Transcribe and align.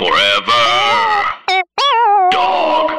Forever. 0.00 0.64
Dog. 2.30 2.90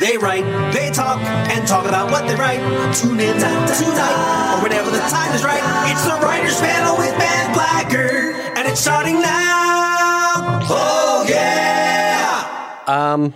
They 0.00 0.16
write, 0.16 0.72
they 0.72 0.90
talk, 0.90 1.20
and 1.20 1.68
talk 1.68 1.86
about 1.86 2.10
what 2.10 2.26
they 2.26 2.34
write. 2.34 2.60
Tune 2.94 3.20
in 3.20 3.34
tonight, 3.36 4.56
or 4.56 4.62
whenever 4.62 4.90
the 4.90 5.00
time 5.00 5.34
is 5.34 5.44
right. 5.44 5.60
It's 5.92 6.02
the 6.04 6.14
Writers 6.26 6.58
Panel 6.58 6.96
with 6.96 7.14
Ben 7.18 7.52
Blacker, 7.52 8.32
and 8.56 8.66
it's 8.66 8.80
starting 8.80 9.20
now. 9.20 10.60
Oh, 10.70 11.26
yeah! 11.28 12.82
Um, 12.86 13.34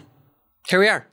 here 0.67 0.81
we 0.81 0.89
are. 0.89 1.07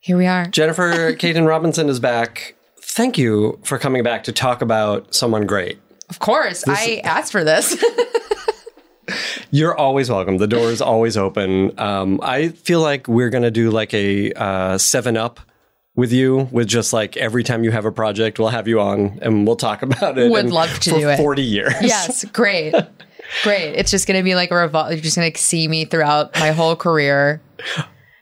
Here 0.00 0.16
we 0.16 0.26
are. 0.26 0.46
Jennifer 0.46 1.12
Kaytin 1.12 1.46
Robinson 1.46 1.88
is 1.88 2.00
back. 2.00 2.56
Thank 2.80 3.18
you 3.18 3.60
for 3.62 3.78
coming 3.78 4.02
back 4.02 4.24
to 4.24 4.32
talk 4.32 4.62
about 4.62 5.14
someone 5.14 5.46
great. 5.46 5.78
Of 6.10 6.18
course, 6.18 6.64
I 6.66 7.02
asked 7.04 7.30
for 7.30 7.44
this. 7.44 7.80
You're 9.50 9.76
always 9.76 10.10
welcome. 10.10 10.38
The 10.38 10.46
door 10.46 10.70
is 10.70 10.80
always 10.80 11.16
open. 11.16 11.78
Um, 11.78 12.20
I 12.22 12.48
feel 12.48 12.80
like 12.80 13.08
we're 13.08 13.30
going 13.30 13.42
to 13.42 13.50
do 13.50 13.70
like 13.70 13.92
a 13.94 14.32
uh, 14.32 14.78
7 14.78 15.16
Up 15.16 15.40
with 15.96 16.12
you, 16.12 16.48
with 16.50 16.66
just 16.66 16.92
like 16.92 17.16
every 17.16 17.44
time 17.44 17.64
you 17.64 17.70
have 17.70 17.84
a 17.84 17.92
project, 17.92 18.38
we'll 18.38 18.48
have 18.48 18.66
you 18.66 18.80
on 18.80 19.18
and 19.22 19.46
we'll 19.46 19.56
talk 19.56 19.82
about 19.82 20.18
it. 20.18 20.30
Would 20.30 20.50
love 20.50 20.78
to 20.80 20.90
for 20.90 20.98
do 20.98 21.08
it. 21.08 21.16
40 21.16 21.42
years. 21.42 21.74
yes, 21.80 22.24
great. 22.26 22.74
Great. 23.42 23.74
It's 23.74 23.90
just 23.90 24.06
going 24.06 24.18
to 24.18 24.24
be 24.24 24.34
like 24.34 24.50
a 24.50 24.54
revol. 24.54 24.90
You're 24.90 25.00
just 25.00 25.16
going 25.16 25.32
to 25.32 25.40
see 25.40 25.66
me 25.68 25.84
throughout 25.84 26.38
my 26.38 26.50
whole 26.50 26.76
career. 26.76 27.40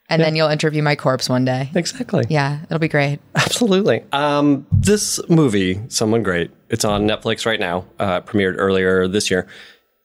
And 0.08 0.20
then 0.20 0.36
you'll 0.36 0.50
interview 0.50 0.82
my 0.82 0.94
corpse 0.94 1.28
one 1.28 1.46
day. 1.46 1.70
Exactly. 1.74 2.24
Yeah, 2.28 2.60
it'll 2.64 2.78
be 2.78 2.88
great. 2.88 3.18
Absolutely. 3.34 4.04
Um, 4.12 4.66
this 4.70 5.18
movie, 5.30 5.80
Someone 5.88 6.22
Great, 6.22 6.50
it's 6.68 6.84
on 6.84 7.06
Netflix 7.08 7.46
right 7.46 7.58
now, 7.58 7.86
uh, 7.98 8.20
premiered 8.20 8.56
earlier 8.58 9.08
this 9.08 9.30
year. 9.30 9.46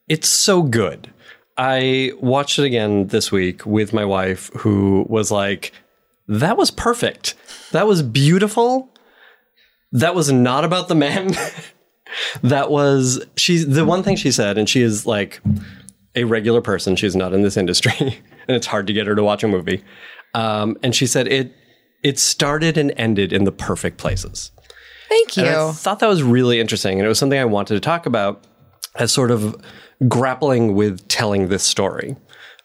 It's 0.07 0.29
so 0.29 0.61
good. 0.61 1.13
I 1.57 2.11
watched 2.19 2.59
it 2.59 2.65
again 2.65 3.07
this 3.07 3.31
week 3.31 3.65
with 3.65 3.93
my 3.93 4.05
wife, 4.05 4.51
who 4.57 5.05
was 5.09 5.31
like, 5.31 5.73
that 6.27 6.57
was 6.57 6.71
perfect. 6.71 7.35
That 7.71 7.87
was 7.87 8.03
beautiful. 8.03 8.93
That 9.91 10.13
was 10.13 10.31
not 10.31 10.63
about 10.63 10.87
the 10.87 10.95
man. 10.95 11.31
that 12.43 12.69
was, 12.69 13.25
she's 13.35 13.67
the 13.67 13.85
one 13.85 14.03
thing 14.03 14.15
she 14.15 14.31
said, 14.31 14.57
and 14.57 14.69
she 14.69 14.81
is 14.81 15.05
like 15.05 15.41
a 16.15 16.25
regular 16.25 16.61
person. 16.61 16.95
She's 16.95 17.15
not 17.15 17.33
in 17.33 17.41
this 17.41 17.57
industry, 17.57 17.93
and 18.47 18.55
it's 18.55 18.67
hard 18.67 18.87
to 18.87 18.93
get 18.93 19.07
her 19.07 19.15
to 19.15 19.23
watch 19.23 19.43
a 19.43 19.47
movie. 19.47 19.83
Um, 20.33 20.77
and 20.83 20.93
she 20.93 21.07
said 21.07 21.27
it, 21.27 21.53
it 22.03 22.19
started 22.19 22.77
and 22.77 22.93
ended 22.97 23.33
in 23.33 23.45
the 23.45 23.51
perfect 23.51 23.97
places. 23.97 24.51
Thank 25.09 25.37
you. 25.37 25.43
And 25.43 25.55
I 25.55 25.71
thought 25.71 25.99
that 25.99 26.07
was 26.07 26.21
really 26.21 26.59
interesting. 26.59 26.99
And 26.99 27.05
it 27.05 27.09
was 27.09 27.17
something 27.17 27.39
I 27.39 27.45
wanted 27.45 27.75
to 27.75 27.79
talk 27.79 28.05
about 28.05 28.45
as 28.95 29.11
sort 29.11 29.31
of 29.31 29.55
grappling 30.07 30.75
with 30.75 31.07
telling 31.07 31.47
this 31.47 31.63
story. 31.63 32.15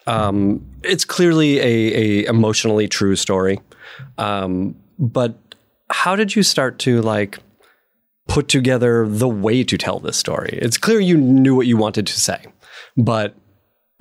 Um, 0.05 0.65
it's 0.83 1.05
clearly 1.05 1.59
a, 1.59 1.63
a 1.63 2.25
emotionally 2.25 2.87
true 2.87 3.15
story. 3.15 3.59
Um, 4.17 4.75
but 4.99 5.37
how 5.89 6.15
did 6.15 6.35
you 6.35 6.43
start 6.43 6.79
to 6.79 7.01
like 7.01 7.39
put 8.27 8.47
together 8.47 9.07
the 9.07 9.29
way 9.29 9.63
to 9.63 9.77
tell 9.77 9.99
this 9.99 10.17
story? 10.17 10.59
It's 10.61 10.77
clear 10.77 10.99
you 10.99 11.17
knew 11.17 11.55
what 11.55 11.67
you 11.67 11.77
wanted 11.77 12.07
to 12.07 12.19
say, 12.19 12.45
but 12.97 13.35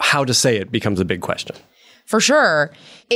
how 0.00 0.24
to 0.24 0.34
say 0.34 0.56
it 0.56 0.72
becomes 0.72 1.00
a 1.00 1.04
big 1.04 1.20
question. 1.20 1.56
For 2.06 2.20
sure. 2.20 2.72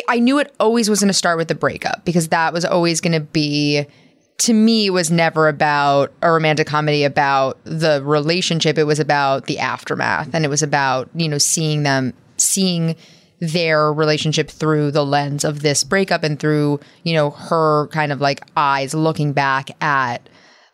I 0.09 0.21
knew 0.21 0.39
it 0.39 0.55
always 0.61 0.89
was 0.89 1.01
going 1.01 1.09
to 1.09 1.15
start 1.15 1.39
with 1.39 1.49
the 1.49 1.55
breakup 1.55 2.05
because 2.05 2.29
that 2.29 2.53
was 2.53 2.65
always 2.65 3.01
going 3.01 3.13
to 3.13 3.21
be, 3.21 3.85
to 4.39 4.53
me, 4.53 4.91
was 4.91 5.11
never 5.11 5.49
about 5.49 6.13
a 6.23 6.31
romantic 6.31 6.67
comedy 6.67 7.05
about 7.05 7.59
the 7.65 8.03
relationship. 8.05 8.79
It 8.79 8.85
was 8.85 9.01
about 9.01 9.47
the 9.47 9.59
aftermath 9.59 10.35
and 10.35 10.45
it 10.45 10.49
was 10.49 10.63
about, 10.63 11.09
you 11.15 11.29
know, 11.29 11.39
seeing 11.39 11.83
them, 11.85 12.13
seeing 12.37 12.97
their 13.41 13.93
relationship 13.93 14.51
through 14.51 14.91
the 14.91 15.05
lens 15.05 15.45
of 15.45 15.61
this 15.61 15.85
breakup 15.85 16.23
and 16.23 16.39
through, 16.39 16.81
you 17.03 17.15
know, 17.15 17.31
her 17.31 17.89
kind 17.89 18.13
of 18.13 18.21
like 18.21 18.43
eyes 18.57 18.95
looking 18.95 19.33
back 19.33 19.71
at 19.83 20.29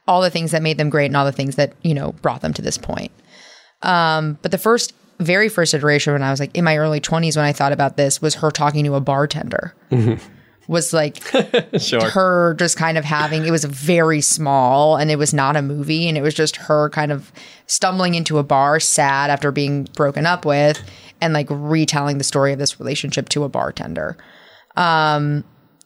all 0.07 0.23
the 0.23 0.31
things 0.31 0.51
that 0.51 0.63
made 0.63 0.79
them 0.79 0.91
great 0.91 1.07
and 1.07 1.17
all 1.17 1.25
the 1.25 1.33
things 1.33 1.57
that, 1.57 1.73
you 1.83 1.95
know, 1.95 2.13
brought 2.13 2.41
them 2.41 2.53
to 2.55 2.63
this 2.63 2.79
point. 2.79 3.13
Um, 3.83 4.39
but 4.43 4.51
the 4.51 4.59
first, 4.59 4.95
very 5.19 5.49
first 5.49 5.75
iteration 5.75 6.13
when 6.13 6.23
I 6.23 6.31
was 6.31 6.41
like 6.41 6.57
in 6.57 6.65
my 6.65 6.77
early 6.77 7.01
20s 7.01 7.37
when 7.37 7.45
I 7.45 7.53
thought 7.53 7.73
about 7.73 7.97
this 7.97 8.21
was 8.21 8.37
her 8.37 8.51
talking 8.51 8.85
to 8.85 8.95
a 8.95 9.01
bartender. 9.01 9.75
Was 10.73 10.93
like 10.93 11.23
Sure. 11.79 12.11
her 12.11 12.55
just 12.55 12.77
kind 12.77 12.97
of 12.99 13.05
having 13.05 13.45
it 13.47 13.51
was 13.51 13.65
very 13.65 14.21
small 14.21 14.97
and 14.97 15.11
it 15.11 15.17
was 15.17 15.33
not 15.35 15.55
a 15.55 15.63
movie 15.63 16.09
and 16.09 16.17
it 16.19 16.23
was 16.23 16.35
just 16.35 16.57
her 16.57 16.89
kind 16.91 17.13
of 17.13 17.31
stumbling 17.67 18.15
into 18.15 18.39
a 18.39 18.43
bar 18.43 18.81
sad 18.81 19.31
after 19.31 19.53
being 19.53 19.85
broken 19.95 20.27
up 20.27 20.45
with 20.45 20.83
and 21.21 21.35
like 21.35 21.47
retelling 21.51 22.19
the 22.19 22.25
story 22.25 22.53
of 22.53 22.59
this 22.59 22.81
relationship 22.81 23.29
to 23.29 23.45
a 23.45 23.49
bartender. 23.49 24.17
Um 24.77 25.45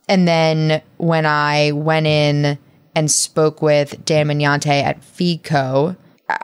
and 0.09 0.29
then 0.29 0.81
when 0.99 1.27
I 1.27 1.73
went 1.73 2.07
in 2.07 2.57
and 2.95 3.11
spoke 3.11 3.61
with 3.61 4.03
Dan 4.05 4.29
Magnante 4.29 4.83
at 4.83 5.01
Feigco, 5.03 5.97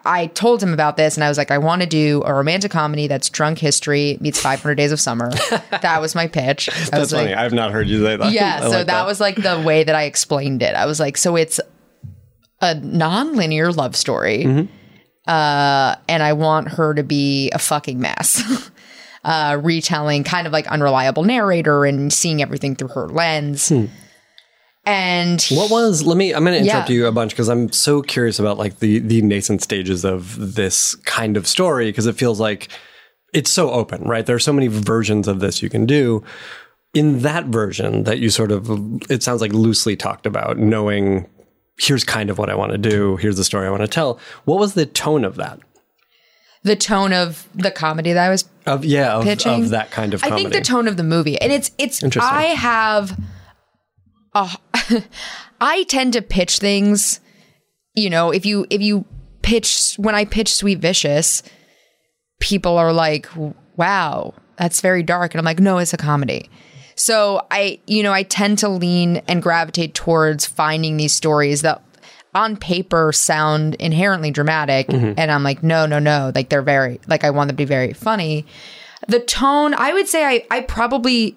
I- 0.04 0.26
told 0.26 0.62
him 0.62 0.72
about 0.72 0.96
this 0.96 1.16
and 1.16 1.24
I 1.24 1.28
was 1.28 1.36
like, 1.38 1.50
I 1.50 1.58
want 1.58 1.82
to 1.82 1.88
do 1.88 2.22
a 2.24 2.32
romantic 2.32 2.70
comedy 2.70 3.08
that's 3.08 3.28
drunk 3.28 3.58
history 3.58 4.16
meets 4.20 4.40
500 4.40 4.76
Days 4.76 4.92
of 4.92 5.00
Summer. 5.00 5.30
that 5.82 6.00
was 6.00 6.14
my 6.14 6.28
pitch. 6.28 6.68
I 6.70 6.72
That's 6.72 6.90
was 6.98 7.12
like, 7.12 7.22
funny. 7.24 7.34
I've 7.34 7.52
not 7.52 7.72
heard 7.72 7.88
you 7.88 8.02
say 8.04 8.16
that. 8.16 8.32
yeah, 8.32 8.58
I 8.62 8.64
so 8.64 8.68
like 8.78 8.86
that, 8.86 9.06
was 9.06 9.18
like 9.20 9.36
the 9.36 9.60
way 9.60 9.82
that 9.84 9.94
I 9.94 10.04
explained 10.04 10.62
it. 10.62 10.74
I 10.76 10.86
was 10.86 11.00
like, 11.00 11.16
so 11.16 11.34
it's 11.36 11.58
a 12.60 12.76
non-linear 12.76 13.72
love 13.72 13.96
story, 13.96 14.44
Mm-hmm. 14.44 14.72
uh, 15.30 15.96
and 16.08 16.22
I 16.22 16.32
want 16.34 16.68
her 16.68 16.94
to 16.94 17.02
be 17.02 17.50
a 17.50 17.58
fucking 17.58 17.98
mess, 17.98 18.70
uh, 19.24 19.58
retelling 19.60 20.22
kind 20.22 20.46
of 20.46 20.52
like 20.52 20.68
unreliable 20.68 21.24
narrator 21.24 21.84
and 21.84 22.12
seeing 22.12 22.40
everything 22.40 22.76
through 22.76 22.88
her 22.88 23.08
lens. 23.08 23.72
And 24.84 25.40
What 25.50 25.70
was? 25.70 26.02
Let 26.02 26.16
me. 26.16 26.34
I'm 26.34 26.44
going 26.44 26.54
to 26.54 26.68
interrupt 26.68 26.90
Yeah. 26.90 26.94
you 26.94 27.06
a 27.06 27.12
bunch 27.12 27.30
because 27.30 27.48
I'm 27.48 27.70
so 27.72 28.02
curious 28.02 28.38
about 28.38 28.58
like 28.58 28.80
the 28.80 28.98
the 28.98 29.22
nascent 29.22 29.62
stages 29.62 30.04
of 30.04 30.54
this 30.56 30.94
kind 31.04 31.36
of 31.36 31.46
story 31.46 31.86
because 31.86 32.06
it 32.06 32.16
feels 32.16 32.40
like 32.40 32.68
it's 33.32 33.50
so 33.50 33.70
open, 33.70 34.02
right? 34.04 34.26
There 34.26 34.36
are 34.36 34.40
so 34.40 34.52
many 34.52 34.66
versions 34.66 35.28
of 35.28 35.40
this 35.40 35.62
you 35.62 35.70
can 35.70 35.86
do. 35.86 36.24
In 36.94 37.20
that 37.20 37.46
version 37.46 38.02
that 38.04 38.18
you 38.18 38.28
sort 38.28 38.52
of, 38.52 38.68
it 39.10 39.22
sounds 39.22 39.40
like 39.40 39.52
loosely 39.54 39.96
talked 39.96 40.26
about, 40.26 40.58
knowing 40.58 41.26
here's 41.78 42.04
kind 42.04 42.28
of 42.28 42.36
what 42.36 42.50
I 42.50 42.54
want 42.54 42.72
to 42.72 42.76
do, 42.78 43.16
here's 43.16 43.38
the 43.38 43.44
story 43.44 43.66
I 43.66 43.70
want 43.70 43.80
to 43.80 43.88
tell. 43.88 44.20
What 44.44 44.58
was 44.58 44.74
the 44.74 44.84
tone 44.84 45.24
of 45.24 45.36
that? 45.36 45.58
the 46.64 46.76
tone 46.76 47.12
of 47.12 47.48
the 47.56 47.70
comedy 47.72 48.12
that 48.12 48.24
I 48.24 48.30
was 48.30 48.48
Of 48.66 48.84
yeah, 48.84 49.14
of, 49.14 49.24
pitching 49.24 49.64
of 49.64 49.70
that 49.70 49.90
kind 49.90 50.14
of 50.14 50.22
comedy. 50.22 50.46
I 50.46 50.50
think 50.50 50.54
the 50.54 50.60
tone 50.60 50.86
of 50.86 50.96
the 50.96 51.02
movie, 51.02 51.40
and 51.40 51.50
it's 51.52 51.70
it's. 51.78 52.02
Interesting. 52.02 52.32
I 52.32 52.44
have, 52.54 53.18
Uh, 54.34 54.48
a, 54.74 55.02
I 55.60 55.84
tend 55.84 56.14
to 56.14 56.22
pitch 56.22 56.58
things. 56.58 57.20
You 57.94 58.10
know, 58.10 58.30
if 58.30 58.46
you 58.46 58.66
if 58.70 58.80
you 58.80 59.04
pitch 59.42 59.94
when 59.96 60.14
I 60.14 60.24
pitch 60.24 60.54
Sweet 60.54 60.78
Vicious, 60.78 61.42
people 62.40 62.78
are 62.78 62.92
like, 62.92 63.28
"Wow, 63.76 64.34
that's 64.56 64.80
very 64.80 65.02
dark," 65.02 65.34
and 65.34 65.38
I'm 65.38 65.44
like, 65.44 65.60
"No, 65.60 65.78
it's 65.78 65.92
a 65.92 65.98
comedy." 65.98 66.50
So 66.94 67.46
I, 67.50 67.80
you 67.86 68.02
know, 68.02 68.12
I 68.12 68.22
tend 68.22 68.58
to 68.58 68.68
lean 68.68 69.22
and 69.28 69.42
gravitate 69.42 69.94
towards 69.94 70.46
finding 70.46 70.98
these 70.98 71.12
stories 71.12 71.62
that 71.62 71.82
on 72.34 72.56
paper 72.56 73.12
sound 73.12 73.74
inherently 73.76 74.30
dramatic 74.30 74.86
mm-hmm. 74.86 75.12
and 75.18 75.30
I'm 75.30 75.42
like 75.42 75.62
no 75.62 75.84
no 75.84 75.98
no 75.98 76.32
like 76.34 76.48
they're 76.48 76.62
very 76.62 76.98
like 77.06 77.24
I 77.24 77.30
want 77.30 77.48
them 77.48 77.56
to 77.56 77.60
be 77.60 77.66
very 77.66 77.92
funny 77.92 78.46
the 79.06 79.20
tone 79.20 79.74
I 79.74 79.92
would 79.92 80.08
say 80.08 80.24
I 80.24 80.46
I 80.50 80.62
probably 80.62 81.36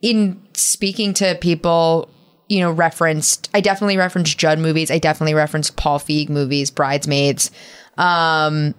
in 0.00 0.42
speaking 0.54 1.14
to 1.14 1.36
people 1.40 2.08
you 2.52 2.60
know 2.60 2.70
referenced 2.70 3.48
I 3.54 3.62
definitely 3.62 3.96
referenced 3.96 4.36
Judd 4.36 4.58
movies. 4.58 4.90
I 4.90 4.98
definitely 4.98 5.32
referenced 5.32 5.76
Paul 5.76 5.98
Feig 5.98 6.28
movies 6.28 6.70
Bridesmaids. 6.70 7.50
Um 7.96 8.74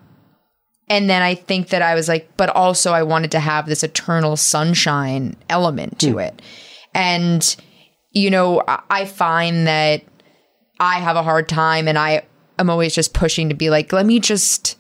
and 0.90 1.10
then 1.10 1.24
I 1.24 1.34
think 1.34 1.70
that 1.70 1.82
I 1.82 1.96
was 1.96 2.08
like 2.08 2.30
but 2.38 2.50
also 2.50 2.94
I 2.94 3.02
wanted 3.02 3.32
to 3.32 3.40
have 3.40 3.66
this 3.66 3.84
eternal 3.84 4.38
sunshine 4.38 5.36
element 5.50 5.98
to 6.00 6.20
it. 6.20 6.40
And 6.94 7.56
you 8.12 8.30
know 8.30 8.62
I, 8.68 8.82
I 8.92 9.06
find 9.06 9.66
that 9.66 10.04
I 10.80 11.00
have 11.00 11.16
a 11.16 11.24
hard 11.24 11.50
time 11.50 11.88
and 11.88 11.98
I 11.98 12.22
am 12.60 12.70
always 12.70 12.94
just 12.94 13.16
pushing 13.16 13.50
to 13.50 13.56
be 13.56 13.72
like, 13.72 13.92
let 13.92 14.06
me 14.06 14.20
just 14.20 14.78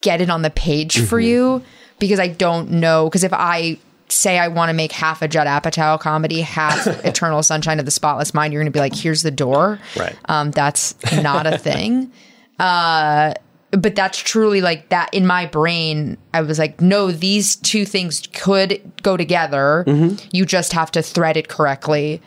get 0.00 0.20
it 0.20 0.30
on 0.30 0.42
the 0.42 0.50
page 0.50 1.00
for 1.00 1.18
you 1.18 1.60
because 1.98 2.20
I 2.20 2.28
don't 2.28 2.70
know. 2.70 3.08
Because 3.08 3.24
if 3.24 3.32
I 3.32 3.78
say 4.10 4.38
I 4.38 4.48
want 4.48 4.70
to 4.70 4.74
make 4.74 4.92
half 4.92 5.22
a 5.22 5.28
Judd 5.28 5.46
Apatow 5.46 5.98
comedy, 6.00 6.40
half 6.40 6.86
Eternal 7.04 7.42
Sunshine 7.42 7.78
of 7.78 7.84
the 7.84 7.90
Spotless 7.90 8.34
Mind, 8.34 8.52
you're 8.52 8.62
going 8.62 8.72
to 8.72 8.76
be 8.76 8.80
like, 8.80 8.94
here's 8.94 9.22
the 9.22 9.30
door. 9.30 9.78
Right. 9.96 10.16
Um, 10.26 10.50
that's 10.50 10.94
not 11.22 11.46
a 11.46 11.58
thing. 11.58 12.12
Uh, 12.58 13.34
but 13.70 13.94
that's 13.94 14.18
truly 14.18 14.60
like 14.60 14.88
that 14.88 15.12
in 15.14 15.24
my 15.24 15.46
brain. 15.46 16.18
I 16.34 16.40
was 16.40 16.58
like, 16.58 16.80
no, 16.80 17.12
these 17.12 17.54
two 17.54 17.84
things 17.84 18.26
could 18.32 18.80
go 19.02 19.16
together. 19.16 19.84
You 20.32 20.44
just 20.44 20.72
have 20.72 20.90
to 20.90 21.02
thread 21.02 21.36
it 21.36 21.46
correctly. 21.48 22.20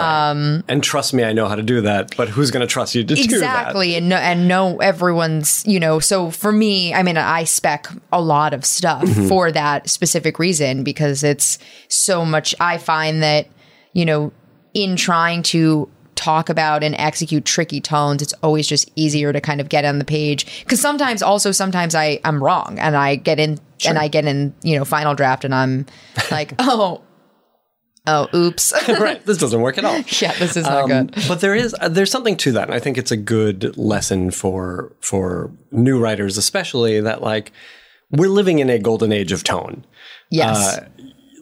Um, 0.00 0.64
and 0.68 0.82
trust 0.82 1.12
me, 1.14 1.24
I 1.24 1.32
know 1.32 1.46
how 1.48 1.54
to 1.56 1.62
do 1.62 1.80
that. 1.82 2.16
But 2.16 2.28
who's 2.28 2.50
going 2.50 2.60
to 2.66 2.66
trust 2.72 2.94
you 2.94 3.02
to 3.04 3.14
do 3.14 3.14
that? 3.14 3.24
exactly 3.32 3.94
and 3.96 4.08
no, 4.08 4.16
and 4.16 4.48
no 4.48 4.78
everyone's 4.78 5.64
you 5.66 5.78
know 5.80 5.98
so 6.00 6.30
for 6.30 6.52
me 6.52 6.92
i 6.94 7.02
mean 7.02 7.16
i 7.16 7.44
spec 7.44 7.86
a 8.12 8.20
lot 8.20 8.52
of 8.54 8.64
stuff 8.64 9.02
Mm-hmm. 9.02 9.28
for 9.28 9.52
that 9.52 9.88
specific 9.88 10.38
reason 10.38 10.82
because 10.84 11.22
it's 11.24 11.58
so 11.88 12.24
much 12.24 12.54
i 12.60 12.78
find 12.78 13.22
that 13.22 13.46
you 13.92 14.04
know 14.04 14.32
in 14.74 14.96
trying 14.96 15.42
to 15.44 15.88
talk 16.14 16.48
about 16.48 16.82
and 16.82 16.94
execute 16.96 17.44
tricky 17.44 17.80
tones 17.80 18.22
it's 18.22 18.32
always 18.42 18.66
just 18.66 18.90
easier 18.96 19.32
to 19.32 19.40
kind 19.40 19.60
of 19.60 19.68
get 19.68 19.84
on 19.84 19.98
the 19.98 20.04
page 20.04 20.46
because 20.64 20.80
sometimes 20.80 21.22
also 21.22 21.52
sometimes 21.52 21.94
i 21.94 22.18
i'm 22.24 22.42
wrong 22.42 22.78
and 22.78 22.96
i 22.96 23.16
get 23.16 23.38
in 23.38 23.58
and 23.86 23.98
i 23.98 24.08
get 24.08 24.24
in 24.24 24.54
you 24.62 24.76
know 24.78 24.84
final 24.84 25.14
draft 25.14 25.44
and 25.44 25.54
i'm 25.54 25.84
like 26.30 26.54
oh 26.58 27.00
oh 28.06 28.28
oops 28.34 28.72
right. 28.88 29.24
This 29.26 29.38
doesn't 29.38 29.60
work 29.60 29.78
at 29.78 29.84
all. 29.84 29.96
yeah 30.20 30.32
this 30.38 30.56
is 30.56 30.64
not 30.64 30.84
Um, 30.84 30.88
good 30.88 31.14
but 31.28 31.40
there 31.40 31.54
is 31.54 31.74
uh, 31.80 31.88
there's 31.88 32.10
something 32.10 32.36
to 32.38 32.52
that, 32.52 32.64
and 32.68 32.74
I 32.74 32.78
think 32.78 32.98
it's 32.98 33.10
a 33.10 33.16
good 33.16 33.76
lesson 33.76 34.30
for 34.30 34.92
for 35.00 35.50
new 35.70 35.98
writers, 35.98 36.36
especially 36.38 37.00
that 37.00 37.22
like 37.22 37.52
we're 38.10 38.28
living 38.28 38.58
in 38.60 38.70
a 38.70 38.78
golden 38.78 39.12
age 39.12 39.32
of 39.32 39.42
tone. 39.44 39.84
yes 40.30 40.78
Uh, 40.78 40.86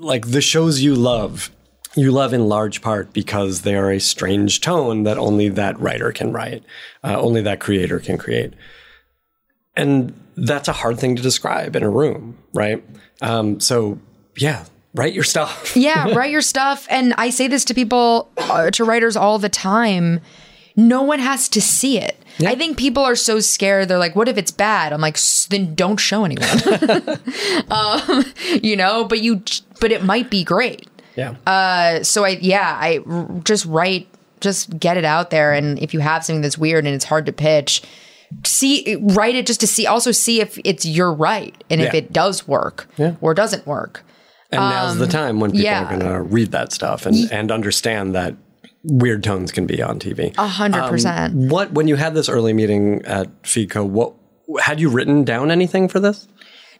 like 0.00 0.30
the 0.30 0.40
shows 0.40 0.80
you 0.82 0.94
love, 0.94 1.50
you 1.94 2.10
love 2.10 2.32
in 2.34 2.46
large 2.48 2.80
part 2.82 3.12
because 3.12 3.62
they 3.62 3.74
are 3.74 3.90
a 3.90 4.00
strange 4.00 4.60
tone 4.60 5.04
that 5.04 5.16
only 5.18 5.48
that 5.50 5.78
writer 5.80 6.12
can 6.12 6.32
write, 6.32 6.62
uh, 7.02 7.16
only 7.20 7.40
that 7.42 7.60
creator 7.60 7.98
can 8.00 8.18
create, 8.18 8.52
and 9.76 10.12
that's 10.36 10.68
a 10.68 10.72
hard 10.72 10.98
thing 10.98 11.16
to 11.16 11.22
describe 11.22 11.76
in 11.76 11.82
a 11.82 11.90
room, 11.90 12.36
right? 12.52 12.82
Um, 13.22 13.60
so 13.60 13.98
yeah, 14.36 14.64
write 14.94 15.12
your 15.12 15.24
stuff. 15.24 15.76
yeah, 15.76 16.14
write 16.14 16.30
your 16.30 16.40
stuff. 16.42 16.86
And 16.90 17.12
I 17.18 17.30
say 17.30 17.48
this 17.48 17.64
to 17.66 17.74
people, 17.74 18.30
uh, 18.38 18.70
to 18.70 18.84
writers 18.84 19.16
all 19.16 19.38
the 19.38 19.48
time. 19.48 20.20
No 20.76 21.02
one 21.02 21.20
has 21.20 21.48
to 21.50 21.60
see 21.60 21.98
it. 21.98 22.16
I 22.44 22.56
think 22.56 22.76
people 22.76 23.04
are 23.04 23.14
so 23.14 23.38
scared. 23.38 23.86
They're 23.86 23.98
like, 23.98 24.16
"What 24.16 24.26
if 24.28 24.36
it's 24.36 24.50
bad?" 24.50 24.92
I'm 24.92 25.00
like, 25.00 25.14
"S- 25.14 25.46
"Then 25.48 25.76
don't 25.76 25.98
show 25.98 26.24
anyone." 26.24 26.48
um, 27.70 28.24
you 28.60 28.76
know, 28.76 29.04
but 29.04 29.20
you, 29.22 29.42
but 29.80 29.92
it 29.92 30.02
might 30.02 30.30
be 30.30 30.42
great. 30.42 30.88
yeah. 31.14 31.34
Uh, 31.46 32.02
so 32.02 32.24
I, 32.24 32.30
yeah, 32.40 32.76
I 32.80 32.98
r- 33.06 33.28
just 33.44 33.64
write, 33.66 34.08
just 34.40 34.76
get 34.80 34.96
it 34.96 35.04
out 35.04 35.30
there. 35.30 35.52
And 35.52 35.78
if 35.78 35.94
you 35.94 36.00
have 36.00 36.24
something 36.24 36.40
that's 36.42 36.58
weird 36.58 36.84
and 36.86 36.94
it's 36.94 37.04
hard 37.04 37.26
to 37.26 37.32
pitch, 37.32 37.82
see, 38.44 38.96
write 39.00 39.36
it 39.36 39.46
just 39.46 39.60
to 39.60 39.68
see. 39.68 39.86
Also, 39.86 40.10
see 40.10 40.40
if 40.40 40.58
it's 40.64 40.84
your 40.84 41.12
right 41.12 41.54
and 41.70 41.80
if 41.80 41.94
it 41.94 42.12
does 42.12 42.48
work 42.48 42.88
Yeah. 42.96 43.14
or 43.20 43.32
doesn't 43.32 43.64
work. 43.64 44.02
And 44.54 44.70
now's 44.70 44.98
the 44.98 45.04
um, 45.04 45.10
time 45.10 45.40
when 45.40 45.50
people 45.50 45.64
yeah. 45.64 45.84
are 45.84 45.98
going 45.98 46.12
to 46.12 46.22
read 46.22 46.52
that 46.52 46.72
stuff 46.72 47.06
and, 47.06 47.30
and 47.32 47.50
understand 47.50 48.14
that 48.14 48.34
weird 48.84 49.24
tones 49.24 49.50
can 49.50 49.66
be 49.66 49.82
on 49.82 49.98
TV. 49.98 50.34
A 50.38 50.46
hundred 50.46 50.82
um, 50.82 50.90
percent. 50.90 51.34
What 51.34 51.72
when 51.72 51.88
you 51.88 51.96
had 51.96 52.14
this 52.14 52.28
early 52.28 52.52
meeting 52.52 53.04
at 53.04 53.42
Feigco, 53.42 53.86
what 53.86 54.14
had 54.60 54.80
you 54.80 54.88
written 54.90 55.24
down 55.24 55.50
anything 55.50 55.88
for 55.88 56.00
this? 56.00 56.28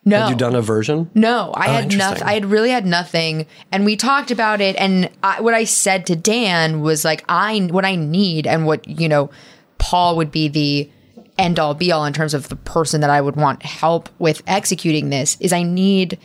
No, 0.06 0.20
Had 0.20 0.30
you 0.30 0.36
done 0.36 0.54
a 0.54 0.60
version? 0.60 1.10
No, 1.14 1.50
I 1.54 1.68
oh, 1.68 1.72
had 1.72 1.96
nothing. 1.96 2.22
I 2.24 2.34
had 2.34 2.44
really 2.44 2.68
had 2.68 2.84
nothing, 2.84 3.46
and 3.72 3.86
we 3.86 3.96
talked 3.96 4.30
about 4.30 4.60
it. 4.60 4.76
And 4.76 5.08
I, 5.22 5.40
what 5.40 5.54
I 5.54 5.64
said 5.64 6.06
to 6.06 6.16
Dan 6.16 6.82
was 6.82 7.06
like, 7.06 7.24
I 7.26 7.58
what 7.70 7.86
I 7.86 7.96
need, 7.96 8.46
and 8.46 8.66
what 8.66 8.86
you 8.86 9.08
know, 9.08 9.30
Paul 9.78 10.16
would 10.18 10.30
be 10.30 10.48
the 10.48 10.90
end 11.38 11.58
all 11.58 11.74
be 11.74 11.90
all 11.90 12.04
in 12.04 12.12
terms 12.12 12.34
of 12.34 12.50
the 12.50 12.56
person 12.56 13.00
that 13.00 13.10
I 13.10 13.20
would 13.20 13.36
want 13.36 13.62
help 13.62 14.10
with 14.18 14.42
executing 14.46 15.08
this. 15.08 15.38
Is 15.40 15.54
I 15.54 15.62
need 15.62 16.18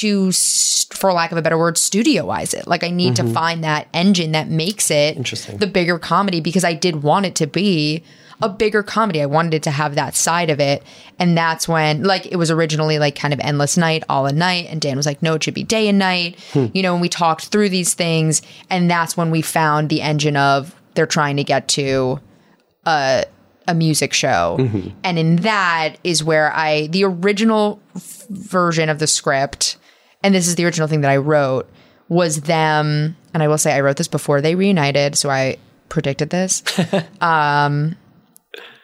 to, 0.00 0.32
for 0.32 1.12
lack 1.12 1.32
of 1.32 1.38
a 1.38 1.42
better 1.42 1.58
word, 1.58 1.76
studioize 1.76 2.54
it. 2.54 2.66
Like 2.66 2.84
I 2.84 2.90
need 2.90 3.16
to 3.16 3.22
mm-hmm. 3.22 3.34
find 3.34 3.64
that 3.64 3.88
engine 3.92 4.32
that 4.32 4.48
makes 4.48 4.90
it 4.90 5.16
Interesting. 5.16 5.58
the 5.58 5.66
bigger 5.66 5.98
comedy 5.98 6.40
because 6.40 6.64
I 6.64 6.74
did 6.74 7.02
want 7.02 7.26
it 7.26 7.34
to 7.36 7.46
be 7.46 8.02
a 8.42 8.48
bigger 8.48 8.82
comedy. 8.82 9.20
I 9.20 9.26
wanted 9.26 9.52
it 9.52 9.62
to 9.64 9.70
have 9.70 9.96
that 9.96 10.14
side 10.14 10.48
of 10.48 10.60
it. 10.60 10.82
And 11.18 11.36
that's 11.36 11.68
when, 11.68 12.04
like, 12.04 12.24
it 12.24 12.36
was 12.36 12.50
originally 12.50 12.98
like 12.98 13.14
kind 13.14 13.34
of 13.34 13.40
endless 13.40 13.76
night, 13.76 14.02
all 14.08 14.26
at 14.26 14.34
night. 14.34 14.68
And 14.70 14.80
Dan 14.80 14.96
was 14.96 15.04
like, 15.04 15.22
no, 15.22 15.34
it 15.34 15.44
should 15.44 15.52
be 15.52 15.62
day 15.62 15.88
and 15.88 15.98
night. 15.98 16.38
Hmm. 16.52 16.66
You 16.72 16.82
know, 16.82 16.94
and 16.94 17.02
we 17.02 17.10
talked 17.10 17.48
through 17.48 17.68
these 17.68 17.92
things. 17.92 18.40
And 18.70 18.90
that's 18.90 19.16
when 19.16 19.30
we 19.30 19.42
found 19.42 19.90
the 19.90 20.00
engine 20.00 20.36
of 20.36 20.74
they're 20.94 21.06
trying 21.06 21.36
to 21.36 21.44
get 21.44 21.68
to 21.68 22.18
a, 22.86 23.26
a 23.68 23.74
music 23.74 24.14
show. 24.14 24.56
Mm-hmm. 24.58 24.88
And 25.04 25.18
in 25.18 25.36
that 25.36 25.96
is 26.02 26.24
where 26.24 26.50
I, 26.54 26.86
the 26.86 27.04
original 27.04 27.78
f- 27.94 28.26
version 28.30 28.88
of 28.88 28.98
the 28.98 29.06
script, 29.06 29.76
and 30.22 30.34
this 30.34 30.48
is 30.48 30.56
the 30.56 30.64
original 30.64 30.88
thing 30.88 31.00
that 31.02 31.10
I 31.10 31.16
wrote, 31.16 31.70
was 32.08 32.42
them, 32.42 33.16
and 33.32 33.42
I 33.42 33.48
will 33.48 33.58
say 33.58 33.72
I 33.72 33.80
wrote 33.80 33.96
this 33.96 34.08
before 34.08 34.40
they 34.40 34.54
reunited, 34.54 35.16
so 35.16 35.30
I 35.30 35.58
predicted 35.88 36.30
this. 36.30 36.62
um, 37.20 37.96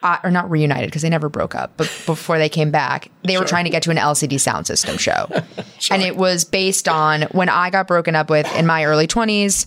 uh, 0.02 0.18
or 0.22 0.30
not 0.30 0.48
reunited 0.48 0.88
because 0.88 1.02
they 1.02 1.10
never 1.10 1.28
broke 1.28 1.54
up, 1.54 1.72
but 1.76 1.86
before 2.06 2.38
they 2.38 2.48
came 2.48 2.70
back, 2.70 3.10
they 3.24 3.36
were 3.38 3.44
trying 3.44 3.64
to 3.64 3.70
get 3.70 3.82
to 3.82 3.90
an 3.90 3.96
LCD 3.96 4.34
Soundsystem 4.34 4.98
show. 4.98 5.28
And 5.90 6.02
it 6.02 6.16
was 6.16 6.44
based 6.44 6.88
on 6.88 7.22
when 7.32 7.48
I 7.48 7.70
got 7.70 7.86
broken 7.86 8.16
up 8.16 8.30
with 8.30 8.52
in 8.56 8.66
my 8.66 8.86
early 8.86 9.06
20s, 9.06 9.66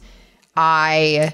I 0.58 1.34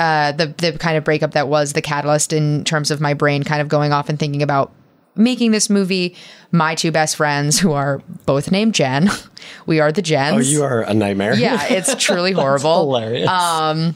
uh, 0.00 0.32
the 0.32 0.48
the 0.48 0.72
kind 0.72 0.98
of 0.98 1.04
breakup 1.04 1.32
that 1.32 1.48
was 1.48 1.72
the 1.72 1.80
catalyst 1.80 2.32
in 2.32 2.64
terms 2.64 2.90
of 2.90 3.00
my 3.00 3.14
brain 3.14 3.44
kind 3.44 3.62
of 3.62 3.68
going 3.68 3.92
off 3.92 4.08
and 4.08 4.18
thinking 4.18 4.42
about 4.42 4.72
making 5.16 5.50
this 5.52 5.68
movie. 5.70 6.16
My 6.52 6.74
two 6.74 6.92
best 6.92 7.16
friends, 7.16 7.58
who 7.58 7.72
are 7.72 8.00
both 8.24 8.50
named 8.50 8.74
Jen, 8.74 9.10
we 9.66 9.80
are 9.80 9.90
the 9.92 10.00
Jens. 10.02 10.36
Oh, 10.36 10.50
you 10.50 10.62
are 10.62 10.82
a 10.82 10.94
nightmare. 10.94 11.34
yeah, 11.34 11.64
it's 11.68 11.94
truly 12.02 12.32
horrible. 12.32 12.84
hilarious. 12.84 13.94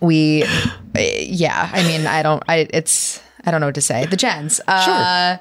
We, 0.00 0.42
uh, 0.42 0.48
yeah, 0.96 1.70
I 1.72 1.82
mean, 1.84 2.06
I 2.06 2.22
don't, 2.22 2.42
I 2.48 2.68
it's, 2.70 3.22
I 3.44 3.50
don't 3.50 3.60
know 3.60 3.68
what 3.68 3.76
to 3.76 3.80
say. 3.80 4.04
The 4.06 4.16
Jens. 4.16 4.60
Uh, 4.66 5.38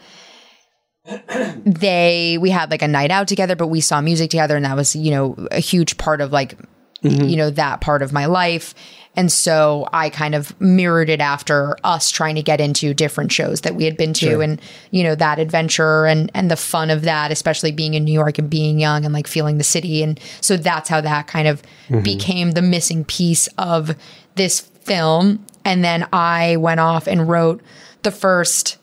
they 1.65 2.37
we 2.39 2.51
had 2.51 2.69
like 2.69 2.83
a 2.83 2.87
night 2.87 3.09
out 3.09 3.27
together 3.27 3.55
but 3.55 3.67
we 3.67 3.81
saw 3.81 4.01
music 4.01 4.29
together 4.29 4.55
and 4.55 4.65
that 4.65 4.75
was 4.75 4.95
you 4.95 5.09
know 5.09 5.47
a 5.49 5.59
huge 5.59 5.97
part 5.97 6.21
of 6.21 6.31
like 6.31 6.55
you 7.01 7.35
know 7.35 7.49
that 7.49 7.81
part 7.81 8.03
of 8.03 8.13
my 8.13 8.27
life 8.27 8.75
and 9.15 9.31
so 9.31 9.87
i 9.93 10.09
kind 10.09 10.35
of 10.35 10.59
mirrored 10.61 11.09
it 11.09 11.19
after 11.19 11.75
us 11.83 12.11
trying 12.11 12.35
to 12.35 12.43
get 12.43 12.61
into 12.61 12.93
different 12.93 13.31
shows 13.31 13.61
that 13.61 13.75
we 13.75 13.85
had 13.85 13.97
been 13.97 14.13
to 14.13 14.41
and 14.41 14.61
you 14.91 15.03
know 15.03 15.15
that 15.15 15.39
adventure 15.39 16.05
and 16.05 16.29
and 16.33 16.51
the 16.51 16.55
fun 16.55 16.89
of 16.89 17.03
that 17.03 17.31
especially 17.31 17.71
being 17.71 17.93
in 17.93 18.03
new 18.03 18.11
york 18.13 18.37
and 18.37 18.49
being 18.49 18.79
young 18.79 19.05
and 19.05 19.13
like 19.13 19.27
feeling 19.27 19.57
the 19.57 19.63
city. 19.63 20.03
And 20.03 20.19
so 20.41 20.57
that's 20.57 20.89
how 20.89 21.01
that 21.01 21.27
kind 21.27 21.47
of 21.47 21.61
mm-hmm. 21.87 22.01
became 22.01 22.51
the 22.51 22.61
missing 22.61 23.05
piece 23.05 23.47
of 23.57 23.95
this 24.35 24.59
film. 24.59 25.45
And 25.63 25.83
then 25.83 26.07
i 26.11 26.57
went 26.57 26.79
off 26.79 27.07
and 27.07 27.29
wrote 27.29 27.61
the 28.03 28.11
first 28.11 28.77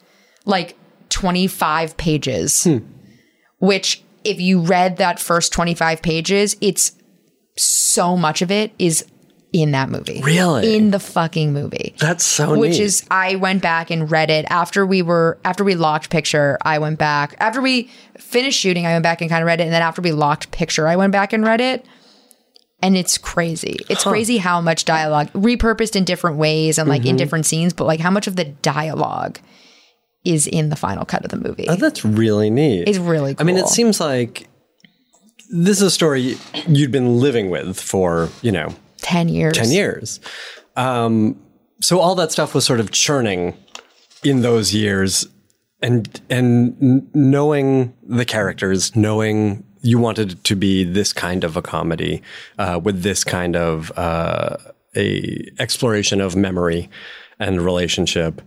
like 0.45 0.77
25 1.11 1.97
pages, 1.97 2.65
hmm. 2.65 2.79
which 3.59 4.03
if 4.25 4.41
you 4.41 4.61
read 4.61 4.97
that 4.97 5.19
first 5.19 5.53
25 5.53 6.03
pages, 6.03 6.57
it's 6.61 6.93
so 7.57 8.17
much 8.17 8.41
of 8.43 8.51
it 8.51 8.73
is 8.79 9.05
in 9.53 9.71
that 9.73 9.89
movie. 9.89 10.21
Really? 10.23 10.77
In 10.77 10.91
the 10.91 10.99
fucking 11.01 11.53
movie. 11.53 11.95
That's 11.99 12.25
so 12.25 12.59
Which 12.59 12.73
neat. 12.73 12.81
is 12.81 13.07
I 13.11 13.37
went 13.37 13.63
back 13.63 13.91
and 13.91 14.11
read 14.11 14.29
it 14.31 14.45
after 14.51 14.85
we 14.85 15.01
were 15.03 15.39
after 15.45 15.65
we 15.65 15.75
locked 15.75 16.11
picture, 16.11 16.59
I 16.63 16.79
went 16.79 16.99
back. 16.99 17.35
After 17.39 17.63
we 17.63 17.91
finished 18.19 18.61
shooting, 18.61 18.85
I 18.87 18.93
went 18.93 19.03
back 19.05 19.21
and 19.23 19.31
kind 19.31 19.43
of 19.43 19.47
read 19.47 19.61
it. 19.61 19.65
And 19.65 19.73
then 19.73 19.83
after 19.83 20.03
we 20.03 20.13
locked 20.13 20.51
picture, 20.51 20.87
I 20.87 20.97
went 20.97 21.13
back 21.13 21.33
and 21.33 21.45
read 21.45 21.61
it. 21.61 21.87
And 22.81 22.97
it's 22.97 23.19
crazy. 23.19 23.77
It's 23.89 24.05
crazy 24.05 24.37
how 24.39 24.61
much 24.61 24.85
dialogue 24.85 25.33
repurposed 25.33 25.97
in 25.97 26.05
different 26.05 26.37
ways 26.37 26.79
and 26.79 26.89
like 26.89 27.01
in 27.01 27.09
Mm-hmm. 27.09 27.17
different 27.17 27.47
scenes, 27.47 27.73
but 27.73 27.87
like 27.87 27.99
how 28.01 28.11
much 28.11 28.27
of 28.29 28.37
the 28.37 28.45
dialogue 28.45 29.41
is 30.25 30.47
in 30.47 30.69
the 30.69 30.77
final 30.77 31.05
cut 31.05 31.25
of 31.25 31.31
the 31.31 31.37
movie. 31.39 31.67
Oh, 31.69 31.75
that's 31.77 32.05
really 32.05 32.51
neat. 32.51 32.87
It's 32.87 32.99
really 32.99 33.35
cool. 33.35 33.43
I 33.43 33.45
mean, 33.45 33.57
it 33.57 33.67
seems 33.69 33.99
like 33.99 34.47
this 35.51 35.79
is 35.79 35.83
a 35.83 35.91
story 35.91 36.37
you'd 36.69 36.93
been 36.93 37.19
living 37.19 37.51
with 37.51 37.81
for, 37.81 38.29
you 38.43 38.53
know, 38.53 38.75
10 39.09 39.29
years. 39.29 39.57
10 39.57 39.71
years. 39.71 40.21
Um, 40.77 41.41
so 41.81 41.99
all 41.99 42.15
that 42.17 42.31
stuff 42.31 42.55
was 42.55 42.65
sort 42.65 42.79
of 42.79 42.91
churning 42.91 43.55
in 44.23 44.43
those 44.43 44.75
years 44.75 45.27
and 45.81 46.21
and 46.29 47.09
knowing 47.15 47.95
the 48.03 48.25
characters, 48.25 48.95
knowing 48.95 49.65
you 49.81 49.99
wanted 49.99 50.33
it 50.33 50.45
to 50.45 50.57
be 50.57 50.85
this 50.85 51.13
kind 51.13 51.45
of 51.45 51.57
a 51.57 51.63
comedy 51.63 52.21
uh, 52.59 52.81
with 52.83 53.03
this 53.03 53.25
kind 53.25 53.57
of 53.57 53.97
uh, 53.97 54.57
a 54.97 55.49
exploration 55.59 56.21
of 56.21 56.37
memory 56.37 56.91
and 57.39 57.63
relationship. 57.63 58.43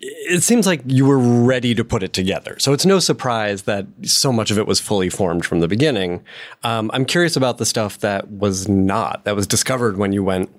It 0.00 0.42
seems 0.42 0.66
like 0.66 0.82
you 0.86 1.06
were 1.06 1.18
ready 1.18 1.74
to 1.74 1.84
put 1.84 2.02
it 2.02 2.12
together. 2.12 2.56
So 2.58 2.72
it's 2.72 2.86
no 2.86 2.98
surprise 2.98 3.62
that 3.62 3.86
so 4.02 4.32
much 4.32 4.50
of 4.50 4.58
it 4.58 4.66
was 4.66 4.80
fully 4.80 5.08
formed 5.08 5.44
from 5.44 5.60
the 5.60 5.68
beginning. 5.68 6.22
Um, 6.62 6.90
I'm 6.94 7.04
curious 7.04 7.36
about 7.36 7.58
the 7.58 7.66
stuff 7.66 7.98
that 8.00 8.30
was 8.30 8.68
not, 8.68 9.24
that 9.24 9.36
was 9.36 9.46
discovered 9.46 9.96
when 9.96 10.12
you 10.12 10.22
went 10.22 10.50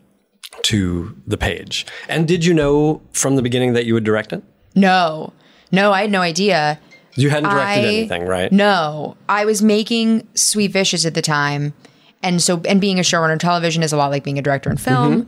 to 0.63 1.15
the 1.25 1.37
page. 1.37 1.85
And 2.09 2.27
did 2.27 2.45
you 2.45 2.53
know 2.53 3.01
from 3.13 3.35
the 3.35 3.41
beginning 3.41 3.73
that 3.73 3.85
you 3.85 3.93
would 3.93 4.03
direct 4.03 4.33
it? 4.33 4.43
No. 4.75 5.33
No, 5.71 5.91
I 5.91 6.01
had 6.01 6.11
no 6.11 6.21
idea. 6.21 6.79
You 7.15 7.29
hadn't 7.29 7.49
directed 7.49 7.85
I- 7.85 7.87
anything, 7.87 8.25
right? 8.25 8.51
No. 8.51 9.17
I 9.29 9.45
was 9.45 9.61
making 9.61 10.27
Sweet 10.35 10.71
Vicious 10.71 11.05
at 11.05 11.13
the 11.13 11.21
time 11.21 11.73
and 12.23 12.41
so 12.41 12.61
and 12.65 12.79
being 12.79 12.99
a 12.99 13.01
showrunner 13.01 13.33
in 13.33 13.39
television 13.39 13.83
is 13.83 13.91
a 13.93 13.97
lot 13.97 14.11
like 14.11 14.23
being 14.23 14.37
a 14.37 14.41
director 14.41 14.69
in 14.69 14.77
film. 14.77 15.27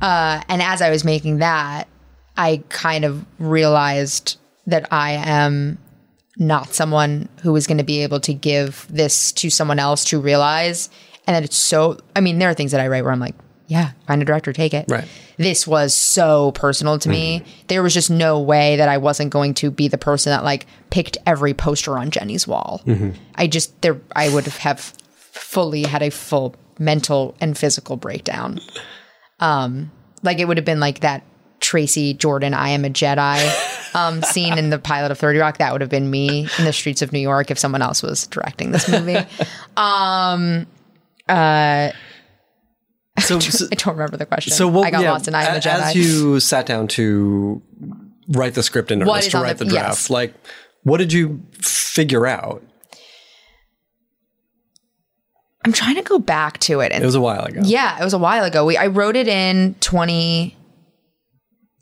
Uh, 0.00 0.42
and 0.48 0.62
as 0.62 0.82
I 0.82 0.90
was 0.90 1.04
making 1.04 1.38
that, 1.38 1.88
I 2.36 2.62
kind 2.68 3.04
of 3.04 3.24
realized 3.38 4.38
that 4.66 4.92
I 4.92 5.12
am 5.12 5.78
not 6.36 6.74
someone 6.74 7.28
who 7.42 7.56
is 7.56 7.66
going 7.66 7.78
to 7.78 7.84
be 7.84 8.02
able 8.02 8.20
to 8.20 8.34
give 8.34 8.86
this 8.90 9.32
to 9.32 9.48
someone 9.48 9.78
else 9.78 10.04
to 10.06 10.20
realize. 10.20 10.90
And 11.26 11.34
that 11.34 11.44
it's 11.44 11.56
so, 11.56 11.98
I 12.14 12.20
mean, 12.20 12.38
there 12.38 12.50
are 12.50 12.54
things 12.54 12.72
that 12.72 12.80
I 12.80 12.88
write 12.88 13.02
where 13.02 13.12
I'm 13.12 13.20
like, 13.20 13.34
yeah, 13.68 13.92
find 14.06 14.22
a 14.22 14.24
director, 14.24 14.52
take 14.52 14.74
it. 14.74 14.86
Right. 14.88 15.08
This 15.38 15.66
was 15.66 15.94
so 15.94 16.52
personal 16.52 16.98
to 17.00 17.08
me. 17.08 17.42
There 17.66 17.82
was 17.82 17.92
just 17.94 18.10
no 18.10 18.40
way 18.40 18.76
that 18.76 18.88
I 18.88 18.98
wasn't 18.98 19.30
going 19.30 19.54
to 19.54 19.70
be 19.70 19.88
the 19.88 19.98
person 19.98 20.30
that 20.30 20.44
like 20.44 20.66
picked 20.90 21.18
every 21.26 21.52
poster 21.52 21.98
on 21.98 22.10
Jenny's 22.10 22.46
wall. 22.46 22.80
I 23.34 23.46
just, 23.48 23.80
there, 23.82 24.00
I 24.14 24.28
would 24.28 24.46
have 24.46 24.80
fully 25.16 25.82
had 25.82 26.02
a 26.02 26.10
full 26.10 26.54
mental 26.78 27.34
and 27.40 27.58
physical 27.58 27.96
breakdown. 27.96 28.60
Um, 29.40 29.90
like 30.22 30.38
it 30.38 30.46
would 30.46 30.58
have 30.58 30.64
been 30.66 30.80
like 30.80 31.00
that 31.00 31.24
Tracy 31.60 32.14
Jordan, 32.14 32.54
I 32.54 32.70
am 32.70 32.84
a 32.84 32.90
Jedi 32.90 33.94
um, 33.94 34.22
scene 34.22 34.58
in 34.58 34.70
the 34.70 34.78
pilot 34.78 35.10
of 35.10 35.18
30 35.18 35.38
Rock. 35.38 35.58
That 35.58 35.72
would 35.72 35.80
have 35.80 35.90
been 35.90 36.10
me 36.10 36.48
in 36.58 36.64
the 36.64 36.72
streets 36.72 37.02
of 37.02 37.12
New 37.12 37.18
York 37.20 37.50
if 37.50 37.58
someone 37.58 37.82
else 37.82 38.02
was 38.02 38.26
directing 38.26 38.70
this 38.72 38.88
movie. 38.88 39.16
um, 39.76 40.66
uh, 41.28 41.90
So, 43.18 43.38
so, 43.40 43.66
I 43.72 43.74
don't 43.74 43.94
remember 43.94 44.16
the 44.16 44.26
question. 44.26 44.52
so 44.52 44.68
what, 44.68 44.86
I 44.86 44.90
got 44.90 45.02
yeah, 45.02 45.12
lost 45.12 45.28
in 45.28 45.34
I 45.34 45.44
am 45.44 45.56
a 45.56 45.60
Jedi. 45.60 45.80
As 45.80 45.94
you 45.94 46.38
sat 46.40 46.66
down 46.66 46.88
to 46.88 47.62
write 48.28 48.54
the 48.54 48.62
script 48.62 48.90
in 48.90 49.02
earnest, 49.02 49.30
to 49.30 49.38
write 49.38 49.58
the- 49.58 49.64
the, 49.64 49.70
draft, 49.70 49.88
yes. 49.88 50.10
like 50.10 50.34
what 50.82 50.98
did 50.98 51.12
you 51.12 51.42
figure 51.60 52.26
out? 52.26 52.62
I'm 55.64 55.72
trying 55.72 55.96
to 55.96 56.02
go 56.02 56.20
back 56.20 56.58
to 56.60 56.78
it. 56.80 56.92
And 56.92 57.02
It 57.02 57.06
was 57.06 57.16
a 57.16 57.20
while 57.20 57.44
ago. 57.44 57.60
yeah, 57.64 58.00
it 58.00 58.04
was 58.04 58.12
a 58.12 58.18
while 58.18 58.44
ago. 58.44 58.64
We 58.64 58.76
I 58.76 58.86
wrote 58.86 59.16
it 59.16 59.26
in 59.26 59.74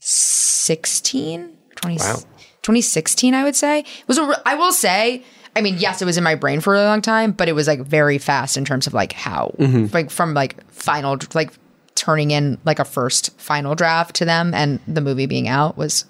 2016, 0.05 1.57
20, 1.77 1.97
Wow. 1.97 2.15
2016, 2.63 3.35
I 3.35 3.45
would 3.45 3.57
say. 3.57 3.81
It 3.81 4.09
was 4.09 4.19
a, 4.19 4.43
I 4.47 4.55
will 4.55 4.73
say, 4.73 5.23
I 5.57 5.61
mean, 5.61 5.77
yes, 5.79 6.01
it 6.03 6.05
was 6.05 6.17
in 6.17 6.25
my 6.25 6.35
brain 6.35 6.61
for 6.61 6.75
a 6.75 6.79
really 6.79 6.87
long 6.87 7.03
time, 7.03 7.33
but 7.33 7.49
it 7.49 7.53
was 7.53 7.67
like 7.67 7.81
very 7.81 8.19
fast 8.19 8.57
in 8.57 8.65
terms 8.65 8.87
of 8.87 8.95
like 8.95 9.13
how, 9.13 9.55
like 9.93 10.11
from 10.11 10.35
like 10.35 10.65
final, 10.71 11.19
like 11.35 11.53
turning 11.95 12.31
in 12.31 12.59
like 12.65 12.79
a 12.79 12.85
first 12.85 13.39
final 13.41 13.75
draft 13.75 14.17
to 14.17 14.25
them 14.25 14.53
and 14.55 14.81
the 14.89 15.01
movie 15.01 15.27
being 15.27 15.47
out 15.49 15.77
was 15.77 16.05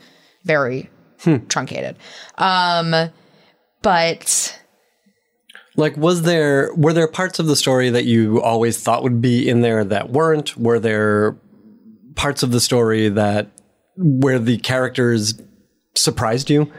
very 0.45 0.91
truncated. 1.49 1.97
Um, 2.39 3.11
but 3.83 4.61
Like, 5.77 5.97
was 5.97 6.23
there 6.23 6.71
were 6.75 6.93
there 6.93 7.09
parts 7.09 7.39
of 7.39 7.47
the 7.47 7.57
story 7.57 7.91
that 7.91 8.05
you 8.05 8.41
always 8.43 8.81
thought 8.83 9.03
would 9.03 9.21
be 9.21 9.49
in 9.49 9.61
there 9.61 9.85
that 9.85 10.11
weren't? 10.11 10.57
Were 10.57 10.79
there 10.79 11.37
parts 12.15 12.43
of 12.45 12.53
the 12.53 12.61
story 12.61 13.09
that 13.09 13.49
where 13.97 14.39
the 14.39 14.59
characters 14.59 15.41
surprised 15.95 16.51
you 16.51 16.73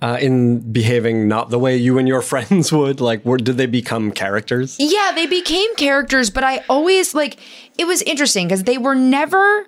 uh, 0.00 0.18
in 0.20 0.72
behaving 0.72 1.28
not 1.28 1.50
the 1.50 1.58
way 1.58 1.76
you 1.76 1.98
and 1.98 2.08
your 2.08 2.22
friends 2.32 2.72
would? 2.72 3.00
Like, 3.00 3.24
did 3.24 3.56
they 3.56 3.66
become 3.66 4.12
characters? 4.12 4.76
Yeah, 4.78 5.12
they 5.14 5.26
became 5.26 5.74
characters, 5.76 6.30
but 6.30 6.44
I 6.44 6.64
always 6.68 7.14
like 7.14 7.38
it 7.78 7.86
was 7.86 8.02
interesting 8.02 8.46
because 8.46 8.64
they 8.64 8.78
were 8.78 8.94
never 8.94 9.66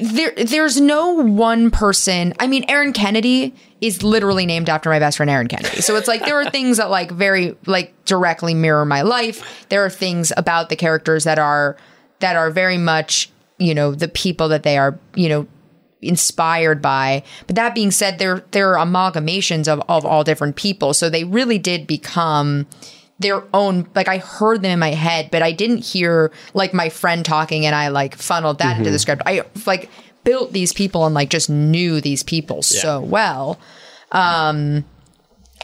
there 0.00 0.32
there's 0.36 0.80
no 0.80 1.12
one 1.12 1.70
person. 1.70 2.34
I 2.40 2.46
mean, 2.46 2.64
Erin 2.68 2.92
Kennedy 2.92 3.54
is 3.80 4.02
literally 4.02 4.46
named 4.46 4.68
after 4.68 4.90
my 4.90 4.98
best 4.98 5.18
friend 5.18 5.30
Erin 5.30 5.48
Kennedy. 5.48 5.80
So 5.80 5.96
it's 5.96 6.08
like 6.08 6.24
there 6.24 6.40
are 6.40 6.50
things 6.50 6.78
that 6.78 6.90
like 6.90 7.10
very 7.10 7.56
like 7.66 8.04
directly 8.04 8.54
mirror 8.54 8.84
my 8.84 9.02
life. 9.02 9.66
There 9.68 9.84
are 9.84 9.90
things 9.90 10.32
about 10.36 10.70
the 10.70 10.76
characters 10.76 11.24
that 11.24 11.38
are 11.38 11.76
that 12.20 12.34
are 12.34 12.50
very 12.50 12.78
much, 12.78 13.30
you 13.58 13.74
know, 13.74 13.92
the 13.92 14.08
people 14.08 14.48
that 14.48 14.62
they 14.62 14.78
are, 14.78 14.98
you 15.14 15.28
know, 15.28 15.46
inspired 16.02 16.82
by. 16.82 17.22
But 17.46 17.56
that 17.56 17.74
being 17.74 17.90
said, 17.90 18.18
they're 18.18 18.44
they're 18.50 18.74
amalgamations 18.74 19.68
of, 19.68 19.82
of 19.88 20.04
all 20.04 20.24
different 20.24 20.56
people. 20.56 20.94
So 20.94 21.08
they 21.08 21.24
really 21.24 21.58
did 21.58 21.86
become 21.86 22.66
their 23.18 23.42
own 23.54 23.88
like 23.94 24.08
I 24.08 24.18
heard 24.18 24.62
them 24.62 24.72
in 24.72 24.78
my 24.78 24.90
head, 24.90 25.30
but 25.30 25.42
I 25.42 25.52
didn't 25.52 25.78
hear 25.78 26.32
like 26.54 26.74
my 26.74 26.88
friend 26.88 27.24
talking 27.24 27.64
and 27.64 27.74
I 27.74 27.88
like 27.88 28.14
funneled 28.14 28.58
that 28.58 28.76
into 28.78 28.90
the 28.90 28.98
script. 28.98 29.22
I 29.24 29.42
like 29.64 29.90
built 30.24 30.52
these 30.52 30.72
people 30.72 31.06
and 31.06 31.14
like 31.14 31.30
just 31.30 31.48
knew 31.48 32.00
these 32.00 32.22
people 32.22 32.62
so 32.62 33.00
well. 33.00 33.58
Um 34.12 34.84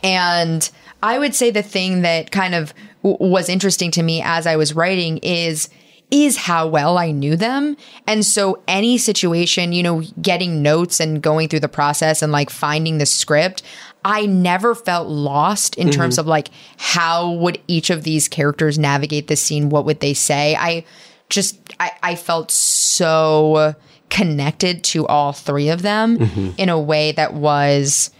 and 0.03 0.69
I 1.03 1.19
would 1.19 1.35
say 1.35 1.51
the 1.51 1.63
thing 1.63 2.03
that 2.03 2.31
kind 2.31 2.55
of 2.55 2.73
w- 3.03 3.31
was 3.31 3.49
interesting 3.49 3.91
to 3.93 4.03
me 4.03 4.23
as 4.23 4.47
I 4.47 4.57
was 4.57 4.75
writing 4.75 5.19
is 5.19 5.69
is 6.13 6.37
how 6.37 6.69
well 6.69 6.99
I 6.99 7.11
knew 7.11 7.37
them. 7.37 7.77
And 8.07 8.25
so 8.25 8.63
any 8.69 8.99
situation, 8.99 9.73
you 9.73 9.83
know, 9.83 10.03
getting 10.21 10.63
notes 10.63 11.01
and 11.01 11.23
going 11.23 11.49
through 11.49 11.61
the 11.61 11.69
process 11.69 12.21
and 12.21 12.31
like 12.31 12.51
finding 12.51 12.99
the 12.99 13.07
script, 13.07 13.63
I 14.05 14.27
never 14.27 14.75
felt 14.75 15.09
lost 15.09 15.77
in 15.77 15.91
terms 15.91 16.15
mm-hmm. 16.15 16.21
of 16.21 16.27
like 16.27 16.51
how 16.77 17.33
would 17.33 17.61
each 17.67 17.89
of 17.89 18.03
these 18.03 18.29
characters 18.29 18.79
navigate 18.79 19.29
the 19.29 19.37
scene? 19.37 19.71
What 19.71 19.87
would 19.87 20.01
they 20.01 20.13
say? 20.13 20.55
I 20.55 20.85
just 21.31 21.59
I, 21.81 21.93
I 22.03 22.15
felt 22.15 22.51
so 22.51 23.75
connected 24.11 24.85
to 24.85 25.07
all 25.07 25.33
three 25.33 25.71
of 25.71 25.81
them 25.81 26.19
mm-hmm. 26.19 26.51
in 26.59 26.69
a 26.69 26.79
way 26.79 27.13
that 27.13 27.33
was 27.33 28.11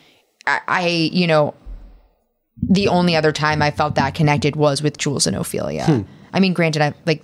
I, 0.47 0.61
I 0.67 0.87
you 0.89 1.27
know 1.27 1.55
the 2.63 2.89
only 2.89 3.17
other 3.17 3.33
time 3.33 3.61
I 3.61 3.71
felt 3.71 3.97
that 3.97 4.15
connected 4.15 4.57
was 4.57 4.83
with 4.83 4.97
Jules 4.97 5.27
and 5.27 5.37
Ophelia. 5.37 5.85
Hmm. 5.85 6.03
I 6.33 6.41
mean, 6.41 6.55
granted, 6.55 6.81
I 6.81 6.95
like 7.05 7.23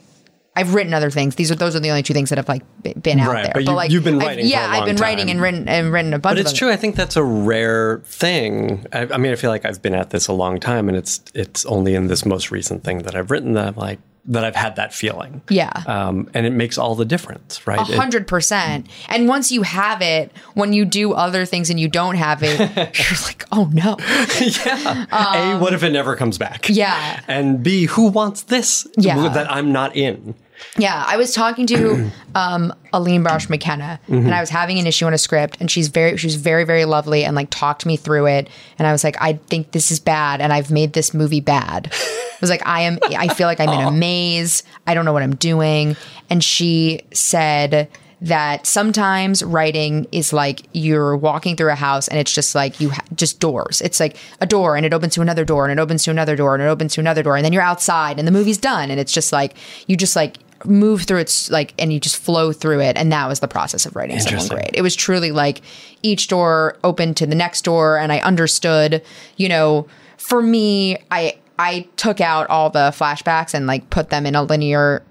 I've 0.59 0.75
written 0.75 0.93
other 0.93 1.11
things. 1.11 1.37
These 1.37 1.51
are 1.51 1.55
those 1.55 1.77
are 1.77 1.81
the 1.81 1.91
only 1.91 2.03
two 2.03 2.15
things 2.15 2.29
that 2.31 2.37
have 2.39 2.49
like 2.49 2.63
been 3.01 3.21
out 3.21 3.33
Right, 3.33 3.45
there. 3.45 3.53
but 3.55 3.65
you- 3.65 3.73
like 3.73 3.91
you've 3.91 4.05
been 4.05 4.17
I've- 4.17 4.27
writing 4.27 4.45
for 4.47 4.51
yeah, 4.51 4.69
I've 4.71 4.85
been 4.87 4.97
writing 4.97 5.31
and 5.31 5.41
written 5.41 5.69
and 5.69 5.93
written 5.93 6.13
a 6.15 6.19
bunch. 6.19 6.37
But 6.37 6.41
it's 6.41 6.53
true. 6.53 6.71
I 6.71 6.77
think 6.77 6.97
that's 6.97 7.17
a 7.17 7.23
rare 7.25 8.01
thing. 8.05 8.85
I, 8.93 9.07
I 9.13 9.17
mean, 9.19 9.33
I 9.33 9.37
feel 9.37 9.51
like 9.51 9.65
I've 9.65 9.81
been 9.83 9.95
at 9.95 10.11
this 10.11 10.27
a 10.29 10.33
long 10.33 10.59
time, 10.61 10.89
and 10.89 10.97
it's 10.97 11.21
it's 11.35 11.65
only 11.67 11.95
in 11.95 12.09
this 12.09 12.27
most 12.27 12.51
recent 12.51 12.85
thing 12.85 12.99
that 13.05 13.15
I've 13.15 13.31
written 13.31 13.53
that 13.55 13.69
I'm 13.69 13.75
like 13.77 13.99
that 14.31 14.45
I've 14.45 14.57
had 14.57 14.77
that 14.77 14.93
feeling. 14.93 15.41
Yeah. 15.49 15.71
um, 15.87 16.29
and 16.35 16.45
it 16.45 16.53
makes 16.53 16.77
all 16.77 16.95
the 16.95 17.07
difference, 17.07 17.67
right? 17.67 17.79
A 17.81 17.97
hundred 17.97 18.27
percent. 18.29 18.87
And 19.09 19.27
once 19.27 19.51
you 19.51 19.63
have 19.63 20.03
it, 20.03 20.31
when 20.53 20.75
you 20.75 20.85
do 20.85 21.15
other 21.15 21.47
things 21.47 21.71
and 21.71 21.81
you 21.81 21.89
don't 21.89 22.17
have 22.17 22.43
it, 22.43 22.59
you're 22.77 23.19
like, 23.25 23.47
oh 23.53 23.71
no. 23.73 23.97
Yeah. 24.41 25.07
A, 25.55 25.59
what 25.59 25.73
if 25.73 25.83
it 25.83 25.91
never 25.93 26.15
comes 26.15 26.37
back? 26.37 26.69
Um, 26.69 26.77
Yeah. 26.77 27.21
and 27.27 27.63
B, 27.63 27.87
who 27.87 28.09
wants 28.09 28.43
this 28.43 28.87
Yeah. 28.99 29.29
that 29.31 29.51
I'm 29.51 29.73
not 29.73 29.97
in? 29.97 30.35
Yeah, 30.77 31.05
I 31.07 31.17
was 31.17 31.33
talking 31.33 31.67
to 31.69 32.11
um, 32.35 32.73
Aline 32.93 33.25
Brosh 33.25 33.49
McKenna, 33.51 34.01
and 34.09 34.35
I 34.35 34.41
was 34.41 34.51
having 34.51 34.79
an 34.79 34.87
issue 34.87 35.07
on 35.07 35.15
a 35.15 35.19
script, 35.19 35.57
and 35.61 35.71
she's 35.71 35.89
very, 35.89 36.17
she 36.17 36.27
was 36.27 36.37
very, 36.37 36.65
very 36.65 36.85
lovely, 36.85 37.25
and 37.25 37.35
like 37.35 37.49
talked 37.51 37.85
me 37.87 37.97
through 37.97 38.27
it. 38.27 38.49
And 38.79 38.87
I 38.87 38.93
was 38.93 39.05
like, 39.05 39.17
I 39.21 39.35
think 39.35 39.73
this 39.73 39.91
is 39.91 40.01
bad, 40.01 40.41
and 40.41 40.53
I've 40.53 40.71
made 40.71 40.93
this 40.93 41.13
movie 41.15 41.41
bad. 41.41 41.91
I 41.93 42.39
was 42.41 42.51
like, 42.51 42.65
I 42.67 42.83
am, 42.83 42.99
I 43.03 43.29
feel 43.35 43.49
like 43.49 43.59
I'm 43.61 43.69
in 43.71 43.87
a 43.87 43.91
maze. 43.91 44.63
I 44.87 44.95
don't 44.95 45.05
know 45.05 45.13
what 45.13 45.25
I'm 45.25 45.35
doing. 45.35 45.97
And 46.31 46.43
she 46.43 47.03
said 47.13 47.89
that 48.21 48.67
sometimes 48.67 49.43
writing 49.45 50.07
is 50.11 50.33
like 50.33 50.63
you're 50.73 51.17
walking 51.17 51.57
through 51.57 51.71
a 51.71 51.77
house 51.77 52.09
and 52.09 52.19
it's 52.19 52.33
just 52.35 52.55
like 52.55 52.81
you 52.81 52.91
ha- 52.91 53.05
just 53.15 53.39
doors. 53.39 53.81
It's 53.81 54.01
like 54.01 54.17
a 54.41 54.47
door 54.47 54.77
and 54.77 54.85
it 54.85 54.93
opens 54.93 55.15
to 55.15 55.21
another 55.21 55.45
door 55.45 55.65
and 55.69 55.79
it 55.79 55.81
opens 55.81 56.05
to 56.05 56.11
another 56.11 56.35
door 56.35 56.55
and 56.55 56.63
it 56.63 56.67
opens 56.67 56.95
to 56.95 57.01
another 57.01 57.23
door 57.23 57.37
and 57.37 57.45
then 57.45 57.53
you're 57.53 57.63
outside 57.63 58.19
and 58.19 58.27
the 58.27 58.33
movie's 58.33 58.59
done 58.59 58.91
and 58.91 58.99
it's 58.99 59.13
just 59.13 59.33
like 59.33 59.55
you 59.87 59.97
just 59.97 60.17
like 60.17 60.39
move 60.65 61.03
through 61.03 61.19
it's 61.19 61.51
like 61.51 61.75
and 61.79 61.93
you 61.93 62.01
just 62.01 62.17
flow 62.17 62.53
through 62.53 62.81
it 62.81 62.97
and 62.97 63.13
that 63.13 63.29
was 63.29 63.41
the 63.41 63.49
process 63.49 63.87
of 63.87 63.95
writing 63.95 64.17
Interesting. 64.17 64.57
great. 64.57 64.71
It 64.75 64.83
was 64.83 64.97
truly 64.97 65.31
like 65.31 65.63
each 66.03 66.29
door 66.29 66.77
opened 66.85 67.17
to 67.19 67.27
the 67.27 67.35
next 67.35 67.63
door 67.63 67.99
and 67.99 68.13
I 68.13 68.19
understood, 68.21 69.03
you 69.37 69.49
know, 69.49 69.87
for 70.17 70.43
me 70.43 70.99
I 71.11 71.39
I 71.59 71.89
took 71.97 72.21
out 72.21 72.49
all 72.51 72.71
the 72.71 72.91
flashbacks 72.91 73.55
and 73.55 73.67
like 73.67 73.91
put 73.91 74.11
them 74.11 74.27
in 74.27 74.35
a 74.35 74.43
linear 74.43 75.03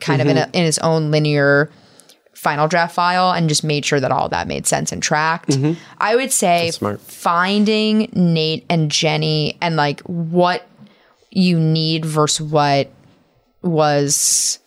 kind 0.00 0.20
of 0.20 0.28
in, 0.28 0.36
a, 0.36 0.42
mm-hmm. 0.42 0.56
in 0.56 0.64
its 0.64 0.78
own 0.78 1.10
linear 1.10 1.70
final 2.34 2.68
draft 2.68 2.94
file 2.94 3.32
and 3.32 3.48
just 3.48 3.64
made 3.64 3.84
sure 3.84 3.98
that 3.98 4.12
all 4.12 4.28
that 4.28 4.46
made 4.46 4.66
sense 4.66 4.92
and 4.92 5.02
tracked. 5.02 5.50
Mm-hmm. 5.50 5.80
I 5.98 6.16
would 6.16 6.32
say 6.32 6.70
smart. 6.70 7.00
finding 7.00 8.10
Nate 8.12 8.64
and 8.68 8.90
Jenny 8.90 9.56
and 9.60 9.76
like 9.76 10.00
what 10.02 10.68
you 11.30 11.58
need 11.58 12.04
versus 12.04 12.46
what 12.46 12.90
was 13.62 14.58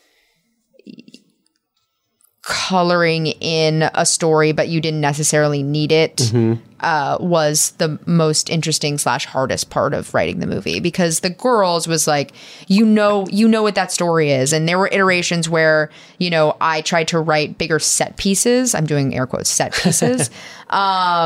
coloring 2.49 3.27
in 3.27 3.83
a 3.93 4.05
story 4.07 4.51
but 4.51 4.67
you 4.69 4.81
didn't 4.81 5.01
necessarily 5.01 5.61
need 5.61 5.91
it 5.91 6.33
uh, 6.79 7.17
was 7.19 7.71
the 7.77 7.99
most 8.07 8.49
interesting 8.49 8.97
slash 8.97 9.25
hardest 9.25 9.69
part 9.69 9.93
of 9.93 10.11
writing 10.15 10.39
the 10.39 10.47
movie 10.47 10.79
because 10.79 11.19
the 11.19 11.29
girls 11.29 11.87
was 11.87 12.07
like 12.07 12.31
you 12.67 12.83
know 12.85 13.27
you 13.29 13.47
know 13.47 13.61
what 13.61 13.75
that 13.75 13.91
story 13.91 14.31
is 14.31 14.51
and 14.51 14.67
there 14.67 14.79
were 14.79 14.87
iterations 14.91 15.47
where 15.47 15.91
you 16.17 16.29
know 16.31 16.57
I 16.59 16.81
tried 16.81 17.07
to 17.09 17.19
write 17.19 17.59
bigger 17.59 17.77
set 17.77 18.17
pieces 18.17 18.73
I'm 18.73 18.87
doing 18.87 19.13
air 19.13 19.27
quotes 19.27 19.49
set 19.49 19.73
pieces 19.75 20.31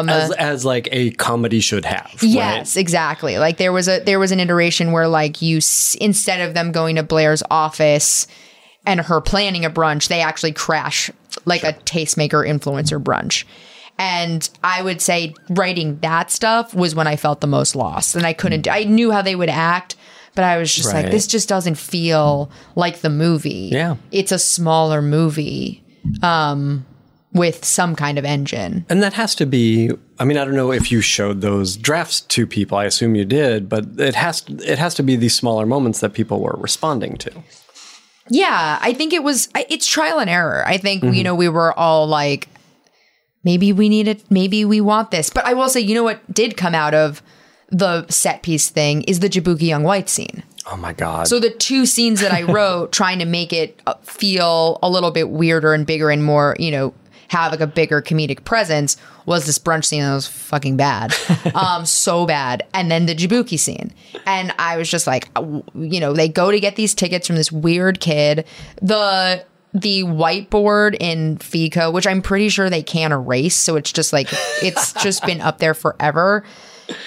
as, 0.10 0.32
as 0.32 0.66
like 0.66 0.90
a 0.92 1.12
comedy 1.12 1.60
should 1.62 1.86
have. 1.86 2.06
right? 2.14 2.24
Yes, 2.24 2.76
exactly. 2.78 3.38
Like 3.38 3.58
there 3.58 3.72
was 3.72 3.88
a 3.88 4.00
there 4.00 4.20
was 4.20 4.32
an 4.32 4.40
iteration 4.40 4.92
where 4.92 5.08
like 5.08 5.42
you 5.42 5.58
s- 5.58 5.96
instead 6.02 6.42
of 6.42 6.54
them 6.54 6.72
going 6.74 6.96
to 6.98 7.04
Blair's 7.04 7.44
office 7.52 8.28
and 8.86 9.02
her 9.02 9.22
planning 9.22 9.66
a 9.66 9.70
brunch, 9.70 10.08
they 10.08 10.22
actually 10.22 10.54
crash 10.54 11.10
like 11.46 11.64
a 11.64 11.74
tastemaker 11.74 12.48
influencer 12.48 13.02
brunch. 13.02 13.46
And 13.98 14.50
I 14.64 14.82
would 14.82 15.02
say 15.02 15.36
writing 15.50 16.00
that 16.00 16.32
stuff 16.32 16.74
was 16.74 16.96
when 16.96 17.08
I 17.08 17.16
felt 17.16 17.42
the 17.42 17.48
most 17.48 17.76
lost. 17.76 18.16
And 18.16 18.26
I 18.26 18.34
couldn't 18.34 18.68
I 18.68 18.84
knew 18.84 19.12
how 19.12 19.22
they 19.22 19.36
would 19.36 19.50
act, 19.50 19.96
but 20.36 20.44
I 20.44 20.58
was 20.58 20.74
just 20.74 20.94
like 20.94 21.12
this 21.12 21.28
just 21.28 21.48
doesn't 21.48 21.76
feel 21.76 22.52
like 22.76 23.00
the 23.00 23.10
movie. 23.10 23.70
Yeah. 23.72 23.98
It's 24.12 24.32
a 24.32 24.40
smaller 24.40 25.02
movie 25.02 25.84
um 26.22 26.86
with 27.34 27.66
some 27.66 27.96
kind 27.96 28.18
of 28.18 28.26
engine. 28.26 28.86
And 28.90 29.02
that 29.04 29.14
has 29.14 29.36
to 29.36 29.46
be. 29.46 29.92
I 30.20 30.26
mean, 30.26 30.38
I 30.38 30.46
don't 30.46 30.56
know 30.56 30.72
if 30.72 30.92
you 30.92 31.02
showed 31.02 31.42
those 31.42 31.76
drafts 31.76 32.22
to 32.22 32.46
people. 32.46 32.78
I 32.78 32.86
assume 32.86 33.16
you 33.16 33.26
did, 33.26 33.68
but 33.68 33.86
it 33.98 34.16
has 34.16 34.44
it 34.48 34.78
has 34.80 34.94
to 34.96 35.04
be 35.04 35.16
these 35.16 35.36
smaller 35.36 35.66
moments 35.66 36.00
that 36.00 36.14
people 36.14 36.40
were 36.40 36.56
responding 36.58 37.18
to. 37.18 37.32
Yeah, 38.30 38.80
I 38.82 38.94
think 38.94 39.14
it 39.14 39.24
was 39.24 39.50
it's 39.56 39.86
trial 39.88 40.20
and 40.20 40.30
error. 40.30 40.64
I 40.66 40.78
think 40.78 41.04
Mm-hmm. 41.04 41.14
you 41.14 41.24
know 41.24 41.36
we 41.36 41.50
were 41.50 41.78
all 41.78 42.08
like 42.08 42.48
maybe 43.44 43.74
we 43.74 43.90
need 43.90 44.08
it, 44.08 44.24
maybe 44.32 44.64
we 44.66 44.80
want 44.82 45.12
this. 45.12 45.30
But 45.30 45.46
I 45.46 45.54
will 45.54 45.70
say 45.70 45.82
you 45.82 45.96
know 45.96 46.04
what 46.04 46.20
did 46.34 46.56
come 46.58 46.74
out 46.76 46.94
of 46.94 47.22
the 47.70 48.06
set 48.08 48.44
piece 48.44 48.70
thing 48.70 49.02
is 49.04 49.20
the 49.20 49.30
Jaboukie 49.30 49.66
Young 49.68 49.84
White 49.84 50.08
scene. 50.10 50.44
Oh 50.72 50.78
my 50.78 50.94
god! 50.94 51.28
So 51.28 51.40
the 51.40 51.50
two 51.50 51.86
scenes 51.86 52.22
that 52.22 52.32
I 52.32 52.44
wrote 52.54 52.92
trying 52.94 53.20
to 53.20 53.26
make 53.26 53.52
it 53.52 53.82
uh, 53.86 53.96
feel 54.04 54.80
a 54.82 54.90
little 54.90 55.12
bit 55.12 55.30
weirder 55.30 55.74
and 55.74 55.86
bigger 55.86 56.10
and 56.10 56.24
more, 56.24 56.56
you 56.60 56.72
know, 56.72 56.94
have 57.34 57.52
like 57.52 57.62
a 57.62 57.68
bigger 57.68 58.02
comedic 58.02 58.46
presence 58.46 58.96
was 59.26 59.46
this 59.46 59.60
brunch 59.60 59.86
scene 59.86 60.02
that 60.02 60.14
was 60.14 60.28
fucking 60.28 60.78
bad. 60.78 61.14
um 61.56 61.86
so 61.86 62.26
bad. 62.26 62.66
And 62.74 62.90
then 62.90 63.06
the 63.06 63.16
Jaboukie 63.16 63.60
scene. 63.60 63.94
And 64.26 64.54
I 64.60 64.78
was 64.78 64.90
just 64.90 65.08
like 65.08 65.30
uh, 65.36 65.62
you 65.76 66.00
know, 66.00 66.14
they 66.14 66.30
go 66.30 66.52
to 66.52 66.60
get 66.60 66.76
these 66.76 66.94
tickets 66.94 67.28
from 67.28 67.36
this 67.36 67.52
weird 67.52 68.00
kid. 68.00 68.46
The 68.82 69.46
the 69.74 70.04
whiteboard 70.04 70.96
in 71.00 71.38
Feigco, 71.38 71.92
which 71.92 72.06
I'm 72.06 72.22
pretty 72.22 72.50
sure 72.50 72.70
they 72.70 72.84
can't 72.84 73.12
erase, 73.12 73.56
so 73.56 73.76
it's 73.76 73.92
just 73.92 74.14
like 74.14 74.28
it's 74.62 74.94
just 75.04 75.26
been 75.26 75.42
up 75.42 75.58
there 75.58 75.74
forever 75.74 76.44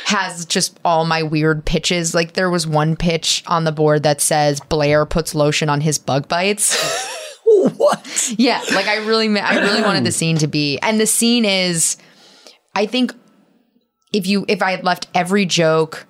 has 0.06 0.46
just 0.46 0.78
all 0.84 1.04
my 1.04 1.22
weird 1.22 1.64
pitches. 1.64 2.14
Like 2.14 2.32
there 2.32 2.50
was 2.50 2.66
one 2.66 2.96
pitch 2.96 3.42
on 3.46 3.64
the 3.64 3.72
board 3.72 4.02
that 4.02 4.20
says 4.20 4.60
Blair 4.60 5.06
puts 5.06 5.34
lotion 5.34 5.68
on 5.68 5.80
his 5.80 5.98
bug 5.98 6.28
bites. 6.28 7.14
what? 7.76 8.32
yeah, 8.36 8.62
like 8.74 8.86
I 8.86 8.96
really, 8.96 9.38
I 9.38 9.58
really 9.60 9.82
wanted 9.82 10.04
the 10.04 10.12
scene 10.12 10.38
to 10.38 10.46
be, 10.46 10.78
and 10.78 11.00
the 11.00 11.06
scene 11.06 11.44
is, 11.44 11.96
I 12.74 12.86
think, 12.86 13.12
if 14.12 14.26
you 14.26 14.44
if 14.48 14.62
I 14.62 14.70
had 14.70 14.84
left 14.84 15.08
every 15.14 15.46
joke, 15.46 16.06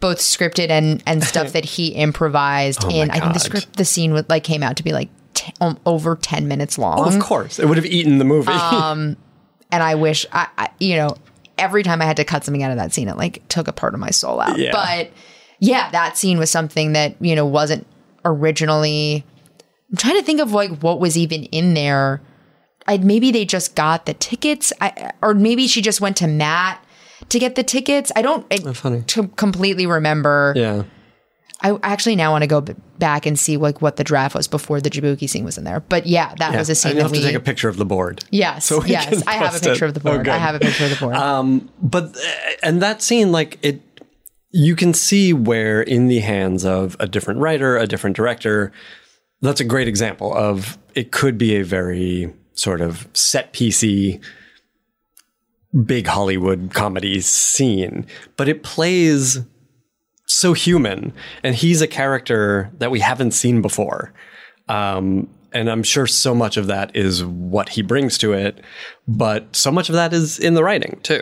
both 0.00 0.18
scripted 0.18 0.70
and 0.70 1.02
and 1.06 1.22
stuff 1.22 1.52
that 1.52 1.64
he 1.64 1.88
improvised 1.88 2.84
in, 2.84 3.10
I 3.10 3.20
think 3.20 3.32
the 3.34 3.40
Oh 3.40 3.44
script, 3.44 3.76
the 3.76 3.84
scene 3.84 4.12
would 4.12 4.28
like 4.28 4.44
came 4.44 4.62
out 4.62 4.76
to 4.76 4.82
be 4.82 4.92
like. 4.92 5.08
T- 5.34 5.50
um, 5.62 5.78
over 5.86 6.14
10 6.14 6.46
minutes 6.46 6.76
long 6.76 7.12
Of 7.12 7.18
course, 7.18 7.58
it 7.58 7.66
would 7.66 7.78
have 7.78 7.86
eaten 7.86 8.18
the 8.18 8.24
movie. 8.24 8.52
and 8.52 9.16
I 9.72 9.94
wish 9.94 10.26
I, 10.30 10.46
I, 10.58 10.68
you 10.78 10.94
know, 10.96 11.16
every 11.56 11.82
time 11.82 12.02
I 12.02 12.04
had 12.04 12.18
to 12.18 12.24
cut 12.24 12.44
something 12.44 12.62
out 12.62 12.70
of 12.70 12.76
that 12.76 12.92
scene, 12.92 13.08
it 13.08 13.16
like 13.16 13.42
took 13.48 13.66
a 13.66 13.72
part 13.72 13.94
of 13.94 14.00
my 14.00 14.10
soul 14.10 14.40
out. 14.40 14.58
Yeah. 14.58 14.72
But 14.72 15.10
yeah, 15.58 15.90
that 15.92 16.18
scene 16.18 16.38
was 16.38 16.50
something 16.50 16.92
that 16.92 17.16
you 17.18 17.34
know 17.34 17.46
wasn't 17.46 17.86
originally. 18.24 19.24
I'm 19.92 19.98
trying 19.98 20.16
to 20.16 20.22
think 20.22 20.40
of 20.40 20.52
like 20.52 20.78
what 20.80 20.98
was 21.00 21.16
even 21.18 21.44
in 21.44 21.74
there. 21.74 22.20
I 22.86 22.96
maybe 22.98 23.30
they 23.30 23.44
just 23.44 23.76
got 23.76 24.06
the 24.06 24.14
tickets, 24.14 24.72
I, 24.80 25.12
or 25.22 25.34
maybe 25.34 25.68
she 25.68 25.80
just 25.82 26.00
went 26.00 26.16
to 26.16 26.26
Matt 26.26 26.84
to 27.28 27.38
get 27.38 27.54
the 27.54 27.62
tickets. 27.62 28.10
I 28.16 28.22
don't 28.22 28.44
I, 28.50 28.72
funny. 28.72 29.02
to 29.02 29.28
completely 29.28 29.86
remember. 29.86 30.52
yeah. 30.56 30.82
I 31.64 31.78
actually 31.84 32.16
now 32.16 32.32
want 32.32 32.42
to 32.42 32.48
go 32.48 32.60
b- 32.60 32.74
back 32.98 33.24
and 33.24 33.38
see 33.38 33.56
like 33.56 33.80
what 33.80 33.94
the 33.94 34.02
draft 34.02 34.34
was 34.34 34.48
before 34.48 34.80
the 34.80 34.90
Jaboukie 34.90 35.28
scene 35.28 35.44
was 35.44 35.56
in 35.56 35.62
there. 35.62 35.78
But 35.78 36.08
yeah, 36.08 36.34
that 36.38 36.56
was 36.58 36.68
a 36.68 36.74
scene 36.74 36.96
have 36.96 37.12
that 37.12 37.16
to 37.16 37.22
take 37.22 37.36
a 37.36 37.40
picture 37.40 37.68
of 37.68 37.76
the 37.76 37.84
board. 37.84 38.24
Yes, 38.32 38.66
So 38.66 38.80
we 38.80 38.88
yes. 38.90 39.22
I 39.28 39.34
have 39.34 39.54
a 39.54 39.60
picture 39.60 39.84
it. 39.84 39.88
of 39.88 39.94
the 39.94 40.00
Oh, 40.10 40.14
board. 40.14 40.28
I 40.28 40.38
have 40.38 40.56
a 40.56 40.58
picture 40.58 40.84
of 40.86 40.90
the 40.90 40.96
board. 40.96 41.14
Um, 41.14 41.70
but 41.80 42.16
uh, 42.16 42.20
and 42.64 42.82
that 42.82 43.00
scene 43.00 43.30
like 43.30 43.60
it 43.62 43.80
you 44.50 44.74
can 44.74 44.92
see 44.92 45.32
where 45.32 45.80
in 45.80 46.08
the 46.08 46.18
hands 46.18 46.64
of 46.64 46.96
a 46.98 47.06
different 47.06 47.38
writer 47.38 47.76
a 47.76 47.86
different 47.86 48.16
director 48.16 48.72
that's 49.42 49.60
a 49.60 49.64
great 49.64 49.88
example 49.88 50.32
of 50.34 50.78
it 50.94 51.12
could 51.12 51.36
be 51.36 51.56
a 51.56 51.64
very 51.64 52.32
sort 52.54 52.80
of 52.80 53.08
set 53.12 53.52
piecey 53.52 54.22
big 55.84 56.06
hollywood 56.06 56.70
comedy 56.74 57.20
scene 57.20 58.06
but 58.36 58.48
it 58.48 58.62
plays 58.62 59.40
so 60.32 60.52
human. 60.52 61.12
And 61.42 61.54
he's 61.54 61.80
a 61.82 61.86
character 61.86 62.70
that 62.78 62.90
we 62.90 63.00
haven't 63.00 63.32
seen 63.32 63.62
before. 63.62 64.12
Um, 64.68 65.28
and 65.54 65.68
i'm 65.68 65.82
sure 65.82 66.06
so 66.06 66.34
much 66.34 66.56
of 66.56 66.68
that 66.68 66.96
is 66.96 67.22
what 67.22 67.68
he 67.68 67.82
brings 67.82 68.16
to 68.16 68.32
it 68.32 68.58
but 69.06 69.54
so 69.54 69.70
much 69.70 69.90
of 69.90 69.94
that 69.94 70.14
is 70.14 70.38
in 70.38 70.54
the 70.54 70.64
writing 70.64 70.98
too 71.02 71.20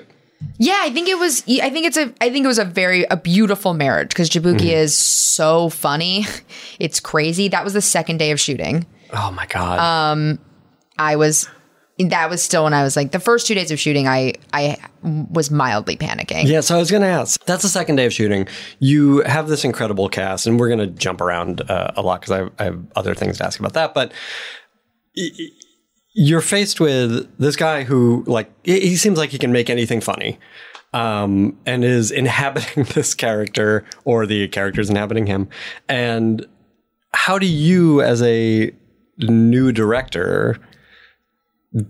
Yeah, 0.58 0.78
I 0.80 0.90
think 0.90 1.08
it 1.08 1.18
was. 1.18 1.42
I 1.48 1.70
think 1.70 1.86
it's 1.86 1.96
a. 1.96 2.12
I 2.20 2.30
think 2.30 2.44
it 2.44 2.48
was 2.48 2.58
a 2.58 2.64
very 2.64 3.04
a 3.04 3.16
beautiful 3.16 3.74
marriage 3.74 4.08
because 4.08 4.28
Jaboukie 4.30 4.56
Mm-hmm. 4.60 4.82
is 4.84 4.96
so 4.96 5.68
funny. 5.70 6.26
It's 6.78 6.98
crazy. 7.00 7.48
That 7.48 7.62
was 7.64 7.74
the 7.74 7.82
second 7.82 8.16
day 8.18 8.30
of 8.30 8.40
shooting. 8.40 8.86
Oh 9.12 9.30
my 9.32 9.44
god. 9.46 9.78
Um, 9.78 10.38
I 10.98 11.16
was. 11.16 11.48
That 11.98 12.30
was 12.30 12.42
still 12.42 12.64
when 12.64 12.72
I 12.72 12.82
was 12.82 12.96
like 12.96 13.12
the 13.12 13.20
first 13.20 13.46
two 13.46 13.54
days 13.54 13.70
of 13.70 13.78
shooting. 13.78 14.08
I 14.08 14.32
I 14.54 14.78
was 15.02 15.50
mildly 15.50 15.98
panicking. 15.98 16.46
yeah, 16.46 16.60
so 16.60 16.74
I 16.76 16.78
was 16.78 16.90
going 16.90 17.02
to 17.02 17.08
ask. 17.08 17.44
That's 17.44 17.62
the 17.62 17.68
second 17.68 17.96
day 17.96 18.06
of 18.06 18.12
shooting. 18.14 18.48
You 18.78 19.20
have 19.24 19.48
this 19.48 19.62
incredible 19.64 20.08
cast, 20.08 20.46
and 20.46 20.58
we're 20.58 20.68
going 20.68 20.78
to 20.78 20.86
jump 20.86 21.20
around 21.20 21.60
uh, 21.70 21.90
a 21.96 22.00
lot 22.00 22.22
because 22.22 22.40
I, 22.58 22.62
I 22.62 22.64
have 22.64 22.82
other 22.96 23.14
things 23.14 23.36
to 23.38 23.44
ask 23.44 23.60
about 23.60 23.74
that. 23.74 23.92
But 23.92 24.12
you're 26.12 26.40
faced 26.40 26.80
with 26.80 27.28
this 27.38 27.56
guy 27.56 27.84
who, 27.84 28.24
like, 28.26 28.50
he 28.64 28.96
seems 28.96 29.18
like 29.18 29.30
he 29.30 29.38
can 29.38 29.52
make 29.52 29.70
anything 29.70 30.00
funny, 30.00 30.38
um, 30.92 31.58
and 31.66 31.84
is 31.84 32.10
inhabiting 32.22 32.84
this 32.94 33.14
character, 33.14 33.84
or 34.04 34.26
the 34.26 34.48
character's 34.48 34.90
inhabiting 34.90 35.26
him. 35.26 35.48
And 35.88 36.46
how 37.12 37.38
do 37.38 37.46
you, 37.46 38.02
as 38.02 38.22
a 38.22 38.72
new 39.18 39.72
director, 39.72 40.58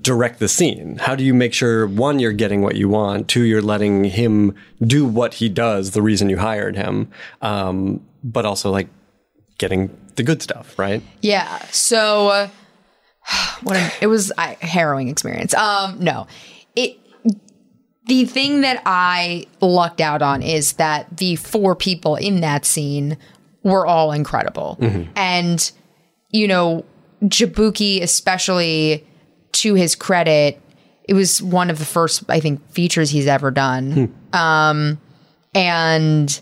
direct 0.02 0.38
the 0.38 0.48
scene? 0.48 0.98
How 0.98 1.14
do 1.14 1.24
you 1.24 1.32
make 1.32 1.54
sure 1.54 1.86
one, 1.86 2.18
you're 2.18 2.32
getting 2.32 2.60
what 2.62 2.76
you 2.76 2.88
want, 2.88 3.28
two, 3.28 3.42
you're 3.42 3.62
letting 3.62 4.04
him 4.04 4.54
do 4.82 5.06
what 5.06 5.34
he 5.34 5.48
does, 5.48 5.92
the 5.92 6.02
reason 6.02 6.28
you 6.28 6.38
hired 6.38 6.76
him, 6.76 7.10
um, 7.40 8.04
but 8.22 8.44
also 8.44 8.70
like 8.70 8.88
getting 9.58 9.96
the 10.16 10.22
good 10.22 10.42
stuff, 10.42 10.78
right? 10.78 11.02
Yeah. 11.22 11.58
So 11.70 12.28
uh, 12.28 12.48
what 13.62 13.76
an, 13.76 13.90
it 14.00 14.06
was 14.06 14.32
a 14.38 14.54
harrowing 14.64 15.08
experience. 15.08 15.54
Um 15.54 15.98
no. 16.00 16.26
It 16.76 16.98
the 18.06 18.24
thing 18.24 18.62
that 18.62 18.82
I 18.86 19.46
lucked 19.60 20.00
out 20.00 20.22
on 20.22 20.42
is 20.42 20.74
that 20.74 21.16
the 21.16 21.36
four 21.36 21.76
people 21.76 22.16
in 22.16 22.40
that 22.40 22.64
scene 22.64 23.16
were 23.62 23.86
all 23.86 24.12
incredible. 24.12 24.78
And 25.14 25.70
you 26.30 26.48
know, 26.48 26.84
Jaboukie 27.24 28.02
especially 28.02 29.06
to 29.52 29.74
his 29.74 29.94
credit, 29.94 30.60
it 31.04 31.14
was 31.14 31.42
one 31.42 31.70
of 31.70 31.78
the 31.78 31.84
first 31.84 32.24
I 32.28 32.40
think 32.40 32.68
features 32.70 33.10
he's 33.10 33.26
ever 33.26 33.50
done. 33.50 34.14
Um 34.32 35.00
and 35.54 36.40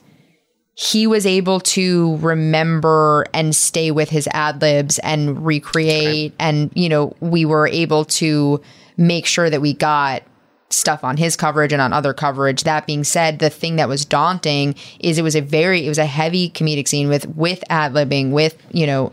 he 0.80 1.08
was 1.08 1.26
able 1.26 1.58
to 1.58 2.16
remember 2.18 3.26
and 3.34 3.54
stay 3.56 3.90
with 3.90 4.08
his 4.10 4.28
ad 4.32 4.62
libs 4.62 5.00
and 5.00 5.44
recreate 5.44 6.32
and 6.38 6.70
you 6.74 6.88
know 6.88 7.16
we 7.18 7.44
were 7.44 7.66
able 7.66 8.04
to 8.04 8.60
make 8.96 9.26
sure 9.26 9.50
that 9.50 9.60
we 9.60 9.74
got 9.74 10.22
stuff 10.70 11.02
on 11.02 11.16
his 11.16 11.34
coverage 11.34 11.72
and 11.72 11.82
on 11.82 11.92
other 11.92 12.14
coverage 12.14 12.62
that 12.62 12.86
being 12.86 13.02
said 13.02 13.40
the 13.40 13.50
thing 13.50 13.74
that 13.74 13.88
was 13.88 14.04
daunting 14.04 14.72
is 15.00 15.18
it 15.18 15.22
was 15.22 15.34
a 15.34 15.40
very 15.40 15.84
it 15.84 15.88
was 15.88 15.98
a 15.98 16.06
heavy 16.06 16.48
comedic 16.50 16.86
scene 16.86 17.08
with 17.08 17.26
with 17.34 17.64
ad 17.70 17.92
libbing 17.92 18.30
with 18.30 18.56
you 18.70 18.86
know 18.86 19.10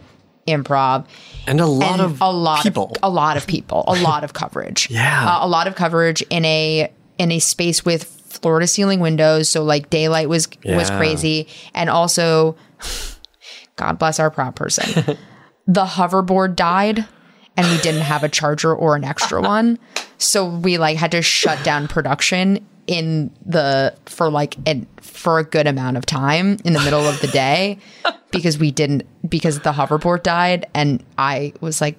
improv 0.47 1.03
And 1.47 1.59
a 1.59 1.65
lot 1.65 1.93
and 1.93 2.01
of 2.03 2.21
a 2.21 2.29
lot 2.29 2.61
people. 2.61 2.91
of 2.91 2.97
a 3.01 3.09
lot 3.09 3.37
of 3.37 3.47
people, 3.47 3.83
a 3.87 3.95
lot 4.03 4.23
of 4.23 4.33
coverage. 4.33 4.87
Yeah. 4.91 5.27
Uh, 5.27 5.43
a 5.43 5.47
lot 5.47 5.65
of 5.65 5.73
coverage 5.75 6.21
in 6.29 6.45
a 6.45 6.91
in 7.17 7.31
a 7.31 7.39
space 7.39 7.83
with 7.83 8.14
floor 8.37 8.59
to 8.59 8.67
ceiling 8.67 8.99
windows, 8.99 9.49
so 9.49 9.63
like 9.63 9.89
daylight 9.89 10.29
was 10.29 10.47
was 10.65 10.89
crazy, 10.89 11.47
and 11.73 11.89
also, 11.89 12.55
God 13.75 13.99
bless 13.99 14.19
our 14.19 14.31
prop 14.31 14.55
person, 14.55 15.17
the 15.67 15.85
hoverboard 15.85 16.55
died, 16.55 17.05
and 17.57 17.67
we 17.67 17.77
didn't 17.79 18.01
have 18.01 18.23
a 18.23 18.29
charger 18.29 18.73
or 18.75 18.95
an 18.95 19.03
extra 19.03 19.41
one, 19.41 19.79
so 20.17 20.45
we 20.45 20.77
like 20.77 20.97
had 20.97 21.11
to 21.11 21.21
shut 21.21 21.63
down 21.63 21.87
production 21.87 22.65
in 22.87 23.31
the 23.45 23.95
for 24.05 24.29
like 24.29 24.55
an 24.67 24.87
for 25.01 25.39
a 25.39 25.43
good 25.43 25.67
amount 25.67 25.97
of 25.97 26.05
time 26.05 26.57
in 26.63 26.73
the 26.73 26.79
middle 26.81 27.05
of 27.07 27.19
the 27.21 27.27
day 27.27 27.79
because 28.31 28.57
we 28.59 28.71
didn't 28.71 29.03
because 29.27 29.59
the 29.61 29.71
hoverboard 29.71 30.23
died 30.23 30.65
and 30.73 31.03
I 31.17 31.53
was 31.61 31.81
like 31.81 31.97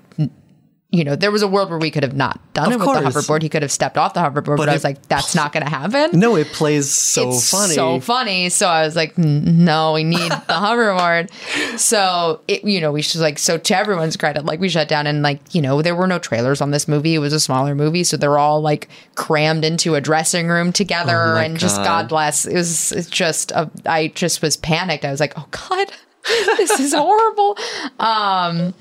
you 0.91 1.03
know, 1.03 1.17
there 1.17 1.33
was 1.33 1.43
a 1.43 1.49
world 1.49 1.69
where 1.69 1.81
we 1.81 1.91
could 1.91 2.05
have 2.05 2.15
not 2.15 2.41
done 2.55 2.69
Of 2.69 2.73
it 2.75 2.79
with 2.79 2.85
course. 2.87 3.15
the 3.15 3.21
hoverboard. 3.21 3.43
He 3.43 3.49
could 3.49 3.63
have 3.63 3.73
stepped 3.73 3.99
off 3.99 4.15
the 4.15 4.21
hoverboard, 4.21 4.57
but, 4.57 4.69
I 4.69 4.73
was 4.73 4.85
like, 4.85 5.03
that's 5.09 5.35
not 5.35 5.53
going 5.53 5.65
to 5.65 5.69
happen. 5.71 6.19
No, 6.19 6.37
it 6.37 6.47
plays 6.53 6.89
so 6.95 7.31
it's 7.31 7.51
funny. 7.51 7.75
so 7.75 7.99
funny. 8.01 8.49
So 8.51 8.69
I 8.69 8.85
was 8.85 8.95
like, 8.95 9.19
no, 9.19 9.95
we 9.95 10.05
need 10.05 10.31
the 10.31 10.55
hoverboard. 10.55 11.31
So 11.79 12.41
it, 12.47 12.63
you 12.65 12.81
know, 12.81 12.93
we 12.93 13.03
should 13.03 13.21
like, 13.21 13.39
so 13.39 13.59
to 13.59 13.77
everyone's 13.77 14.17
credit, 14.17 14.45
like 14.45 14.61
we 14.61 14.69
shut 14.69 14.89
down 14.89 15.09
and 15.09 15.23
like, 15.23 15.41
you 15.55 15.61
know, 15.61 15.83
there 15.83 15.97
were 15.97 16.07
no 16.07 16.21
trailers 16.21 16.61
on 16.61 16.71
this 16.71 16.87
movie. 16.87 17.15
It 17.17 17.19
was 17.19 17.33
a 17.33 17.41
smaller 17.41 17.75
movie. 17.75 18.05
So 18.05 18.17
they're 18.17 18.39
all 18.39 18.61
like 18.61 18.89
crammed 19.17 19.65
into 19.65 19.97
a 19.97 20.01
dressing 20.01 20.47
room 20.47 20.73
together 20.73 21.21
Oh 21.21 21.37
and 21.39 21.59
just 21.59 21.79
God. 21.79 21.85
God 21.85 22.09
bless. 22.09 22.47
It 22.47 22.55
was 22.55 22.93
it's 22.93 23.11
just, 23.11 23.51
a, 23.51 23.69
I 23.87 24.09
just 24.09 24.41
was 24.41 24.57
panicked. 24.57 25.05
I 25.05 25.11
was 25.11 25.19
like, 25.21 25.35
oh 25.37 25.47
God, 25.51 25.93
this 26.57 26.79
is 26.79 26.95
horrible. 26.95 27.59
Um, 27.99 28.73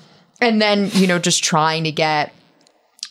and 0.46 0.62
then, 0.62 0.92
you 0.94 1.08
know, 1.08 1.18
just 1.18 1.44
trying 1.44 1.84
to 1.86 1.92
get 1.92 2.32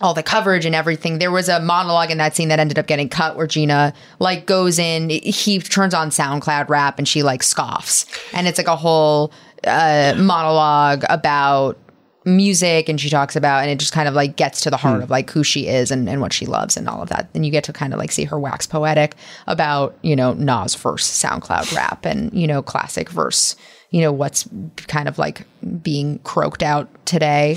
all 0.00 0.14
the 0.14 0.22
coverage 0.22 0.64
and 0.64 0.74
everything. 0.74 1.18
There 1.18 1.32
was 1.32 1.48
a 1.48 1.58
monologue 1.60 2.10
in 2.10 2.18
that 2.18 2.36
scene 2.36 2.48
that 2.48 2.60
ended 2.60 2.78
up 2.78 2.86
getting 2.86 3.08
cut 3.08 3.36
where 3.36 3.48
Gina 3.48 3.92
like 4.20 4.46
goes 4.46 4.78
in, 4.78 5.10
he 5.10 5.58
turns 5.58 5.94
on 5.94 6.10
SoundCloud 6.10 6.68
rap 6.68 6.98
and 6.98 7.08
she 7.08 7.22
like 7.22 7.42
scoffs. 7.42 8.06
And 8.32 8.46
it's 8.46 8.58
like 8.58 8.68
a 8.68 8.76
whole 8.76 9.32
uh, 9.64 10.14
monologue 10.16 11.04
about 11.08 11.76
music 12.24 12.88
and 12.88 13.00
she 13.00 13.10
talks 13.10 13.36
about 13.36 13.62
and 13.62 13.70
it 13.70 13.78
just 13.78 13.92
kind 13.92 14.08
of 14.08 14.14
like 14.14 14.36
gets 14.36 14.60
to 14.62 14.70
the 14.70 14.76
heart 14.76 15.02
of 15.02 15.10
like 15.10 15.30
who 15.30 15.44
she 15.44 15.66
is 15.66 15.90
and, 15.90 16.08
and 16.08 16.20
what 16.20 16.32
she 16.32 16.46
loves 16.46 16.76
and 16.76 16.88
all 16.88 17.02
of 17.02 17.08
that. 17.10 17.28
And 17.34 17.44
you 17.44 17.52
get 17.52 17.64
to 17.64 17.72
kind 17.72 17.92
of 17.92 17.98
like 17.98 18.12
see 18.12 18.24
her 18.24 18.38
wax 18.38 18.66
poetic 18.66 19.14
about, 19.46 19.96
you 20.02 20.16
know, 20.16 20.32
Nas 20.32 20.74
verse 20.74 21.06
SoundCloud 21.06 21.74
rap 21.74 22.06
and, 22.06 22.32
you 22.32 22.46
know, 22.46 22.62
classic 22.62 23.10
verse, 23.10 23.56
you 23.90 24.00
know, 24.00 24.12
what's 24.12 24.48
kind 24.86 25.08
of 25.08 25.18
like 25.18 25.46
being 25.82 26.18
croaked 26.20 26.62
out 26.62 26.88
today. 27.04 27.52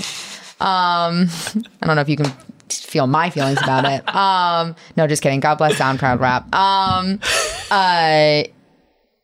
Um, 0.60 1.28
I 1.80 1.86
don't 1.86 1.96
know 1.96 2.02
if 2.02 2.08
you 2.08 2.16
can 2.16 2.32
feel 2.68 3.06
my 3.06 3.30
feelings 3.30 3.62
about 3.62 3.84
it. 3.84 4.02
Um, 4.18 4.74
no, 4.96 5.06
just 5.06 5.22
kidding. 5.22 5.40
God 5.40 5.56
bless 5.56 5.76
SoundCloud 5.76 6.18
rap. 6.18 6.52
Um, 6.52 7.20
uh, 7.70 8.42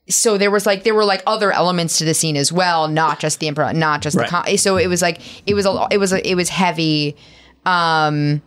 so 0.09 0.37
there 0.39 0.51
was 0.51 0.67
like 0.67 0.85
there 0.85 0.95
were 0.95 1.05
like 1.05 1.23
other 1.27 1.51
elements 1.53 1.99
to 1.99 2.05
the 2.05 2.15
scene 2.15 2.37
as 2.37 2.53
well, 2.53 2.89
not 2.89 3.19
just 3.21 3.41
the 3.41 3.51
improv, 3.51 3.75
not 3.75 4.03
just 4.03 4.17
Right. 4.17 4.27
the 4.27 4.31
com- 4.31 4.57
so 4.59 4.77
it 4.77 4.87
was 4.89 5.01
like 5.03 5.21
it 5.47 5.55
was 5.55 5.65
a 5.67 5.87
it 5.91 5.99
was 5.99 6.13
a, 6.13 6.29
it 6.31 6.35
was 6.35 6.49
heavy, 6.51 7.17
um, 7.65 8.43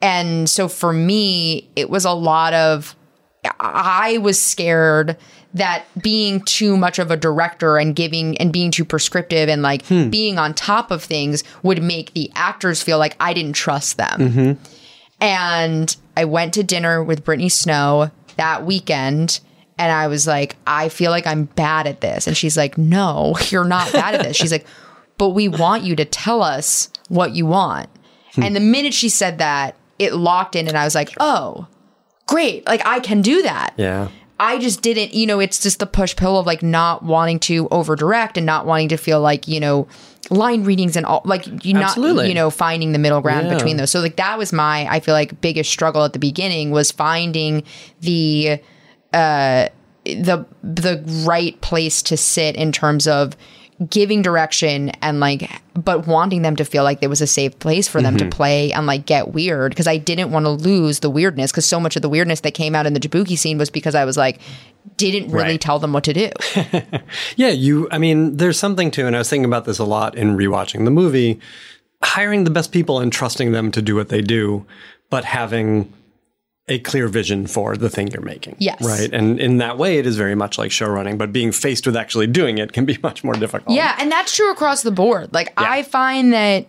and 0.00 0.48
so 0.48 0.68
for 0.68 0.92
me 0.92 1.68
it 1.76 1.90
was 1.90 2.04
a 2.04 2.12
lot 2.12 2.54
of 2.54 2.96
I 3.60 4.18
was 4.18 4.40
scared 4.40 5.16
that 5.54 5.84
being 6.00 6.40
too 6.42 6.76
much 6.78 6.98
of 6.98 7.10
a 7.10 7.16
director 7.16 7.76
and 7.76 7.94
giving 7.94 8.38
and 8.38 8.52
being 8.52 8.70
too 8.70 8.84
prescriptive 8.84 9.48
and 9.50 9.60
like 9.60 9.86
being 9.88 10.38
on 10.38 10.54
top 10.54 10.90
of 10.90 11.02
things 11.04 11.44
would 11.62 11.82
make 11.82 12.14
the 12.14 12.30
actors 12.34 12.82
feel 12.82 12.96
like 12.98 13.16
I 13.20 13.34
didn't 13.34 13.52
trust 13.54 13.98
them. 13.98 14.58
And 15.20 15.94
I 16.16 16.24
went 16.24 16.54
to 16.54 16.62
dinner 16.62 17.02
with 17.02 17.24
Brittany 17.24 17.48
Snow 17.48 18.10
that 18.36 18.64
weekend 18.64 19.40
and 19.78 19.90
I 19.90 20.06
was 20.06 20.26
like, 20.26 20.56
I 20.66 20.88
feel 20.88 21.10
like 21.10 21.26
I'm 21.26 21.44
bad 21.44 21.86
at 21.86 22.00
this. 22.00 22.26
And 22.26 22.36
she's 22.36 22.56
like, 22.56 22.76
No, 22.78 23.34
you're 23.48 23.64
not 23.64 23.92
bad 23.92 24.14
at 24.14 24.22
this. 24.22 24.36
She's 24.36 24.52
like, 24.52 24.66
But 25.18 25.30
we 25.30 25.48
want 25.48 25.82
you 25.84 25.96
to 25.96 26.04
tell 26.04 26.42
us 26.42 26.90
what 27.08 27.34
you 27.34 27.46
want. 27.46 27.88
And 28.36 28.56
the 28.56 28.60
minute 28.60 28.94
she 28.94 29.08
said 29.10 29.38
that, 29.38 29.76
it 29.98 30.14
locked 30.14 30.56
in 30.56 30.66
and 30.68 30.76
I 30.76 30.84
was 30.84 30.94
like, 30.94 31.10
Oh, 31.20 31.66
great. 32.26 32.66
Like 32.66 32.84
I 32.86 33.00
can 33.00 33.20
do 33.22 33.42
that. 33.42 33.74
Yeah. 33.76 34.08
I 34.40 34.58
just 34.58 34.82
didn't, 34.82 35.14
you 35.14 35.26
know, 35.26 35.38
it's 35.38 35.62
just 35.62 35.78
the 35.78 35.86
push 35.86 36.16
pull 36.16 36.38
of 36.38 36.46
like 36.46 36.62
not 36.64 37.04
wanting 37.04 37.38
to 37.40 37.68
over 37.70 37.94
direct 37.94 38.36
and 38.36 38.44
not 38.44 38.66
wanting 38.66 38.88
to 38.88 38.96
feel 38.96 39.20
like, 39.20 39.46
you 39.46 39.60
know, 39.60 39.86
line 40.30 40.64
readings 40.64 40.96
and 40.96 41.04
all 41.04 41.20
like 41.24 41.64
you 41.64 41.74
not 41.74 41.96
you 41.96 42.32
know 42.32 42.48
finding 42.48 42.92
the 42.92 42.98
middle 42.98 43.20
ground 43.20 43.46
Yeah. 43.48 43.54
between 43.54 43.76
those. 43.76 43.90
So 43.90 44.00
like 44.00 44.16
that 44.16 44.38
was 44.38 44.52
my 44.52 44.86
I 44.88 45.00
feel 45.00 45.14
like 45.14 45.40
biggest 45.40 45.70
struggle 45.70 46.04
at 46.04 46.12
the 46.12 46.18
beginning 46.18 46.70
was 46.70 46.90
finding 46.90 47.64
the 48.00 48.60
uh 49.12 49.68
the 50.04 50.44
the 50.62 51.02
right 51.26 51.60
place 51.60 52.02
to 52.02 52.16
sit 52.16 52.56
in 52.56 52.72
terms 52.72 53.06
of 53.06 53.36
giving 53.90 54.22
direction 54.22 54.90
and 55.02 55.18
like 55.18 55.50
but 55.74 56.06
wanting 56.06 56.42
them 56.42 56.54
to 56.54 56.64
feel 56.64 56.84
like 56.84 57.00
there 57.00 57.08
was 57.08 57.20
a 57.20 57.26
safe 57.26 57.58
place 57.58 57.88
for 57.88 58.00
them 58.00 58.16
to 58.16 58.28
play 58.28 58.72
and 58.72 58.86
like 58.86 59.06
get 59.06 59.32
weird 59.32 59.72
because 59.72 59.88
I 59.88 59.96
didn't 59.96 60.30
want 60.30 60.44
to 60.46 60.50
lose 60.50 61.00
the 61.00 61.10
weirdness 61.10 61.50
because 61.50 61.66
so 61.66 61.80
much 61.80 61.96
of 61.96 62.02
the 62.02 62.08
weirdness 62.08 62.40
that 62.40 62.52
came 62.54 62.74
out 62.76 62.86
in 62.86 62.92
the 62.94 63.00
Jaboukie 63.00 63.36
scene 63.36 63.58
was 63.58 63.70
because 63.70 63.94
I 63.96 64.04
was 64.04 64.16
like 64.16 64.38
didn't 64.96 65.30
really 65.32 65.52
Right. 65.52 65.60
tell 65.60 65.78
them 65.80 65.92
what 65.92 66.04
to 66.04 66.12
do. 66.12 66.30
Yeah, 67.36 67.48
you, 67.48 67.88
I 67.90 67.98
mean, 67.98 68.36
there's 68.36 68.58
something 68.58 68.90
to, 68.92 69.06
and 69.06 69.16
I 69.16 69.20
was 69.20 69.30
thinking 69.30 69.44
about 69.44 69.64
this 69.64 69.78
a 69.78 69.84
lot 69.84 70.14
in 70.16 70.36
rewatching 70.36 70.84
the 70.84 70.90
movie, 70.90 71.40
hiring 72.04 72.44
the 72.44 72.50
best 72.50 72.72
people 72.72 72.98
and 73.00 73.12
trusting 73.12 73.52
them 73.52 73.70
to 73.72 73.82
do 73.82 73.94
what 73.96 74.08
they 74.10 74.20
do, 74.20 74.64
but 75.10 75.24
having 75.24 75.92
a 76.68 76.78
clear 76.78 77.08
vision 77.08 77.46
for 77.46 77.76
the 77.76 77.90
thing 77.90 78.08
you're 78.08 78.22
making. 78.22 78.56
Yes. 78.58 78.80
Right. 78.82 79.12
And 79.12 79.40
in 79.40 79.58
that 79.58 79.78
way, 79.78 79.98
it 79.98 80.06
is 80.06 80.16
very 80.16 80.36
much 80.36 80.58
like 80.58 80.70
show 80.70 80.86
running, 80.86 81.18
but 81.18 81.32
being 81.32 81.50
faced 81.50 81.86
with 81.86 81.96
actually 81.96 82.28
doing 82.28 82.58
it 82.58 82.72
can 82.72 82.84
be 82.84 82.98
much 83.02 83.24
more 83.24 83.34
difficult. 83.34 83.74
Yeah, 83.76 83.96
and 83.98 84.10
that's 84.10 84.34
true 84.34 84.50
across 84.52 84.82
the 84.82 84.92
board. 84.92 85.32
Like 85.32 85.52
I 85.56 85.82
find 85.82 86.32
that 86.32 86.66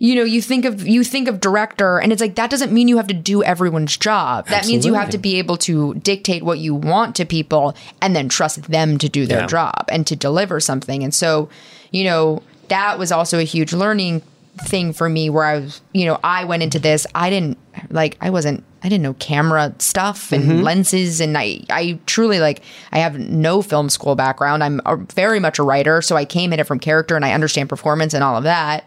you 0.00 0.14
know, 0.14 0.22
you 0.22 0.40
think 0.40 0.64
of 0.64 0.86
you 0.86 1.02
think 1.02 1.26
of 1.26 1.40
director 1.40 1.98
and 1.98 2.12
it's 2.12 2.20
like 2.20 2.36
that 2.36 2.50
doesn't 2.50 2.70
mean 2.72 2.86
you 2.86 2.98
have 2.98 3.08
to 3.08 3.14
do 3.14 3.42
everyone's 3.42 3.96
job. 3.96 4.46
That 4.46 4.64
means 4.68 4.86
you 4.86 4.94
have 4.94 5.10
to 5.10 5.18
be 5.18 5.36
able 5.40 5.56
to 5.58 5.94
dictate 5.94 6.44
what 6.44 6.60
you 6.60 6.72
want 6.72 7.16
to 7.16 7.24
people 7.24 7.74
and 8.00 8.14
then 8.14 8.28
trust 8.28 8.62
them 8.70 8.96
to 8.98 9.08
do 9.08 9.26
their 9.26 9.40
Yeah. 9.40 9.46
job 9.48 9.86
and 9.88 10.06
to 10.06 10.14
deliver 10.14 10.60
something. 10.60 11.02
And 11.02 11.12
so, 11.12 11.48
you 11.90 12.04
know, 12.04 12.42
that 12.68 12.96
was 12.96 13.10
also 13.10 13.40
a 13.40 13.42
huge 13.42 13.72
learning 13.72 14.22
thing 14.60 14.92
for 14.92 15.08
me 15.08 15.30
where 15.30 15.44
I 15.44 15.58
was, 15.58 15.80
you 15.92 16.06
know, 16.06 16.18
I 16.22 16.44
went 16.44 16.62
into 16.62 16.78
this, 16.78 17.06
I 17.14 17.30
didn't 17.30 17.58
like 17.90 18.16
I 18.20 18.30
wasn't 18.30 18.64
I 18.82 18.88
didn't 18.88 19.02
know 19.02 19.14
camera 19.14 19.74
stuff 19.78 20.32
and 20.32 20.44
mm-hmm. 20.44 20.62
lenses 20.62 21.20
and 21.20 21.36
I 21.36 21.64
I 21.70 21.98
truly 22.06 22.40
like 22.40 22.62
I 22.92 22.98
have 22.98 23.18
no 23.18 23.62
film 23.62 23.88
school 23.88 24.14
background. 24.14 24.62
I'm 24.62 24.80
a, 24.86 24.96
very 24.96 25.40
much 25.40 25.58
a 25.58 25.62
writer, 25.62 26.02
so 26.02 26.16
I 26.16 26.24
came 26.24 26.52
at 26.52 26.60
it 26.60 26.64
from 26.64 26.78
character 26.78 27.16
and 27.16 27.24
I 27.24 27.32
understand 27.32 27.68
performance 27.68 28.14
and 28.14 28.22
all 28.22 28.36
of 28.36 28.44
that. 28.44 28.84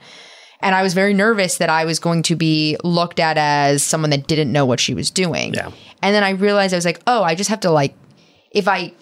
And 0.63 0.75
I 0.75 0.83
was 0.83 0.93
very 0.93 1.13
nervous 1.13 1.57
that 1.57 1.69
I 1.69 1.85
was 1.85 1.97
going 1.97 2.21
to 2.23 2.35
be 2.35 2.77
looked 2.83 3.19
at 3.19 3.37
as 3.37 3.81
someone 3.81 4.11
that 4.11 4.27
didn't 4.27 4.51
know 4.51 4.65
what 4.65 4.79
she 4.79 4.93
was 4.93 5.09
doing. 5.09 5.55
Yeah. 5.55 5.71
And 6.03 6.13
then 6.13 6.23
I 6.23 6.31
realized 6.31 6.73
I 6.73 6.77
was 6.77 6.85
like, 6.85 7.01
"Oh, 7.07 7.23
I 7.23 7.33
just 7.35 7.49
have 7.49 7.61
to 7.61 7.71
like 7.71 7.95
if 8.51 8.67
I 8.67 8.93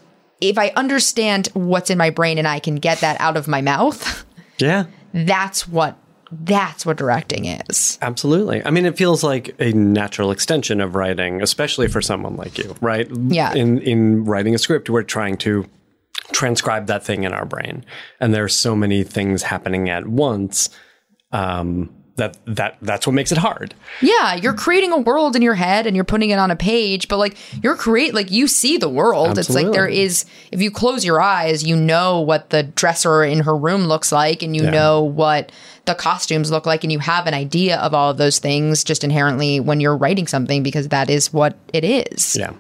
if 0.42 0.58
I 0.58 0.70
understand 0.76 1.48
what's 1.54 1.90
in 1.90 1.98
my 1.98 2.10
brain 2.10 2.38
and 2.38 2.48
I 2.48 2.60
can 2.60 2.76
get 2.76 3.00
that 3.00 3.20
out 3.20 3.38
of 3.38 3.48
my 3.48 3.62
mouth, 3.62 4.26
Yeah. 4.58 4.86
that's 5.14 5.68
what 5.68 5.98
that's 6.32 6.86
what 6.86 6.98
directing 6.98 7.46
is. 7.46 7.98
Absolutely. 8.02 8.64
I 8.66 8.70
mean, 8.70 8.86
it 8.86 8.98
feels 8.98 9.24
like 9.24 9.56
a 9.60 9.72
natural 9.74 10.32
extension 10.32 10.80
of 10.82 10.96
writing, 10.96 11.42
especially 11.42 11.88
for 11.88 12.02
someone 12.02 12.36
like 12.36 12.58
you, 12.58 12.76
right? 12.82 13.08
Yeah. 13.28 13.54
In 13.54 13.80
in 13.80 14.26
writing 14.26 14.54
a 14.54 14.58
script, 14.58 14.90
we're 14.90 15.04
trying 15.04 15.38
to 15.38 15.66
transcribe 16.32 16.88
that 16.88 17.04
thing 17.04 17.24
in 17.24 17.34
our 17.34 17.46
brain, 17.46 17.84
and 18.20 18.34
there's 18.34 18.54
so 18.56 18.76
many 18.76 19.04
things 19.04 19.44
happening 19.44 19.90
at 19.90 20.08
once 20.08 20.70
um, 21.32 21.90
that 22.18 22.38
that 22.46 22.78
that's 22.82 23.08
what 23.08 23.14
makes 23.14 23.32
it 23.32 23.38
hard. 23.38 23.74
Yeah, 24.02 24.36
you're 24.36 24.54
creating 24.54 24.92
a 24.92 24.98
world 24.98 25.36
in 25.36 25.42
your 25.42 25.56
head 25.56 25.88
and 25.88 25.96
you're 25.96 26.06
putting 26.06 26.30
it 26.32 26.38
on 26.40 26.52
a 26.52 26.56
page, 26.56 27.08
but 27.08 27.18
like 27.18 27.38
you're 27.64 27.76
create 27.76 28.14
like 28.14 28.30
you 28.30 28.48
see 28.48 28.78
the 28.78 28.90
world. 28.90 29.38
It's 29.40 29.50
like 29.50 29.72
there 29.72 29.88
is 29.88 30.26
if 30.52 30.62
you 30.62 30.70
close 30.70 31.04
your 31.06 31.22
eyes, 31.22 31.64
you 31.64 31.76
know 31.76 32.20
what 32.22 32.50
the 32.50 32.64
dresser 32.64 33.24
in 33.24 33.40
her 33.40 33.56
room 33.56 33.86
looks 33.86 34.12
like 34.12 34.44
and 34.44 34.56
you 34.56 34.64
Yeah. 34.64 34.70
know 34.72 35.02
what 35.04 35.52
the 35.90 35.96
costumes 35.96 36.52
look 36.52 36.68
like 36.68 36.84
and 36.84 36.92
you 36.92 37.00
have 37.00 37.26
an 37.26 37.34
idea 37.34 37.78
of 37.80 37.96
all 37.96 38.12
of 38.12 38.18
those 38.18 38.38
things 38.38 38.84
just 38.84 39.04
inherently 39.04 39.60
when 39.60 39.80
you're 39.80 39.98
writing 39.98 40.28
something 40.28 40.62
because 40.62 40.90
that 40.90 41.10
is 41.10 41.34
what 41.34 41.58
it 41.74 41.84
is. 41.84 42.38
Yeah. 42.40 42.54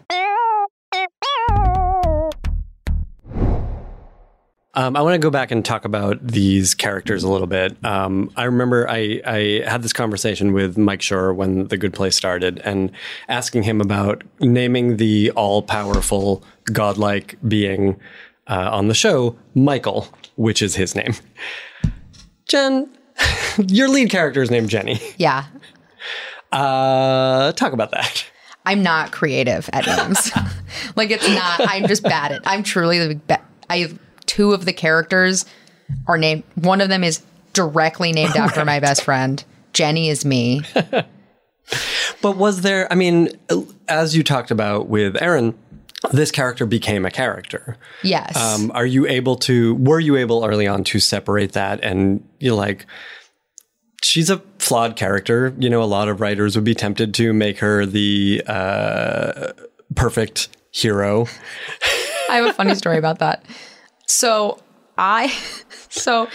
Um, 4.73 4.95
I 4.95 5.01
want 5.01 5.13
to 5.13 5.19
go 5.19 5.29
back 5.29 5.51
and 5.51 5.63
talk 5.63 5.85
about 5.85 6.25
these 6.25 6.73
characters 6.73 7.23
a 7.23 7.29
little 7.29 7.45
bit. 7.45 7.77
Um, 7.85 8.31
I 8.35 8.45
remember 8.45 8.89
I, 8.89 9.21
I 9.23 9.61
had 9.67 9.83
this 9.83 9.93
conversation 9.93 10.51
with 10.51 10.75
Mike 10.75 11.01
Schur 11.01 11.35
when 11.35 11.67
The 11.67 11.77
Good 11.77 11.93
Place 11.93 12.15
started 12.15 12.59
and 12.63 12.91
asking 13.27 13.63
him 13.63 13.79
about 13.79 14.23
naming 14.39 14.97
the 14.97 15.29
all 15.31 15.61
powerful, 15.61 16.43
godlike 16.71 17.37
being 17.47 17.99
uh, 18.47 18.69
on 18.71 18.87
the 18.87 18.95
show, 18.95 19.37
Michael, 19.53 20.07
which 20.35 20.63
is 20.63 20.75
his 20.75 20.95
name. 20.95 21.13
Jen, 22.47 22.89
your 23.67 23.89
lead 23.89 24.09
character 24.09 24.41
is 24.41 24.51
named 24.51 24.69
Jenny. 24.69 24.99
Yeah. 25.17 25.45
Uh, 26.51 27.51
talk 27.53 27.73
about 27.73 27.91
that. 27.91 28.25
I'm 28.65 28.83
not 28.83 29.11
creative 29.11 29.69
at 29.73 29.85
names. 29.85 30.31
like 30.95 31.11
it's 31.11 31.27
not. 31.27 31.61
I'm 31.61 31.87
just 31.87 32.03
bad 32.03 32.31
at. 32.31 32.41
I'm 32.45 32.63
truly 32.63 33.13
the 33.13 33.39
I 33.69 33.79
have 33.79 33.99
two 34.25 34.53
of 34.53 34.65
the 34.65 34.73
characters 34.73 35.45
are 36.07 36.17
named. 36.17 36.43
One 36.55 36.81
of 36.81 36.89
them 36.89 37.03
is 37.03 37.23
directly 37.53 38.11
named 38.11 38.35
after 38.35 38.65
my 38.65 38.79
best 38.79 39.03
friend. 39.03 39.43
Jenny 39.73 40.09
is 40.09 40.25
me. 40.25 40.61
But 42.21 42.37
was 42.37 42.61
there, 42.61 42.91
I 42.91 42.95
mean, 42.95 43.29
as 43.87 44.15
you 44.15 44.23
talked 44.23 44.51
about 44.51 44.89
with 44.89 45.21
Erin, 45.21 45.57
this 46.11 46.31
character 46.31 46.65
became 46.65 47.05
a 47.05 47.11
character. 47.11 47.77
Yes. 48.03 48.35
Um, 48.35 48.71
are 48.73 48.85
you 48.85 49.05
able 49.07 49.35
to, 49.37 49.75
were 49.75 49.99
you 49.99 50.15
able 50.15 50.45
early 50.45 50.67
on 50.67 50.83
to 50.85 50.99
separate 50.99 51.53
that 51.53 51.83
and 51.83 52.27
you're 52.39 52.55
like, 52.55 52.85
she's 54.01 54.29
a 54.29 54.37
flawed 54.59 54.95
character. 54.95 55.53
You 55.59 55.69
know, 55.69 55.81
a 55.81 55.85
lot 55.85 56.07
of 56.07 56.21
writers 56.21 56.55
would 56.55 56.65
be 56.65 56.75
tempted 56.75 57.13
to 57.15 57.33
make 57.33 57.59
her 57.59 57.85
the 57.85 58.41
uh, 58.47 59.51
perfect 59.95 60.49
hero. 60.71 61.27
I 62.29 62.37
have 62.37 62.45
a 62.45 62.53
funny 62.53 62.75
story 62.75 62.97
about 62.97 63.19
that. 63.19 63.43
So 64.07 64.59
I, 64.97 65.27
so 65.89 66.27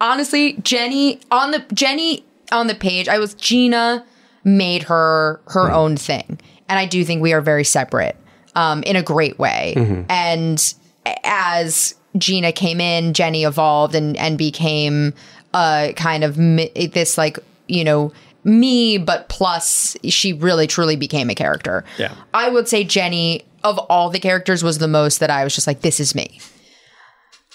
honestly, 0.00 0.54
Jenny 0.62 1.20
on 1.30 1.50
the 1.50 1.64
Jenny 1.72 2.24
on 2.52 2.66
the 2.66 2.74
page, 2.74 3.08
I 3.08 3.18
was 3.18 3.34
Gina 3.34 4.04
made 4.44 4.84
her 4.84 5.40
her 5.48 5.70
own 5.70 5.96
thing, 5.96 6.38
and 6.68 6.78
I 6.78 6.86
do 6.86 7.04
think 7.04 7.22
we 7.22 7.32
are 7.32 7.40
very 7.40 7.64
separate, 7.64 8.16
um, 8.58 8.82
in 8.82 8.96
a 8.96 9.02
great 9.02 9.38
way. 9.38 9.74
And 10.08 10.74
as 11.22 11.94
Gina 12.16 12.50
came 12.50 12.80
in, 12.80 13.14
Jenny 13.14 13.44
evolved 13.44 13.94
and 13.94 14.16
and 14.16 14.36
became 14.36 15.14
a 15.54 15.94
kind 15.96 16.24
of 16.24 16.36
mi- 16.36 16.90
this 16.92 17.16
like 17.16 17.38
you 17.68 17.84
know 17.84 18.12
me, 18.44 18.98
but 18.98 19.28
plus 19.28 19.96
she 20.04 20.32
really 20.32 20.66
truly 20.66 20.96
became 20.96 21.30
a 21.30 21.34
character. 21.34 21.84
Yeah. 21.98 22.14
I 22.34 22.48
would 22.48 22.68
say 22.68 22.82
Jenny 22.82 23.44
of 23.62 23.78
all 23.78 24.10
the 24.10 24.20
characters 24.20 24.62
was 24.62 24.78
the 24.78 24.88
most 24.88 25.20
that 25.20 25.30
I 25.30 25.44
was 25.44 25.54
just 25.54 25.66
like, 25.66 25.80
this 25.82 26.00
is 26.00 26.14
me. 26.14 26.40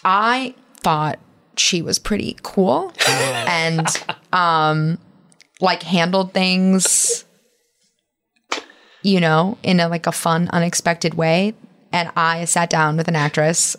I 0.06 0.56
thought 0.78 1.20
she 1.58 1.82
was 1.82 2.00
pretty 2.00 2.38
cool 2.44 2.94
and 3.08 3.88
um 4.32 4.98
like 5.62 5.84
handled 5.84 6.34
things 6.34 7.23
you 9.04 9.20
know 9.20 9.58
in 9.64 9.80
a 9.80 9.88
like 9.88 10.08
a 10.08 10.12
fun 10.12 10.50
unexpected 10.52 11.14
way 11.14 11.54
and 11.92 12.12
I 12.16 12.46
sat 12.46 12.70
down 12.70 12.98
with 12.98 13.08
an 13.08 13.16
actress 13.16 13.76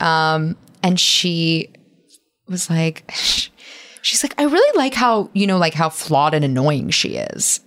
um 0.00 0.56
and 0.82 1.00
she 1.00 1.70
was 2.48 2.70
like 2.70 3.10
she's 4.02 4.22
like 4.22 4.34
I 4.38 4.44
really 4.44 4.78
like 4.78 4.94
how 4.94 5.30
you 5.32 5.46
know 5.46 5.58
like 5.58 5.74
how 5.74 5.88
flawed 5.88 6.34
and 6.34 6.44
annoying 6.44 6.90
she 6.90 7.16
is 7.16 7.60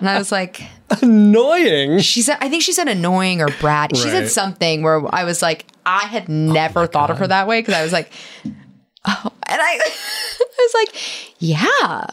and 0.00 0.08
I 0.08 0.18
was 0.18 0.32
like 0.32 0.62
Annoying. 1.02 2.00
she 2.00 2.22
said 2.22 2.38
I 2.40 2.48
think 2.48 2.62
she 2.62 2.72
said 2.72 2.88
annoying 2.88 3.40
or 3.40 3.48
brat. 3.60 3.96
She 3.96 4.08
said 4.08 4.28
something 4.28 4.82
where 4.82 5.02
I 5.14 5.24
was 5.24 5.42
like, 5.42 5.66
I 5.84 6.06
had 6.06 6.28
never 6.28 6.86
thought 6.86 7.10
of 7.10 7.18
her 7.18 7.26
that 7.26 7.46
way 7.46 7.60
because 7.60 7.74
I 7.74 7.82
was 7.82 7.92
like, 7.92 8.10
oh, 8.44 9.32
and 9.46 9.60
I, 9.60 9.80
I 9.84 10.40
was 10.58 10.74
like, 10.74 11.34
yeah. 11.38 12.06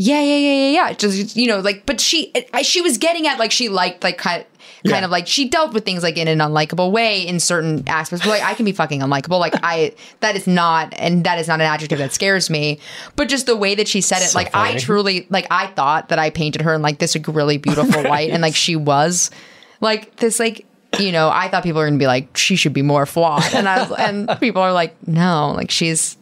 Yeah, 0.00 0.20
yeah, 0.20 0.36
yeah, 0.36 0.52
yeah, 0.52 0.70
yeah. 0.70 0.92
Just 0.92 1.34
you 1.36 1.48
know, 1.48 1.58
like, 1.58 1.84
but 1.84 2.00
she, 2.00 2.32
she 2.62 2.80
was 2.80 2.98
getting 2.98 3.26
at 3.26 3.36
like 3.40 3.50
she 3.50 3.68
liked 3.68 4.04
like 4.04 4.16
kind, 4.16 4.44
kind 4.44 4.84
Yeah. 4.84 5.04
of 5.04 5.10
like 5.10 5.26
she 5.26 5.48
dealt 5.48 5.72
with 5.74 5.84
things 5.84 6.04
like 6.04 6.16
in 6.16 6.28
an 6.28 6.38
unlikable 6.38 6.92
way 6.92 7.26
in 7.26 7.40
certain 7.40 7.82
aspects. 7.88 8.24
But 8.24 8.30
like, 8.30 8.44
I 8.44 8.54
can 8.54 8.64
be 8.64 8.70
fucking 8.70 9.00
unlikable. 9.00 9.40
Like, 9.40 9.54
I 9.64 9.94
that 10.20 10.36
is 10.36 10.46
not, 10.46 10.94
and 10.96 11.24
that 11.24 11.40
is 11.40 11.48
not 11.48 11.60
an 11.60 11.66
adjective 11.66 11.98
that 11.98 12.12
scares 12.12 12.48
me. 12.48 12.78
But 13.16 13.28
just 13.28 13.46
the 13.46 13.56
way 13.56 13.74
that 13.74 13.88
she 13.88 14.00
said 14.00 14.18
it, 14.18 14.26
So 14.28 14.38
like, 14.38 14.54
I 14.54 14.78
truly, 14.78 15.26
like, 15.30 15.48
I 15.50 15.66
thought 15.66 16.10
that 16.10 16.18
I 16.20 16.30
painted 16.30 16.62
her 16.62 16.74
in 16.74 16.80
like 16.82 16.98
this 17.00 17.16
really 17.26 17.58
beautiful 17.58 18.00
light, 18.08 18.30
and 18.30 18.40
like 18.40 18.54
she 18.54 18.76
was, 18.76 19.32
like 19.80 20.14
this, 20.16 20.38
like. 20.38 20.64
You 20.98 21.12
know, 21.12 21.28
I 21.28 21.48
thought 21.48 21.64
people 21.64 21.82
were 21.82 21.86
gonna 21.86 21.98
be 21.98 22.06
like, 22.06 22.34
she 22.34 22.56
should 22.56 22.72
be 22.72 22.80
more 22.80 23.04
flawed, 23.04 23.44
and 23.54 23.68
I 23.68 23.82
was, 23.86 23.92
and 23.98 24.26
people 24.40 24.62
are 24.62 24.72
like, 24.72 24.96
no, 25.06 25.52
like 25.54 25.70
she's 25.70 26.16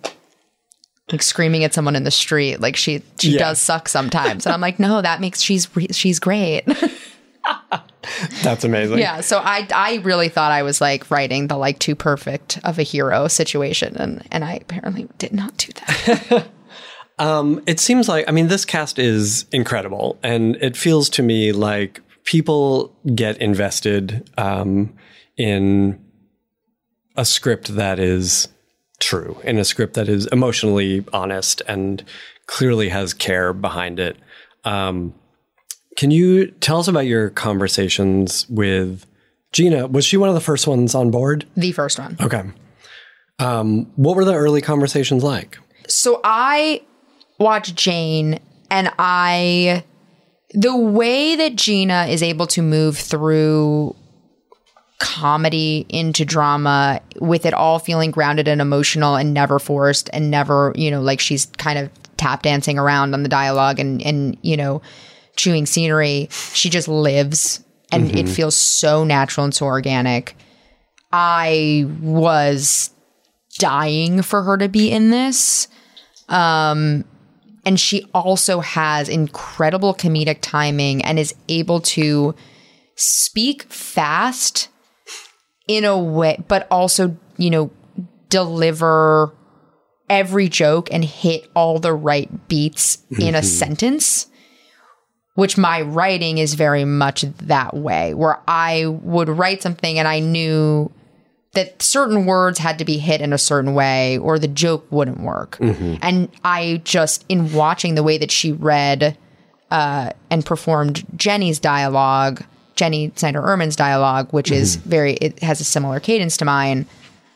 like 1.12 1.22
screaming 1.22 1.62
at 1.64 1.72
someone 1.74 1.94
in 1.96 2.04
the 2.04 2.10
street. 2.10 2.60
Like 2.60 2.76
she 2.76 3.02
she 3.20 3.32
Yeah. 3.32 3.38
does 3.40 3.58
suck 3.58 3.88
sometimes, 3.88 4.46
and 4.46 4.52
I'm 4.52 4.60
like, 4.60 4.78
no, 4.78 5.00
that 5.02 5.20
makes 5.20 5.40
she's 5.40 5.74
re- 5.76 5.88
she's 5.92 6.18
great. 6.18 6.62
That's 8.42 8.64
amazing. 8.64 8.98
yeah. 8.98 9.20
So 9.20 9.38
I 9.38 9.66
I 9.72 9.96
really 10.04 10.28
thought 10.28 10.52
I 10.52 10.62
was 10.62 10.80
like 10.80 11.10
writing 11.10 11.48
the 11.48 11.56
like 11.56 11.78
too 11.78 11.94
perfect 11.94 12.58
of 12.64 12.78
a 12.78 12.82
hero 12.82 13.28
situation, 13.28 13.96
and 13.96 14.26
and 14.32 14.44
I 14.44 14.54
apparently 14.54 15.08
did 15.18 15.32
not 15.32 15.56
do 15.56 15.72
that. 15.86 16.46
It 17.18 17.80
seems 17.80 18.10
like, 18.10 18.28
I 18.28 18.30
mean, 18.32 18.48
this 18.48 18.66
cast 18.66 18.98
is 18.98 19.46
incredible. 19.50 20.18
And 20.22 20.56
it 20.56 20.76
feels 20.76 21.08
to 21.10 21.22
me 21.22 21.50
like 21.52 22.02
people 22.24 22.94
get 23.14 23.38
invested 23.38 24.28
um, 24.36 24.94
in 25.38 25.98
a 27.16 27.24
script 27.24 27.68
that 27.76 27.98
is 27.98 28.48
true, 29.00 29.40
in 29.44 29.58
a 29.58 29.64
script 29.64 29.94
that 29.94 30.08
is 30.08 30.26
emotionally 30.26 31.04
honest 31.12 31.62
and 31.68 32.04
clearly 32.46 32.88
has 32.88 33.12
care 33.14 33.52
behind 33.52 33.98
it. 33.98 34.16
Um, 34.64 35.14
can 35.96 36.10
you 36.10 36.48
tell 36.48 36.78
us 36.78 36.88
about 36.88 37.06
your 37.06 37.30
conversations 37.30 38.48
with 38.48 39.06
Gina? 39.52 39.86
Was 39.86 40.04
she 40.04 40.16
one 40.16 40.28
of 40.28 40.34
the 40.34 40.40
first 40.40 40.66
ones 40.66 40.94
on 40.94 41.10
board? 41.10 41.46
the 41.56 41.72
first 41.72 41.98
one. 41.98 42.16
Okay. 42.20 42.42
Um, 43.38 43.90
what 43.96 44.16
were 44.16 44.24
the 44.24 44.34
early 44.34 44.60
conversations 44.60 45.22
like? 45.22 45.58
So 45.88 46.20
I 46.24 46.82
watched 47.38 47.74
Jane, 47.76 48.40
and 48.70 48.90
I 48.98 49.84
the 50.50 50.76
way 50.76 51.36
that 51.36 51.56
Gina 51.56 52.06
is 52.06 52.22
able 52.22 52.46
to 52.48 52.62
move 52.62 52.96
through 52.96 53.94
comedy 54.98 55.84
into 55.88 56.24
drama 56.24 57.00
with 57.20 57.44
it 57.44 57.52
all 57.52 57.78
feeling 57.78 58.10
grounded 58.10 58.48
and 58.48 58.60
emotional 58.60 59.16
and 59.16 59.34
never 59.34 59.58
forced 59.58 60.08
and 60.12 60.30
never, 60.30 60.72
you 60.74 60.90
know, 60.90 61.00
like 61.00 61.20
she's 61.20 61.46
kind 61.58 61.78
of 61.78 61.90
tap 62.16 62.42
dancing 62.42 62.78
around 62.78 63.12
on 63.12 63.22
the 63.22 63.28
dialogue 63.28 63.78
and 63.78 64.00
and 64.02 64.38
you 64.42 64.56
know, 64.56 64.80
chewing 65.36 65.66
scenery. 65.66 66.28
She 66.30 66.70
just 66.70 66.88
lives 66.88 67.62
and 67.92 68.16
it 68.16 68.28
feels 68.28 68.56
so 68.56 69.04
natural 69.04 69.44
and 69.44 69.54
so 69.54 69.66
organic. 69.66 70.36
I 71.12 71.86
was 72.00 72.90
dying 73.58 74.22
for 74.22 74.42
her 74.42 74.56
to 74.58 74.68
be 74.68 74.90
in 74.90 75.10
this. 75.10 75.68
Um 76.28 77.04
and 77.66 77.80
she 77.80 78.08
also 78.14 78.60
has 78.60 79.08
incredible 79.08 79.92
comedic 79.92 80.38
timing 80.40 81.04
and 81.04 81.18
is 81.18 81.34
able 81.48 81.80
to 81.80 82.34
speak 82.94 83.64
fast 83.64 84.68
in 85.66 85.84
a 85.84 85.98
way, 85.98 86.42
but 86.48 86.66
also, 86.70 87.16
you 87.36 87.50
know, 87.50 87.70
deliver 88.28 89.32
every 90.08 90.48
joke 90.48 90.88
and 90.92 91.04
hit 91.04 91.48
all 91.54 91.78
the 91.78 91.92
right 91.92 92.48
beats 92.48 92.98
in 93.18 93.34
a 93.34 93.42
sentence, 93.60 94.26
which 95.34 95.58
my 95.58 95.80
writing 95.80 96.38
is 96.38 96.54
very 96.54 96.84
much 96.84 97.22
that 97.22 97.74
way, 97.74 98.14
where 98.14 98.40
I 98.46 98.86
would 98.86 99.28
write 99.28 99.62
something 99.62 99.98
and 99.98 100.06
I 100.06 100.20
knew 100.20 100.90
that 101.52 101.80
certain 101.82 102.26
words 102.26 102.58
had 102.58 102.78
to 102.78 102.84
be 102.84 102.98
hit 102.98 103.20
in 103.22 103.32
a 103.32 103.38
certain 103.38 103.74
way 103.74 104.18
or 104.18 104.38
the 104.38 104.46
joke 104.48 104.86
wouldn't 104.90 105.20
work. 105.20 105.56
And 106.02 106.28
I 106.44 106.82
just, 106.84 107.24
in 107.30 107.52
watching 107.54 107.94
the 107.94 108.02
way 108.02 108.18
that 108.18 108.30
she 108.30 108.52
read 108.52 109.16
uh, 109.70 110.10
and 110.30 110.44
performed 110.44 111.06
Jenny's 111.16 111.58
dialogue, 111.58 112.44
Jennie 112.76 113.12
Snyder 113.16 113.40
Urman's 113.42 113.74
dialogue, 113.74 114.32
which 114.32 114.52
is 114.52 114.76
mm-hmm. 114.76 114.88
very, 114.88 115.12
it 115.14 115.42
has 115.42 115.60
a 115.60 115.64
similar 115.64 115.98
cadence 115.98 116.36
to 116.36 116.44
mine. 116.44 116.86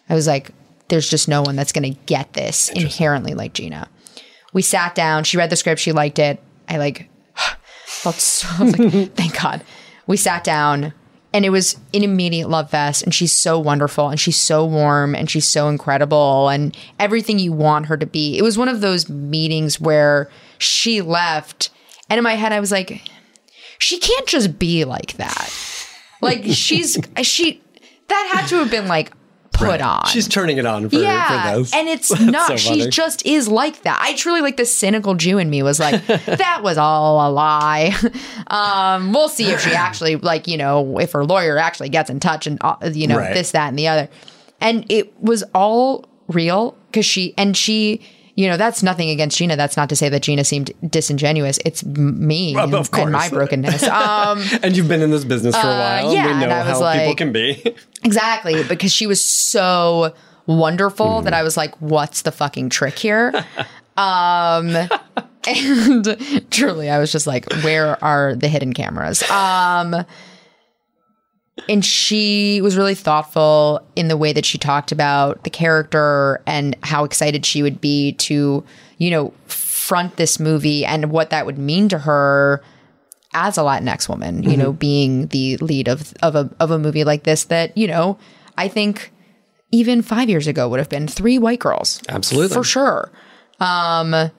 I 0.09 0.15
was 0.15 0.27
like, 0.27 0.51
there's 0.89 1.09
just 1.09 1.29
no 1.29 1.43
one 1.43 1.57
that's 1.57 1.73
going 1.73 1.95
to 1.95 2.01
get 2.07 2.33
this 2.35 2.69
inherently 2.71 3.35
like 3.35 3.55
Gina. 3.55 3.89
We 4.53 4.63
sat 4.63 4.95
down. 4.95 5.25
She 5.25 5.37
read 5.37 5.51
the 5.51 5.57
script. 5.57 5.81
She 5.81 5.93
liked 5.93 6.19
it. 6.19 6.43
I 6.69 6.77
like 6.79 7.09
felt 7.87 8.17
so, 8.17 8.49
I 8.59 8.65
was 8.65 8.79
like, 8.79 9.13
thank 9.15 9.41
God. 9.41 9.65
We 10.07 10.17
sat 10.17 10.45
down 10.45 10.93
and 11.33 11.45
it 11.45 11.51
was 11.51 11.77
an 11.95 12.03
immediate 12.03 12.49
love 12.49 12.71
fest. 12.71 13.03
And 13.03 13.15
she's 13.15 13.33
so 13.33 13.59
wonderful 13.59 14.09
and 14.09 14.19
she's 14.19 14.37
so 14.37 14.65
warm 14.67 15.15
and 15.15 15.31
she's 15.31 15.47
so 15.47 15.69
incredible 15.69 16.49
and 16.49 16.77
everything 16.99 17.39
you 17.39 17.53
want 17.53 17.87
her 17.87 17.97
to 17.97 18.07
be. 18.07 18.37
It 18.37 18.43
was 18.43 18.59
one 18.59 18.69
of 18.69 18.81
those 18.81 19.09
meetings 19.09 19.81
where 19.81 20.29
she 20.59 21.01
left. 21.01 21.71
And 22.09 22.19
in 22.19 22.25
my 22.25 22.35
head, 22.35 22.53
I 22.53 22.61
was 22.61 22.73
like, 22.73 23.09
she 23.81 23.99
can't 23.99 24.27
just 24.27 24.59
be 24.59 24.85
like 24.85 25.15
that. 25.15 25.53
Like 26.21 26.45
she's, 26.51 26.99
she, 27.23 27.61
that 28.09 28.31
had 28.33 28.47
to 28.49 28.57
have 28.57 28.71
been 28.71 28.87
like 28.89 29.13
put 29.53 29.81
on. 29.83 30.07
She's 30.07 30.27
turning 30.29 30.57
it 30.59 30.65
on 30.67 30.89
for, 30.89 30.97
Yeah, 30.97 31.53
for 31.55 31.59
this. 31.59 31.75
and 31.75 31.89
it's 31.89 32.09
That's 32.11 32.23
not. 32.23 32.47
so 32.49 32.57
she 32.57 32.89
just 32.89 33.27
is 33.27 33.47
like 33.49 33.83
that. 33.83 33.99
I 34.03 34.15
truly 34.15 34.41
like 34.41 34.57
the 34.57 34.65
cynical 34.65 35.15
Jew 35.15 35.37
in 35.39 35.51
me 35.51 35.63
was 35.63 35.79
like, 35.81 36.07
that 36.07 36.61
was 36.63 36.79
all 36.79 37.29
a 37.29 37.31
lie. 37.31 37.95
um, 38.47 39.13
we'll 39.13 39.29
see 39.29 39.51
if 39.51 39.61
she 39.61 39.73
actually 39.73 40.17
like 40.17 40.47
you 40.49 40.57
know 40.57 40.99
if 40.99 41.13
her 41.13 41.25
lawyer 41.25 41.59
actually 41.59 41.89
gets 41.91 42.09
in 42.11 42.21
touch 42.21 42.47
and 42.47 42.59
uh, 42.63 42.77
you 42.93 43.07
know 43.07 43.19
Right. 43.19 43.35
this 43.35 43.51
that 43.53 43.69
and 43.69 43.79
the 43.79 43.89
other. 43.89 44.09
And 44.63 44.85
it 44.91 45.19
was 45.21 45.43
all 45.55 46.07
real 46.29 46.77
because 46.91 47.05
she 47.07 47.35
and 47.37 47.57
she. 47.57 48.01
You 48.41 48.49
know, 48.49 48.57
that's 48.57 48.83
nothing 48.83 49.11
against 49.11 49.37
Gina. 49.37 49.55
That's 49.55 49.77
not 49.77 49.91
to 49.91 49.97
say 49.97 50.09
that 50.09 50.23
Gina 50.23 50.45
seemed 50.45 50.73
disingenuous. 50.89 51.59
It's 51.67 51.85
me 51.85 52.57
Of 52.57 52.73
and, 52.73 52.89
and 52.95 53.13
my 53.13 53.29
brokenness. 53.29 53.83
Um, 53.91 54.43
and 54.63 54.75
you've 54.75 54.89
been 54.89 55.03
in 55.03 55.11
this 55.11 55.25
business 55.25 55.55
for 55.55 55.67
a 55.67 55.71
while. 55.71 56.09
Uh, 56.09 56.13
yeah, 56.15 56.27
we 56.27 56.47
know 56.47 56.49
how 56.49 56.93
people 56.95 57.15
can 57.17 57.33
be. 57.33 57.77
Exactly, 58.03 58.63
because 58.65 58.91
she 58.91 59.07
was 59.07 59.23
so 59.23 60.15
wonderful 60.47 61.07
Mm-hmm. 61.07 61.25
that 61.25 61.35
I 61.35 61.43
was 61.43 61.59
like, 61.59 61.75
"What's 61.83 62.23
the 62.23 62.33
fucking 62.33 62.71
trick 62.71 62.99
here?" 62.99 63.31
um, 63.99 64.75
and 65.47 66.47
truly, 66.51 66.89
I 66.89 66.99
was 66.99 67.13
just 67.13 67.27
like, 67.27 67.45
where 67.63 68.03
are 68.03 68.35
the 68.35 68.49
hidden 68.49 68.73
cameras? 68.73 69.23
Um, 69.31 70.05
and 71.69 71.85
she 71.85 72.61
was 72.61 72.77
really 72.77 72.95
thoughtful 72.95 73.81
in 73.97 74.09
the 74.09 74.17
way 74.17 74.33
that 74.33 74.45
she 74.45 74.59
talked 74.59 74.93
about 74.93 75.45
the 75.45 75.51
character 75.51 76.43
and 76.47 76.77
how 76.83 77.05
excited 77.05 77.45
she 77.45 77.63
would 77.63 77.81
be 77.81 78.13
to, 78.13 78.65
you 78.99 79.11
know, 79.11 79.33
front 79.47 80.17
this 80.17 80.39
movie 80.39 80.85
and 80.85 81.11
what 81.11 81.31
that 81.31 81.47
would 81.47 81.59
mean 81.59 81.89
to 81.89 81.99
her 81.99 82.63
as 83.33 83.57
a 83.59 83.61
Latinx 83.61 84.09
woman, 84.09 84.43
you 84.43 84.57
know, 84.57 84.73
being 84.73 85.29
the 85.29 85.57
lead 85.59 85.89
of 85.89 86.13
of 86.23 86.35
a 86.35 86.51
of 86.59 86.71
a 86.71 86.79
movie 86.79 87.05
like 87.05 87.23
this 87.25 87.45
that, 87.45 87.77
you 87.77 87.87
know, 87.87 88.19
I 88.57 88.69
think 88.69 89.13
even 89.73 90.03
5 90.03 90.29
years 90.29 90.47
ago 90.47 90.69
would 90.69 90.81
have 90.81 90.89
been 90.89 91.07
three 91.07 91.39
white 91.39 91.61
girls. 91.61 92.01
Absolutely. 92.09 92.55
For 92.55 92.65
sure. 92.65 93.13
Um 93.61 94.31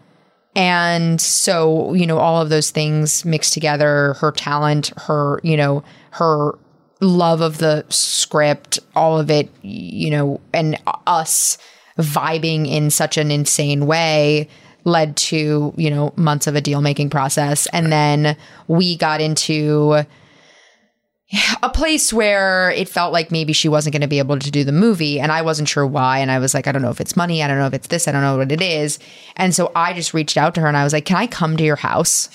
and 0.53 1.21
so, 1.21 1.93
you 1.93 2.05
know, 2.05 2.17
all 2.17 2.41
of 2.41 2.49
those 2.49 2.71
things 2.71 3.23
mixed 3.23 3.53
together, 3.53 4.15
her 4.19 4.33
talent, 4.33 4.91
her, 4.97 5.39
you 5.43 5.55
know, 5.55 5.83
her 6.11 6.59
love 7.01 7.41
of 7.41 7.57
the 7.57 7.85
script, 7.89 8.79
all 8.95 9.19
of 9.19 9.29
it, 9.29 9.49
you 9.63 10.09
know, 10.09 10.39
and 10.53 10.79
us 11.07 11.57
vibing 11.97 12.67
in 12.67 12.89
such 12.89 13.17
an 13.17 13.31
insane 13.31 13.85
way 13.85 14.47
led 14.83 15.15
to, 15.15 15.73
you 15.77 15.89
know, 15.89 16.13
months 16.15 16.47
of 16.47 16.55
a 16.55 16.61
deal 16.61 16.81
making 16.81 17.09
process. 17.09 17.67
And 17.67 17.91
then 17.91 18.37
we 18.67 18.95
got 18.97 19.21
into 19.21 20.05
a 21.63 21.69
place 21.69 22.11
where 22.11 22.71
it 22.71 22.89
felt 22.89 23.13
like 23.13 23.31
maybe 23.31 23.53
she 23.53 23.69
wasn't 23.69 23.93
going 23.93 24.01
to 24.01 24.07
be 24.07 24.19
able 24.19 24.37
to 24.37 24.51
do 24.51 24.63
the 24.63 24.71
movie 24.71 25.19
and 25.19 25.31
I 25.31 25.41
wasn't 25.41 25.69
sure 25.69 25.85
why. 25.85 26.19
And 26.19 26.31
I 26.31 26.39
was 26.39 26.53
like 26.53 26.67
I 26.67 26.71
don't 26.71 26.81
know 26.81 26.89
if 26.89 26.99
it's 26.99 27.15
money 27.15 27.41
I 27.41 27.47
don't 27.47 27.57
know 27.57 27.67
if 27.67 27.73
it's 27.73 27.87
this 27.87 28.07
I 28.07 28.11
don't 28.11 28.21
know 28.21 28.37
what 28.37 28.51
it 28.51 28.61
is. 28.61 28.99
And 29.37 29.55
so 29.55 29.71
I 29.75 29.93
just 29.93 30.13
reached 30.13 30.37
out 30.37 30.55
to 30.55 30.61
her 30.61 30.67
and 30.67 30.77
I 30.77 30.83
was 30.83 30.93
like 30.93 31.05
can 31.05 31.17
I 31.17 31.27
come 31.27 31.57
to 31.57 31.63
your 31.63 31.77
house 31.77 32.29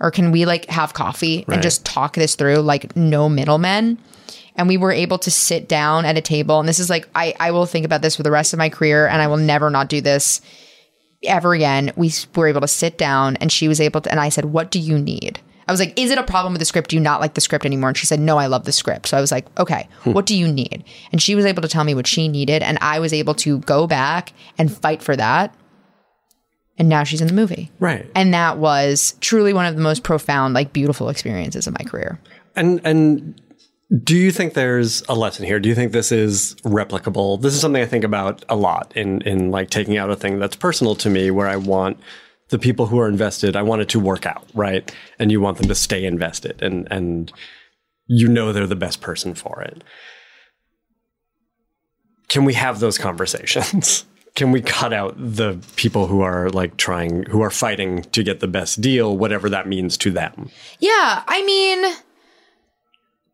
or 0.00 0.10
can 0.10 0.30
we 0.32 0.46
like 0.46 0.66
have 0.66 0.94
coffee 0.94 1.44
Right. 1.46 1.54
and 1.54 1.62
just 1.62 1.84
talk 1.84 2.14
this 2.14 2.34
through 2.34 2.56
like 2.56 2.94
no 2.96 3.28
middlemen 3.28 3.98
and 4.56 4.68
we 4.68 4.76
were 4.76 4.92
able 4.92 5.18
to 5.18 5.30
sit 5.30 5.68
down 5.68 6.04
at 6.04 6.16
a 6.16 6.20
table 6.20 6.58
and 6.60 6.68
this 6.68 6.78
is 6.78 6.90
like 6.90 7.08
I 7.14 7.34
I 7.38 7.50
will 7.50 7.66
think 7.66 7.84
about 7.84 8.02
this 8.02 8.16
for 8.16 8.22
the 8.22 8.30
rest 8.30 8.52
of 8.52 8.58
my 8.58 8.68
career 8.68 9.06
and 9.06 9.22
I 9.22 9.26
will 9.26 9.36
never 9.36 9.70
not 9.70 9.88
do 9.88 10.00
this 10.00 10.40
ever 11.24 11.52
again. 11.52 11.92
We 11.96 12.10
were 12.34 12.48
able 12.48 12.62
to 12.62 12.68
sit 12.68 12.96
down 12.96 13.36
and 13.36 13.52
she 13.52 13.68
was 13.68 13.80
able 13.80 14.00
to, 14.00 14.10
and 14.10 14.18
I 14.18 14.30
said, 14.30 14.46
What 14.46 14.70
do 14.70 14.78
you 14.78 14.98
need? 14.98 15.38
I 15.68 15.72
was 15.72 15.78
like, 15.78 15.98
Is 15.98 16.10
it 16.10 16.16
a 16.18 16.22
problem 16.22 16.54
with 16.54 16.60
the 16.60 16.64
script? 16.66 16.90
Do 16.90 16.96
you 16.96 17.02
not 17.02 17.20
like 17.20 17.34
the 17.34 17.40
script 17.42 17.66
anymore? 17.66 17.90
And 17.90 17.96
she 17.98 18.06
said, 18.06 18.20
No, 18.20 18.38
I 18.38 18.46
love 18.46 18.64
the 18.64 18.72
script. 18.72 19.08
So 19.08 19.18
I 19.18 19.20
was 19.20 19.30
like, 19.30 19.46
Okay, 19.60 19.86
hmm. 20.00 20.12
what 20.12 20.24
do 20.26 20.34
you 20.34 20.50
need? 20.50 20.82
And 21.12 21.20
she 21.20 21.34
was 21.34 21.44
able 21.44 21.60
to 21.62 21.68
tell 21.68 21.84
me 21.84 21.94
what 21.94 22.06
she 22.06 22.26
needed. 22.26 22.62
And 22.62 22.78
I 22.80 23.00
was 23.00 23.12
able 23.12 23.34
to 23.34 23.58
go 23.60 23.86
back 23.86 24.32
and 24.56 24.74
fight 24.74 25.02
for 25.02 25.14
that. 25.14 25.54
And 26.80 26.88
now 26.88 27.04
she's 27.04 27.20
in 27.20 27.26
the 27.26 27.34
movie. 27.34 27.70
Right. 27.78 28.10
And 28.14 28.32
that 28.32 28.56
was 28.56 29.14
truly 29.20 29.52
one 29.52 29.66
of 29.66 29.76
the 29.76 29.82
most 29.82 30.02
profound, 30.02 30.54
like 30.54 30.72
beautiful 30.72 31.10
experiences 31.10 31.66
of 31.66 31.74
my 31.78 31.84
career. 31.84 32.18
And 32.56 32.80
and 32.84 33.38
do 34.02 34.16
you 34.16 34.32
think 34.32 34.54
there's 34.54 35.02
a 35.06 35.14
lesson 35.14 35.44
here? 35.44 35.60
Do 35.60 35.68
you 35.68 35.74
think 35.74 35.92
this 35.92 36.10
is 36.10 36.54
replicable? 36.64 37.38
This 37.42 37.52
is 37.52 37.60
something 37.60 37.82
I 37.82 37.86
think 37.86 38.02
about 38.02 38.46
a 38.48 38.56
lot 38.56 38.94
in 38.96 39.20
in 39.22 39.50
like 39.50 39.68
taking 39.68 39.98
out 39.98 40.10
a 40.10 40.16
thing 40.16 40.38
that's 40.38 40.56
personal 40.56 40.94
to 40.96 41.10
me 41.10 41.30
where 41.30 41.48
I 41.48 41.56
want 41.56 42.00
the 42.48 42.58
people 42.58 42.86
who 42.86 42.98
are 42.98 43.08
invested, 43.08 43.56
I 43.56 43.62
want 43.62 43.82
it 43.82 43.90
to 43.90 44.00
work 44.00 44.24
out, 44.24 44.48
right? 44.54 44.90
And 45.18 45.30
you 45.30 45.38
want 45.38 45.58
them 45.58 45.68
to 45.68 45.74
stay 45.74 46.06
invested 46.06 46.62
and 46.62 46.88
and 46.90 47.30
you 48.06 48.26
know 48.26 48.54
they're 48.54 48.66
the 48.66 48.74
best 48.74 49.02
person 49.02 49.34
for 49.34 49.60
it. 49.60 49.84
Can 52.28 52.46
we 52.46 52.54
have 52.54 52.80
those 52.80 52.96
conversations? 52.96 54.06
Can 54.36 54.52
we 54.52 54.62
cut 54.62 54.92
out 54.92 55.14
the 55.16 55.58
people 55.76 56.06
who 56.06 56.22
are 56.22 56.50
like 56.50 56.76
trying 56.76 57.24
who 57.24 57.42
are 57.42 57.50
fighting 57.50 58.02
to 58.02 58.22
get 58.22 58.40
the 58.40 58.46
best 58.46 58.80
deal, 58.80 59.16
whatever 59.16 59.48
that 59.50 59.68
means 59.68 59.96
to 59.98 60.10
them? 60.10 60.50
Yeah, 60.78 61.22
I 61.26 61.44
mean, 61.44 61.94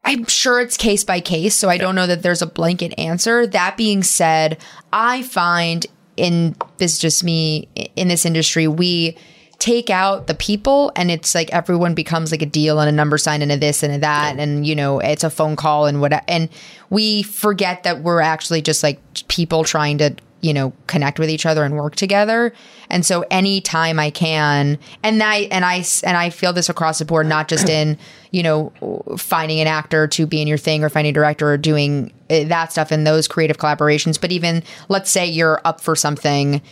I'm 0.04 0.26
sure 0.26 0.60
it's 0.60 0.76
case 0.76 1.04
by 1.04 1.20
case, 1.20 1.54
so 1.54 1.68
I 1.68 1.78
don't 1.78 1.94
know 1.94 2.06
that 2.06 2.22
there's 2.22 2.42
a 2.42 2.46
blanket 2.46 2.94
answer. 2.98 3.46
That 3.46 3.76
being 3.76 4.02
said, 4.02 4.58
I 4.92 5.22
find 5.22 5.86
in 6.16 6.56
this 6.78 6.94
is 6.94 6.98
just 6.98 7.24
me 7.24 7.68
in 7.94 8.08
this 8.08 8.24
industry, 8.24 8.66
we 8.66 9.16
take 9.58 9.88
out 9.88 10.26
the 10.26 10.34
people 10.34 10.92
and 10.96 11.10
it's 11.10 11.34
like 11.34 11.50
everyone 11.52 11.94
becomes 11.94 12.30
like 12.30 12.42
a 12.42 12.46
deal 12.46 12.78
and 12.78 12.88
a 12.88 12.92
number 12.92 13.16
sign 13.16 13.40
and 13.40 13.50
a 13.50 13.56
this 13.56 13.82
and 13.82 13.94
a 13.94 13.98
that 13.98 14.38
and 14.38 14.66
you 14.66 14.76
know 14.76 14.98
it's 14.98 15.24
a 15.24 15.30
phone 15.30 15.56
call 15.56 15.86
and 15.86 16.02
what 16.02 16.12
and 16.28 16.50
we 16.90 17.22
forget 17.22 17.82
that 17.82 18.02
we're 18.02 18.20
actually 18.20 18.60
just 18.60 18.82
like 18.82 19.00
people 19.28 19.64
trying 19.64 19.96
to 19.96 20.14
you 20.40 20.52
know 20.52 20.72
connect 20.86 21.18
with 21.18 21.30
each 21.30 21.46
other 21.46 21.64
and 21.64 21.76
work 21.76 21.96
together. 21.96 22.52
And 22.88 23.04
so 23.04 23.24
anytime 23.30 23.98
i 23.98 24.10
can 24.10 24.78
and 25.02 25.22
i 25.22 25.36
and 25.50 25.64
i 25.64 25.84
and 26.04 26.16
i 26.16 26.30
feel 26.30 26.52
this 26.52 26.68
across 26.68 26.98
the 26.98 27.04
board 27.04 27.26
not 27.26 27.48
just 27.48 27.68
in 27.68 27.98
you 28.30 28.42
know 28.42 28.72
finding 29.18 29.60
an 29.60 29.66
actor 29.66 30.06
to 30.08 30.26
be 30.26 30.40
in 30.40 30.48
your 30.48 30.58
thing 30.58 30.84
or 30.84 30.88
finding 30.88 31.10
a 31.10 31.14
director 31.14 31.50
or 31.50 31.56
doing 31.56 32.12
uh, 32.30 32.44
that 32.44 32.72
stuff 32.72 32.92
in 32.92 33.04
those 33.04 33.28
creative 33.28 33.58
collaborations. 33.58 34.20
But 34.20 34.32
even 34.32 34.62
let's 34.88 35.10
say 35.10 35.26
you're 35.26 35.60
up 35.64 35.80
for 35.80 35.96
something 35.96 36.62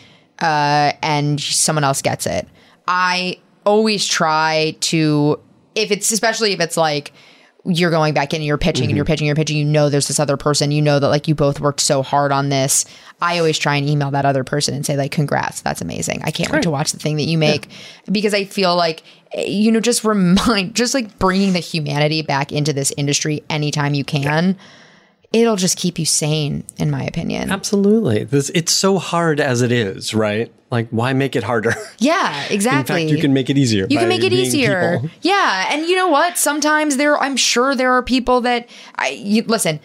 uh, 0.40 0.92
and 1.02 1.40
someone 1.40 1.84
else 1.84 2.02
gets 2.02 2.26
it. 2.26 2.48
I 2.86 3.38
always 3.64 4.06
try 4.06 4.76
to 4.80 5.40
if 5.74 5.90
it's 5.90 6.12
especially 6.12 6.52
if 6.52 6.60
it's 6.60 6.76
like 6.76 7.12
you're 7.66 7.90
going 7.90 8.12
back 8.12 8.32
in 8.34 8.36
and 8.36 8.44
you're 8.44 8.58
pitching 8.58 8.88
and 8.88 8.96
you're 8.96 9.04
mm-hmm. 9.04 9.12
pitching, 9.12 9.26
you're 9.26 9.36
pitching, 9.36 9.56
you 9.56 9.64
know 9.64 9.88
there's 9.88 10.08
this 10.08 10.20
other 10.20 10.36
person, 10.36 10.70
you 10.70 10.82
know 10.82 10.98
that 10.98 11.08
like 11.08 11.26
you 11.26 11.34
both 11.34 11.60
worked 11.60 11.80
so 11.80 12.02
hard 12.02 12.30
on 12.30 12.50
this. 12.50 12.84
I 13.22 13.38
always 13.38 13.58
try 13.58 13.76
and 13.76 13.88
email 13.88 14.10
that 14.10 14.26
other 14.26 14.44
person 14.44 14.74
and 14.74 14.84
say, 14.84 14.96
like, 14.96 15.12
congrats, 15.12 15.62
that's 15.62 15.80
amazing. 15.80 16.22
I 16.24 16.30
can't 16.30 16.50
wait 16.50 16.62
to 16.64 16.70
watch 16.70 16.92
the 16.92 16.98
thing 16.98 17.16
that 17.16 17.22
you 17.22 17.38
make. 17.38 17.68
Because 18.10 18.34
I 18.34 18.44
feel 18.44 18.76
like, 18.76 19.02
you 19.34 19.72
know, 19.72 19.80
just 19.80 20.04
remind, 20.04 20.74
just 20.74 20.92
like 20.92 21.18
bringing 21.18 21.54
the 21.54 21.60
humanity 21.60 22.22
back 22.22 22.52
into 22.52 22.72
this 22.72 22.92
industry 22.96 23.42
anytime 23.48 23.94
you 23.94 24.04
can, 24.04 24.58
it'll 25.34 25.56
just 25.56 25.76
keep 25.76 25.98
you 25.98 26.06
sane, 26.06 26.64
in 26.78 26.90
my 26.90 27.02
opinion. 27.04 27.50
Absolutely. 27.50 28.24
This 28.24 28.50
it's 28.54 28.72
so 28.72 28.98
hard 28.98 29.40
as 29.40 29.62
it 29.62 29.72
is, 29.72 30.14
right? 30.14 30.52
Like 30.70 30.88
why 30.90 31.12
make 31.12 31.34
it 31.36 31.42
harder? 31.42 31.74
Yeah, 31.98 32.44
exactly. 32.50 33.02
In 33.02 33.08
fact, 33.08 33.16
you 33.16 33.20
can 33.20 33.32
make 33.32 33.48
it 33.50 33.56
easier. 33.58 33.86
You 33.88 33.98
can 33.98 34.08
make 34.08 34.22
it 34.24 34.32
easier. 34.32 35.00
people. 35.00 35.10
Yeah, 35.22 35.68
and 35.72 35.86
you 35.86 35.96
know 35.96 36.08
what? 36.08 36.36
Sometimes 36.38 36.96
there, 36.98 37.16
I'm 37.18 37.36
sure 37.36 37.74
there 37.74 37.92
are 37.92 38.02
people 38.02 38.40
that 38.42 38.68
I 38.96 39.08
you, 39.10 39.42
listen. 39.42 39.80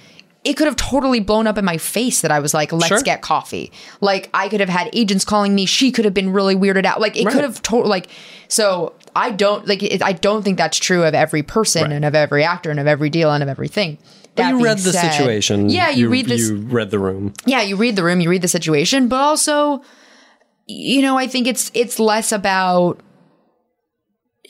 It 0.46 0.54
could 0.54 0.68
have 0.68 0.76
totally 0.78 1.20
blown 1.20 1.48
up 1.48 1.58
in 1.58 1.66
my 1.66 1.78
face 1.78 2.22
that 2.22 2.32
I 2.32 2.40
was 2.40 2.54
like, 2.54 2.72
"Let's 2.72 2.88
Sure. 2.88 3.02
get 3.02 3.22
coffee." 3.22 3.72
Like 4.02 4.30
I 4.34 4.48
could 4.50 4.60
have 4.62 4.70
had 4.70 4.90
agents 4.94 5.26
calling 5.26 5.54
me. 5.54 5.66
She 5.66 5.92
could 5.92 6.06
have 6.06 6.14
been 6.14 6.32
really 6.32 6.56
weirded 6.56 6.86
out. 6.86 7.02
Like 7.02 7.18
it 7.18 7.26
Right. 7.26 7.34
could 7.34 7.44
have 7.44 7.62
totally 7.62 7.90
like. 7.90 8.08
So 8.48 8.94
I 9.16 9.32
don't 9.32 9.68
like. 9.68 9.84
It, 9.84 10.02
I 10.02 10.14
don't 10.14 10.44
think 10.44 10.58
that's 10.58 10.78
true 10.78 11.04
of 11.04 11.14
every 11.14 11.44
person 11.44 11.84
Right. 11.84 11.92
and 11.92 12.06
of 12.06 12.16
every 12.16 12.44
actor 12.46 12.72
and 12.72 12.80
of 12.80 12.88
every 12.88 13.10
deal 13.10 13.32
and 13.32 13.44
of 13.44 13.50
everything. 13.50 13.98
But 14.44 14.50
you 14.50 14.64
read 14.64 14.78
the 14.80 14.92
said- 14.94 15.12
situation. 15.12 15.70
Yeah, 15.70 15.90
you, 15.90 16.10
read 16.10 16.26
this 16.28 16.50
You 16.50 16.58
read 16.58 16.92
the 16.92 17.00
room. 17.00 17.34
yeah, 17.46 17.62
you 17.62 17.76
read 17.76 17.96
the 17.96 18.04
room, 18.04 18.20
you 18.22 18.30
read 18.30 18.42
the 18.42 18.48
situation, 18.48 19.08
but 19.08 19.18
also, 19.18 19.82
you 20.68 21.02
know, 21.02 21.18
I 21.18 21.28
think 21.28 21.48
it's 21.48 21.72
it's 21.74 22.00
less 22.00 22.32
about, 22.32 23.02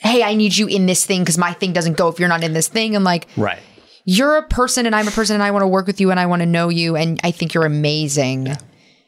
hey, 0.02 0.24
I 0.24 0.36
need 0.36 0.56
you 0.58 0.68
in 0.68 0.86
this 0.86 1.06
thing 1.06 1.22
because 1.22 1.38
my 1.38 1.54
thing 1.54 1.74
doesn't 1.74 1.98
go 1.98 2.08
if 2.08 2.20
you're 2.20 2.30
not 2.30 2.44
in 2.44 2.54
this 2.54 2.68
thing, 2.68 2.96
and 2.96 3.04
like 3.06 3.28
Right. 3.38 3.60
you're 4.06 4.38
a 4.38 4.44
person 4.48 4.86
and 4.86 4.96
I'm 4.96 5.08
a 5.08 5.12
person 5.12 5.34
and 5.36 5.44
I 5.44 5.52
want 5.52 5.64
to 5.64 5.68
work 5.68 5.88
with 5.88 6.00
you 6.02 6.12
and 6.12 6.20
I 6.20 6.26
want 6.26 6.42
to 6.42 6.46
know 6.46 6.70
you 6.70 6.96
and 6.96 7.20
I 7.24 7.32
think 7.32 7.54
you're 7.54 7.66
amazing, 7.66 8.56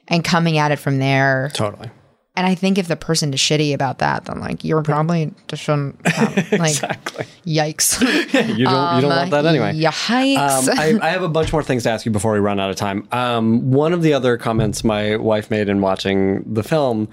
and 0.07 0.23
coming 0.23 0.57
at 0.57 0.71
it 0.71 0.77
from 0.79 0.99
there. 0.99 1.51
Totally. 1.53 1.89
And 2.35 2.47
I 2.47 2.55
think 2.55 2.77
if 2.77 2.87
the 2.87 2.95
person 2.95 3.33
is 3.33 3.41
shitty 3.41 3.73
about 3.73 3.97
that, 3.99 4.23
then 4.25 4.39
like 4.39 4.63
you're 4.63 4.81
probably 4.83 5.33
just 5.49 5.63
shouldn't 5.63 6.07
have, 6.07 6.35
like 6.53 6.71
Exactly. 6.71 7.25
yikes. 7.45 7.99
You 8.57 8.65
don't 8.65 8.95
you 8.95 9.01
don't 9.01 9.09
want 9.09 9.31
that 9.31 9.45
anyway. 9.45 9.73
Yikes. 9.73 10.69
Um, 10.69 10.79
I, 10.79 11.07
I 11.07 11.09
have 11.09 11.23
a 11.23 11.27
bunch 11.29 11.51
more 11.51 11.61
things 11.61 11.83
to 11.83 11.89
ask 11.91 12.05
you 12.05 12.11
before 12.11 12.31
we 12.31 12.39
run 12.39 12.57
out 12.59 12.69
of 12.69 12.77
time. 12.77 13.05
Um, 13.11 13.71
one 13.71 13.91
of 13.91 14.01
the 14.01 14.13
other 14.13 14.37
comments 14.37 14.83
my 14.85 15.17
wife 15.17 15.51
made 15.51 15.67
in 15.67 15.81
watching 15.81 16.43
the 16.51 16.63
film 16.63 17.09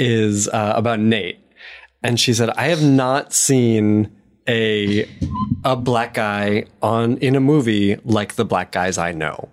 is 0.00 0.48
uh, 0.48 0.72
about 0.74 0.98
Nate, 0.98 1.38
and 2.02 2.18
she 2.18 2.34
said, 2.34 2.50
"I 2.50 2.64
have 2.68 2.82
not 2.82 3.32
seen 3.32 4.10
a 4.48 5.08
a 5.64 5.76
black 5.76 6.14
guy 6.14 6.64
on 6.82 7.18
in 7.18 7.36
a 7.36 7.40
movie 7.40 7.96
like 8.04 8.34
the 8.34 8.44
black 8.44 8.72
guys 8.72 8.98
I 8.98 9.12
know." 9.12 9.48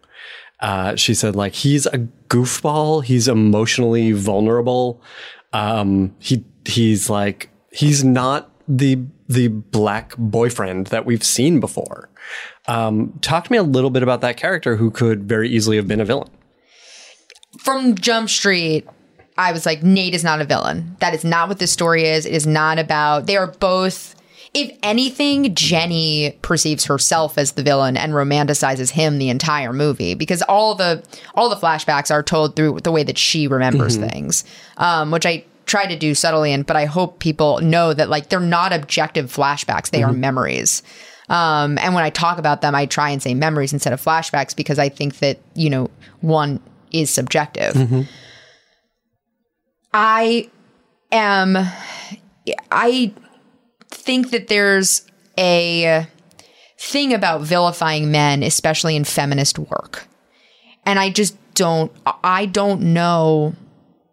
Uh, 0.64 0.96
she 0.96 1.14
said, 1.14 1.36
"Like 1.36 1.54
he's 1.54 1.86
a 1.86 2.00
goofball. 2.30 3.04
He's 3.04 3.28
emotionally 3.28 4.14
vulnerable. 4.14 5.02
Um, 5.52 6.16
he 6.20 6.44
he's 6.66 7.10
like 7.10 7.50
he's 7.72 8.04
not 8.04 8.50
the 8.68 9.00
the 9.28 9.50
black 9.50 10.16
boyfriend 10.18 10.88
that 10.88 11.06
we've 11.06 11.24
seen 11.24 11.60
before." 11.60 12.10
Um, 12.68 13.20
talk 13.22 13.44
to 13.44 13.52
me 13.52 13.58
a 13.58 13.64
little 13.64 13.90
bit 13.90 14.04
about 14.04 14.22
that 14.22 14.38
character 14.38 14.78
who 14.78 14.90
could 14.90 15.26
very 15.28 15.50
easily 15.50 15.76
have 15.76 15.88
been 15.88 16.00
a 16.00 16.06
villain. 16.06 16.30
from 17.60 17.96
Jump 17.96 18.30
Street, 18.30 18.88
I 19.38 19.52
was 19.52 19.66
like, 19.66 19.84
Nate 19.84 20.14
is 20.16 20.24
not 20.24 20.42
a 20.42 20.46
villain. 20.46 20.96
That 21.00 21.14
is 21.14 21.24
not 21.26 21.50
what 21.50 21.60
this 21.60 21.72
story 21.72 22.06
is. 22.06 22.26
It 22.26 22.34
is 22.34 22.48
not 22.48 22.80
about. 22.80 23.26
They 23.28 23.36
are 23.38 23.48
both. 23.48 24.16
If 24.54 24.78
anything, 24.84 25.56
Jenny 25.56 26.38
perceives 26.44 26.86
herself 26.86 27.40
as 27.40 27.54
the 27.54 27.64
villain 27.64 27.98
and 27.98 28.14
romanticizes 28.14 28.92
him 28.92 29.18
the 29.18 29.30
entire 29.30 29.74
movie 29.74 30.14
because 30.14 30.44
all 30.44 30.76
the 30.76 31.04
all 31.34 31.50
the 31.50 31.56
flashbacks 31.56 32.12
are 32.12 32.22
told 32.22 32.56
through 32.56 32.82
the 32.82 32.92
way 32.92 33.04
that 33.04 33.18
she 33.18 33.48
remembers 33.48 33.98
things, 33.98 34.44
um, 34.78 35.10
which 35.10 35.26
I 35.26 35.44
try 35.66 35.88
to 35.88 35.96
do 35.98 36.14
subtly 36.14 36.54
and 36.54 36.66
but 36.68 36.76
I 36.76 36.86
hope 36.86 37.18
people 37.20 37.60
know 37.62 37.94
that 37.96 38.10
like 38.10 38.30
they're 38.30 38.40
not 38.40 38.74
objective 38.74 39.34
flashbacks. 39.34 39.90
They 39.90 40.04
are 40.04 40.12
memories. 40.12 40.84
Um 41.30 41.80
and 41.80 41.96
when 41.96 42.04
I 42.04 42.12
talk 42.12 42.38
about 42.38 42.62
them 42.62 42.76
I 42.76 42.86
try 42.86 43.10
and 43.10 43.24
say 43.24 43.34
memories 43.34 43.74
instead 43.74 43.94
of 43.94 44.04
flashbacks 44.04 44.56
because 44.56 44.78
I 44.78 44.90
think 44.90 45.18
that 45.20 45.40
you 45.56 45.70
know 45.72 45.90
one 46.22 46.60
is 46.92 47.10
subjective. 47.10 47.76
I 49.94 50.50
am 51.12 51.58
I 52.72 53.14
think 53.94 54.32
that 54.32 54.48
there's 54.48 55.06
a 55.38 56.08
thing 56.78 57.14
about 57.14 57.42
vilifying 57.42 58.12
men 58.12 58.44
especially 58.44 58.96
in 58.96 59.04
feminist 59.04 59.58
work. 59.58 60.08
And 60.86 61.00
I 61.00 61.10
just 61.10 61.38
don't 61.54 61.92
I 62.24 62.46
don't 62.46 62.82
know. 62.94 63.56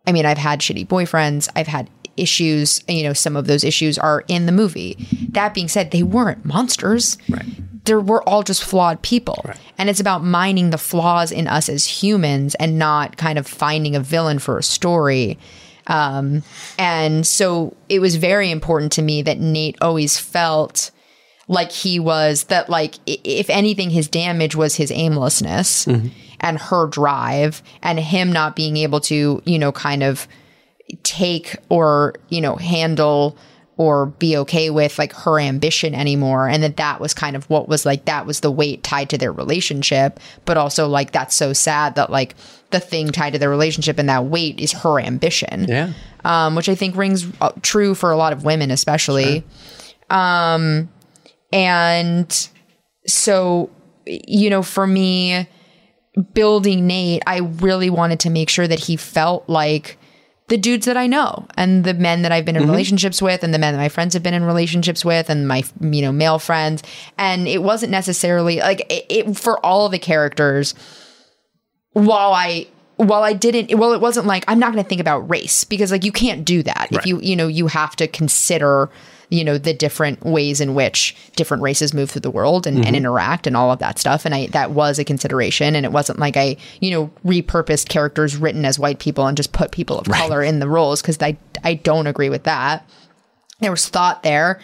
I 0.06 0.12
mean 0.12 0.26
I've 0.26 0.38
had 0.38 0.60
shitty 0.60 0.86
boyfriends. 0.86 1.48
I've 1.56 1.66
had 1.66 1.90
issues. 2.16 2.82
You 2.88 3.04
know 3.04 3.12
some 3.12 3.36
of 3.36 3.46
those 3.46 3.64
issues 3.64 3.98
are 3.98 4.24
in 4.28 4.46
the 4.46 4.52
movie. 4.52 4.96
That 5.30 5.54
being 5.54 5.68
said 5.68 5.90
they 5.90 6.02
weren't 6.02 6.44
monsters. 6.44 7.18
Right. 7.28 7.44
they 7.84 7.94
were 7.94 8.22
all 8.28 8.42
just 8.42 8.62
flawed 8.62 9.02
people. 9.02 9.42
Right. 9.44 9.56
and 9.78 9.88
it's 9.90 10.00
about 10.00 10.22
mining 10.22 10.70
the 10.70 10.78
flaws 10.78 11.32
in 11.32 11.48
us 11.48 11.68
as 11.68 11.86
humans 11.86 12.54
and 12.56 12.78
not 12.78 13.16
kind 13.16 13.38
of 13.38 13.46
finding 13.46 13.96
a 13.96 14.00
villain 14.00 14.38
for 14.38 14.58
a 14.58 14.62
story 14.62 15.38
um, 15.90 16.44
and 16.78 17.26
so 17.26 17.76
it 17.88 17.98
was 17.98 18.16
very 18.16 18.50
important 18.50 18.92
to 18.92 19.02
me 19.02 19.22
that 19.22 19.40
Nate 19.40 19.76
always 19.82 20.18
felt 20.18 20.92
like 21.48 21.72
he 21.72 21.98
was 21.98 22.44
that 22.44 22.70
like 22.70 22.94
if 23.06 23.50
anything 23.50 23.90
his 23.90 24.06
damage 24.06 24.54
was 24.54 24.76
his 24.76 24.92
aimlessness 24.92 25.88
and 26.38 26.58
her 26.58 26.86
drive 26.86 27.60
and 27.82 27.98
him 27.98 28.32
not 28.32 28.54
being 28.54 28.76
able 28.76 29.00
to 29.00 29.42
you 29.44 29.58
know 29.58 29.72
kind 29.72 30.04
of 30.04 30.28
take 31.02 31.56
or 31.68 32.14
you 32.28 32.40
know 32.40 32.54
handle 32.54 33.36
or 33.80 34.04
be 34.04 34.36
okay 34.36 34.68
with 34.68 34.98
like 34.98 35.10
her 35.14 35.40
ambition 35.40 35.94
anymore 35.94 36.46
and 36.46 36.62
that 36.62 36.76
that 36.76 37.00
was 37.00 37.14
kind 37.14 37.34
of 37.34 37.48
what 37.48 37.66
was 37.66 37.86
like 37.86 38.04
that 38.04 38.26
was 38.26 38.40
the 38.40 38.50
weight 38.50 38.82
tied 38.82 39.08
to 39.08 39.16
their 39.16 39.32
relationship 39.32 40.20
but 40.44 40.58
also 40.58 40.86
like 40.86 41.12
that's 41.12 41.34
so 41.34 41.54
sad 41.54 41.94
that 41.94 42.10
like 42.10 42.34
the 42.72 42.78
thing 42.80 43.08
tied 43.10 43.32
to 43.32 43.38
their 43.38 43.48
relationship 43.48 43.98
and 43.98 44.06
that 44.10 44.26
weight 44.26 44.60
is 44.60 44.72
her 44.72 45.00
ambition 45.00 45.64
Yeah. 45.66 45.92
um, 46.26 46.56
which 46.56 46.68
I 46.68 46.74
think 46.74 46.94
rings 46.94 47.26
uh, 47.40 47.52
true 47.62 47.94
for 47.94 48.10
a 48.10 48.16
lot 48.18 48.34
of 48.34 48.44
women, 48.44 48.70
especially. 48.70 49.44
Um, 50.10 50.90
and 51.52 52.48
so, 53.06 53.70
you 54.06 54.50
know, 54.50 54.62
for 54.62 54.86
me, 54.86 55.48
building 56.34 56.86
Nate, 56.86 57.22
I 57.26 57.38
really 57.38 57.90
wanted 57.90 58.20
to 58.20 58.30
make 58.30 58.48
sure 58.50 58.68
that 58.68 58.78
he 58.80 58.96
felt 58.96 59.48
like 59.48 59.96
the 60.50 60.58
dudes 60.58 60.84
that 60.86 60.96
I 60.96 61.06
know 61.06 61.46
and 61.56 61.84
the 61.84 61.94
men 61.94 62.22
that 62.22 62.32
I've 62.32 62.44
been 62.44 62.56
in 62.56 62.62
mm-hmm. 62.62 62.72
relationships 62.72 63.22
with 63.22 63.44
and 63.44 63.54
the 63.54 63.58
men 63.58 63.72
that 63.72 63.78
my 63.78 63.88
friends 63.88 64.14
have 64.14 64.22
been 64.22 64.34
in 64.34 64.44
relationships 64.44 65.04
with 65.04 65.30
and 65.30 65.46
my, 65.46 65.62
you 65.80 66.02
know, 66.02 66.10
male 66.10 66.40
friends. 66.40 66.82
And 67.16 67.46
it 67.46 67.62
wasn't 67.62 67.92
necessarily 67.92 68.58
like 68.58 68.80
it, 68.90 69.06
it 69.08 69.36
for 69.36 69.64
all 69.64 69.86
of 69.86 69.92
the 69.92 69.98
characters 69.98 70.74
while 71.92 72.32
I 72.32 72.66
while 72.96 73.22
I 73.22 73.32
didn't 73.32 73.78
well 73.78 73.92
it 73.92 74.00
wasn't 74.00 74.26
like 74.26 74.44
I'm 74.48 74.58
not 74.58 74.72
going 74.72 74.82
to 74.82 74.88
think 74.88 75.00
about 75.00 75.30
race 75.30 75.62
because 75.62 75.92
like 75.92 76.04
you 76.04 76.12
can't 76.12 76.44
do 76.44 76.64
that. 76.64 76.88
If 76.90 77.06
you 77.06 77.20
you 77.20 77.36
know 77.36 77.46
you 77.46 77.68
have 77.68 77.94
to 77.96 78.08
consider 78.08 78.90
you 79.30 79.44
know 79.44 79.58
the 79.58 79.72
different 79.72 80.24
ways 80.24 80.60
in 80.60 80.74
which 80.74 81.16
different 81.36 81.62
races 81.62 81.94
move 81.94 82.10
through 82.10 82.20
the 82.20 82.30
world 82.30 82.66
and, 82.66 82.78
and 82.78 82.86
mm-hmm. 82.86 82.96
interact 82.96 83.46
and 83.46 83.56
all 83.56 83.70
of 83.70 83.78
that 83.78 83.98
stuff. 83.98 84.24
And 84.24 84.34
I 84.34 84.46
that 84.48 84.72
was 84.72 84.98
a 84.98 85.04
consideration. 85.04 85.74
And 85.74 85.86
it 85.86 85.92
wasn't 85.92 86.18
like 86.18 86.36
I 86.36 86.56
you 86.80 86.90
know 86.90 87.10
repurposed 87.24 87.88
characters 87.88 88.36
written 88.36 88.64
as 88.64 88.78
white 88.78 88.98
people 88.98 89.26
and 89.26 89.36
just 89.36 89.52
put 89.52 89.70
people 89.70 89.98
of 89.98 90.06
color 90.06 90.42
in 90.42 90.58
the 90.58 90.68
roles 90.68 91.00
because 91.00 91.18
I 91.20 91.36
I 91.64 91.74
don't 91.74 92.06
agree 92.06 92.28
with 92.28 92.44
that. 92.44 92.88
There 93.60 93.70
was 93.70 93.88
thought 93.88 94.22
there. 94.22 94.60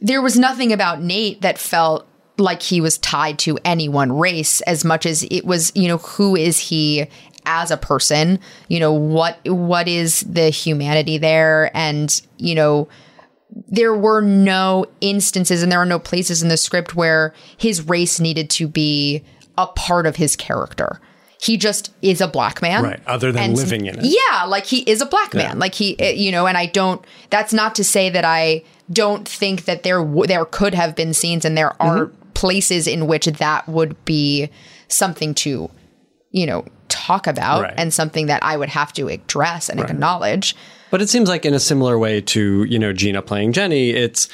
There 0.00 0.22
was 0.22 0.38
nothing 0.38 0.72
about 0.72 1.00
Nate 1.00 1.42
that 1.42 1.58
felt 1.58 2.08
like 2.38 2.62
he 2.62 2.80
was 2.80 2.98
tied 2.98 3.38
to 3.40 3.58
any 3.64 3.88
one 3.88 4.12
race 4.12 4.60
as 4.62 4.84
much 4.84 5.06
as 5.06 5.22
it 5.24 5.44
was, 5.44 5.72
you 5.74 5.88
know, 5.88 5.98
who 5.98 6.34
is 6.36 6.58
he 6.58 7.06
as 7.44 7.70
a 7.70 7.76
person? 7.76 8.38
You 8.68 8.80
know, 8.80 8.92
what 8.92 9.38
what 9.46 9.88
is 9.88 10.20
the 10.20 10.50
humanity 10.50 11.18
there? 11.18 11.70
And, 11.74 12.20
you 12.38 12.54
know, 12.54 12.88
there 13.68 13.94
were 13.94 14.20
no 14.22 14.86
instances 15.00 15.62
and 15.62 15.70
there 15.70 15.78
are 15.80 15.86
no 15.86 15.98
places 15.98 16.42
in 16.42 16.48
the 16.48 16.56
script 16.56 16.94
where 16.94 17.34
his 17.56 17.86
race 17.86 18.18
needed 18.20 18.48
to 18.50 18.66
be 18.66 19.22
a 19.58 19.66
part 19.66 20.06
of 20.06 20.16
his 20.16 20.36
character. 20.36 21.00
He 21.40 21.56
just 21.56 21.92
is 22.02 22.20
a 22.20 22.28
black 22.28 22.62
man. 22.62 22.84
Right, 22.84 23.00
other 23.06 23.32
than 23.32 23.42
And- 23.42 23.56
living 23.56 23.86
in 23.86 23.98
it. 23.98 24.04
Yeah, 24.04 24.44
like 24.44 24.64
he 24.66 24.78
is 24.82 25.00
a 25.00 25.06
black 25.06 25.34
man. 25.34 25.58
Like 25.58 25.74
he, 25.74 25.98
eh, 26.00 26.12
you 26.12 26.30
know, 26.30 26.46
and 26.46 26.56
I 26.56 26.66
don't. 26.66 27.04
That's 27.30 27.52
not 27.52 27.74
to 27.74 27.84
say 27.84 28.08
that 28.10 28.24
I 28.24 28.62
don't 28.92 29.26
think 29.28 29.64
that 29.64 29.82
there 29.82 29.98
w- 29.98 30.26
there 30.26 30.44
could 30.44 30.74
have 30.74 30.94
been 30.94 31.12
scenes 31.12 31.44
and 31.44 31.58
there 31.58 31.74
are 31.82 32.06
Mm-hmm. 32.06 32.30
places 32.34 32.86
in 32.86 33.06
which 33.06 33.26
that 33.26 33.68
would 33.68 34.02
be 34.04 34.50
something 34.88 35.34
to, 35.34 35.68
you 36.30 36.46
know, 36.46 36.64
talk 36.88 37.26
about 37.26 37.62
Right. 37.62 37.74
and 37.76 37.92
something 37.92 38.26
that 38.26 38.42
I 38.44 38.56
would 38.56 38.68
have 38.68 38.92
to 38.94 39.08
address 39.08 39.68
and 39.68 39.80
acknowledge. 39.80 40.54
But 40.92 41.00
it 41.00 41.08
seems 41.08 41.26
like 41.26 41.46
in 41.46 41.54
a 41.54 41.58
similar 41.58 41.98
way 41.98 42.20
to, 42.20 42.64
you 42.64 42.78
know, 42.78 42.92
Gina 42.92 43.22
playing 43.22 43.54
Jenny, 43.54 43.90
it's 43.90 44.28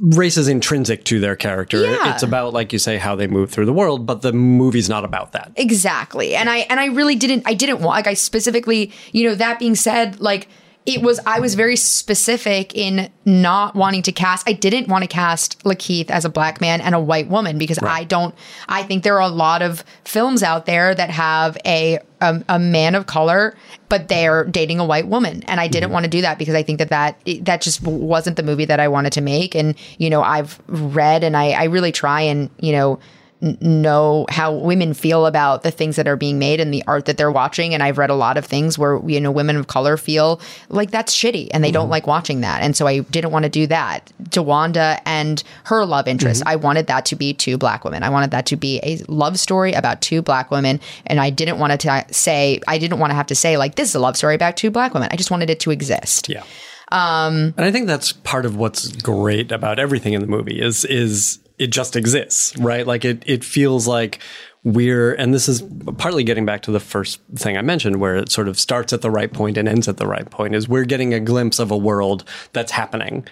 race 0.00 0.36
is 0.36 0.48
intrinsic 0.48 1.04
to 1.04 1.20
their 1.20 1.36
character. 1.36 1.84
Yeah. 1.84 2.12
It's 2.12 2.24
about, 2.24 2.52
like 2.52 2.72
you 2.72 2.80
say, 2.80 2.96
how 2.96 3.14
they 3.14 3.28
move 3.28 3.48
through 3.50 3.66
the 3.66 3.72
world, 3.72 4.06
but 4.06 4.22
the 4.22 4.32
movie's 4.32 4.88
not 4.88 5.04
about 5.04 5.30
that. 5.32 5.52
Exactly. 5.54 6.34
And 6.34 6.50
I 6.50 6.58
and 6.68 6.80
I 6.80 6.86
really 6.86 7.14
didn't 7.14 7.44
I 7.46 7.54
didn't 7.54 7.78
want 7.78 7.96
like 7.96 8.08
I 8.08 8.14
specifically, 8.14 8.92
you 9.12 9.28
know, 9.28 9.36
that 9.36 9.60
being 9.60 9.76
said, 9.76 10.18
like 10.18 10.48
it 10.86 11.02
was 11.02 11.20
I 11.26 11.40
was 11.40 11.54
very 11.56 11.76
specific 11.76 12.74
in 12.74 13.10
not 13.24 13.74
wanting 13.74 14.02
to 14.02 14.12
cast 14.12 14.48
I 14.48 14.52
didn't 14.52 14.88
want 14.88 15.02
to 15.02 15.08
cast 15.08 15.62
LaKeith 15.64 16.10
as 16.10 16.24
a 16.24 16.28
black 16.28 16.60
man 16.60 16.80
and 16.80 16.94
a 16.94 17.00
white 17.00 17.28
woman 17.28 17.58
because 17.58 17.78
I 17.82 18.04
don't 18.04 18.34
I 18.68 18.84
think 18.84 19.02
there 19.02 19.16
are 19.16 19.28
a 19.28 19.28
lot 19.28 19.62
of 19.62 19.84
films 20.04 20.42
out 20.42 20.66
there 20.66 20.94
that 20.94 21.10
have 21.10 21.58
a 21.66 21.98
a, 22.20 22.42
a 22.48 22.58
man 22.58 22.94
of 22.94 23.06
color 23.06 23.56
but 23.88 24.08
they're 24.08 24.44
dating 24.44 24.80
a 24.80 24.84
white 24.84 25.06
woman. 25.06 25.42
And 25.44 25.60
I 25.60 25.68
didn't 25.68 25.88
mm-hmm. 25.88 25.92
want 25.94 26.04
to 26.04 26.10
do 26.10 26.20
that 26.22 26.38
because 26.38 26.54
I 26.54 26.62
think 26.62 26.78
that 26.78 26.88
that 26.88 27.20
that 27.42 27.60
just 27.60 27.82
wasn't 27.82 28.36
the 28.36 28.42
movie 28.42 28.64
that 28.64 28.80
I 28.80 28.88
wanted 28.88 29.12
to 29.14 29.20
make. 29.20 29.54
And 29.54 29.74
you 29.98 30.10
know 30.10 30.22
I've 30.22 30.60
read 30.68 31.24
and 31.24 31.36
I 31.36 31.50
I 31.50 31.64
really 31.64 31.92
try 31.92 32.22
and 32.22 32.50
you 32.60 32.72
know 32.72 32.98
know 33.40 34.26
how 34.30 34.52
women 34.52 34.94
feel 34.94 35.26
about 35.26 35.62
the 35.62 35.70
things 35.70 35.96
that 35.96 36.08
are 36.08 36.16
being 36.16 36.38
made 36.38 36.58
and 36.58 36.72
the 36.72 36.82
art 36.86 37.04
that 37.04 37.16
they're 37.16 37.30
watching. 37.30 37.74
And 37.74 37.82
I've 37.82 37.98
read 37.98 38.10
a 38.10 38.14
lot 38.14 38.36
of 38.36 38.44
things 38.44 38.78
where 38.78 39.00
you 39.06 39.20
know 39.20 39.30
women 39.30 39.56
of 39.56 39.66
color 39.66 39.96
feel 39.96 40.40
like 40.68 40.90
that's 40.90 41.14
shitty 41.14 41.48
and 41.52 41.62
they 41.62 41.70
don't 41.70 41.90
like 41.90 42.06
watching 42.06 42.40
that. 42.40 42.62
And 42.62 42.76
so 42.76 42.86
I 42.86 43.00
didn't 43.00 43.32
want 43.32 43.44
to 43.44 43.48
do 43.48 43.66
that. 43.66 44.10
DeWanda 44.24 45.00
and 45.04 45.42
her 45.64 45.84
love 45.84 46.08
interest 46.08 46.42
I 46.46 46.56
wanted 46.56 46.86
that 46.86 47.04
to 47.06 47.16
be 47.16 47.34
two 47.34 47.58
black 47.58 47.84
women. 47.84 48.02
I 48.02 48.08
wanted 48.08 48.30
that 48.30 48.46
to 48.46 48.56
be 48.56 48.80
a 48.82 48.98
love 49.08 49.38
story 49.38 49.72
about 49.72 50.00
two 50.00 50.22
black 50.22 50.50
women. 50.50 50.80
And 51.06 51.20
I 51.20 51.30
didn't 51.30 51.58
want 51.58 51.78
to 51.78 52.06
say 52.10 52.60
I 52.66 52.78
didn't 52.78 52.98
want 52.98 53.10
to 53.10 53.14
have 53.14 53.26
to 53.26 53.34
say 53.34 53.56
like 53.56 53.74
this 53.74 53.90
is 53.90 53.94
a 53.94 54.00
love 54.00 54.16
story 54.16 54.34
about 54.34 54.56
two 54.56 54.70
black 54.70 54.94
women. 54.94 55.08
I 55.12 55.16
just 55.16 55.30
wanted 55.30 55.50
it 55.50 55.60
to 55.60 55.70
exist. 55.70 56.28
Yeah. 56.28 56.44
Um, 56.92 57.52
and 57.56 57.64
I 57.64 57.72
think 57.72 57.88
that's 57.88 58.12
part 58.12 58.46
of 58.46 58.56
what's 58.56 58.92
great 58.92 59.50
about 59.50 59.78
everything 59.78 60.12
in 60.12 60.20
the 60.20 60.26
movie 60.26 60.60
is 60.60 60.84
is 60.84 61.40
it 61.58 61.68
just 61.68 61.96
exists, 61.96 62.56
right? 62.58 62.86
Like 62.86 63.04
it 63.04 63.22
it 63.26 63.44
feels 63.44 63.86
like 63.86 64.20
we're 64.64 65.14
and 65.14 65.32
this 65.32 65.48
is 65.48 65.62
partly 65.96 66.24
getting 66.24 66.44
back 66.44 66.62
to 66.62 66.70
the 66.72 66.80
first 66.80 67.20
thing 67.36 67.56
I 67.56 67.62
mentioned 67.62 68.00
where 68.00 68.16
it 68.16 68.32
sort 68.32 68.48
of 68.48 68.58
starts 68.58 68.92
at 68.92 69.00
the 69.00 69.10
right 69.10 69.32
point 69.32 69.56
and 69.56 69.68
ends 69.68 69.86
at 69.88 69.96
the 69.96 70.06
right 70.06 70.28
point 70.28 70.54
is 70.56 70.68
we're 70.68 70.84
getting 70.84 71.14
a 71.14 71.20
glimpse 71.20 71.58
of 71.60 71.70
a 71.70 71.76
world 71.76 72.24
that's 72.52 72.72
happening 72.72 73.26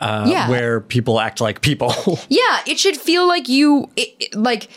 uh, 0.00 0.24
Yeah. 0.26 0.48
where 0.48 0.80
people 0.80 1.20
act 1.20 1.40
like 1.40 1.60
people. 1.60 1.92
Yeah, 2.30 2.60
it 2.66 2.78
should 2.78 2.96
feel 2.96 3.28
like 3.28 3.48
you 3.48 3.90
it, 3.96 4.08
it- 4.18 4.34
like 4.34 4.68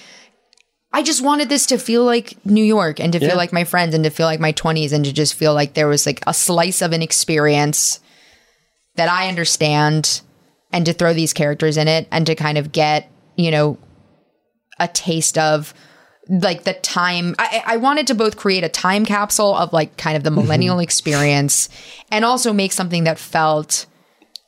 I 0.96 1.02
just 1.02 1.24
wanted 1.24 1.50
this 1.50 1.66
to 1.68 1.78
feel 1.80 2.04
like 2.04 2.36
New 2.46 2.64
York 2.64 3.00
and 3.00 3.12
to 3.14 3.20
Yeah. 3.20 3.30
feel 3.30 3.38
like 3.38 3.54
my 3.54 3.64
friends 3.64 3.96
and 3.96 4.04
to 4.04 4.10
feel 4.12 4.28
like 4.28 4.40
my 4.42 4.52
20s 4.54 4.92
and 4.92 5.04
to 5.06 5.14
just 5.14 5.34
feel 5.34 5.54
like 5.56 5.74
there 5.74 5.88
was 5.88 6.06
like 6.06 6.22
a 6.28 6.34
slice 6.34 6.82
of 6.84 6.92
an 6.92 7.02
experience 7.02 8.00
that 8.96 9.10
I 9.10 9.28
understand 9.30 10.22
and 10.74 10.86
to 10.88 10.92
throw 10.92 11.14
these 11.14 11.32
characters 11.32 11.78
in 11.78 11.88
it 11.88 12.08
and 12.12 12.26
to 12.26 12.36
kind 12.36 12.58
of 12.58 12.72
get, 12.74 13.10
you 13.38 13.52
know, 13.52 13.78
a 14.80 14.88
taste 14.90 15.38
of 15.38 15.74
like 16.28 16.64
the 16.64 16.74
time 16.74 17.36
I, 17.38 17.64
I 17.66 17.78
wanted 17.78 18.08
to 18.08 18.16
both 18.16 18.38
create 18.38 18.64
a 18.64 18.70
time 18.70 19.06
capsule 19.06 19.56
of 19.56 19.74
like 19.74 19.98
kind 19.98 20.18
of 20.18 20.24
the 20.24 20.30
mm-hmm. 20.30 20.40
millennial 20.40 20.80
experience 20.80 21.70
and 22.12 22.26
also 22.26 22.54
make 22.54 22.72
something 22.72 23.04
that 23.04 23.20
felt 23.20 23.86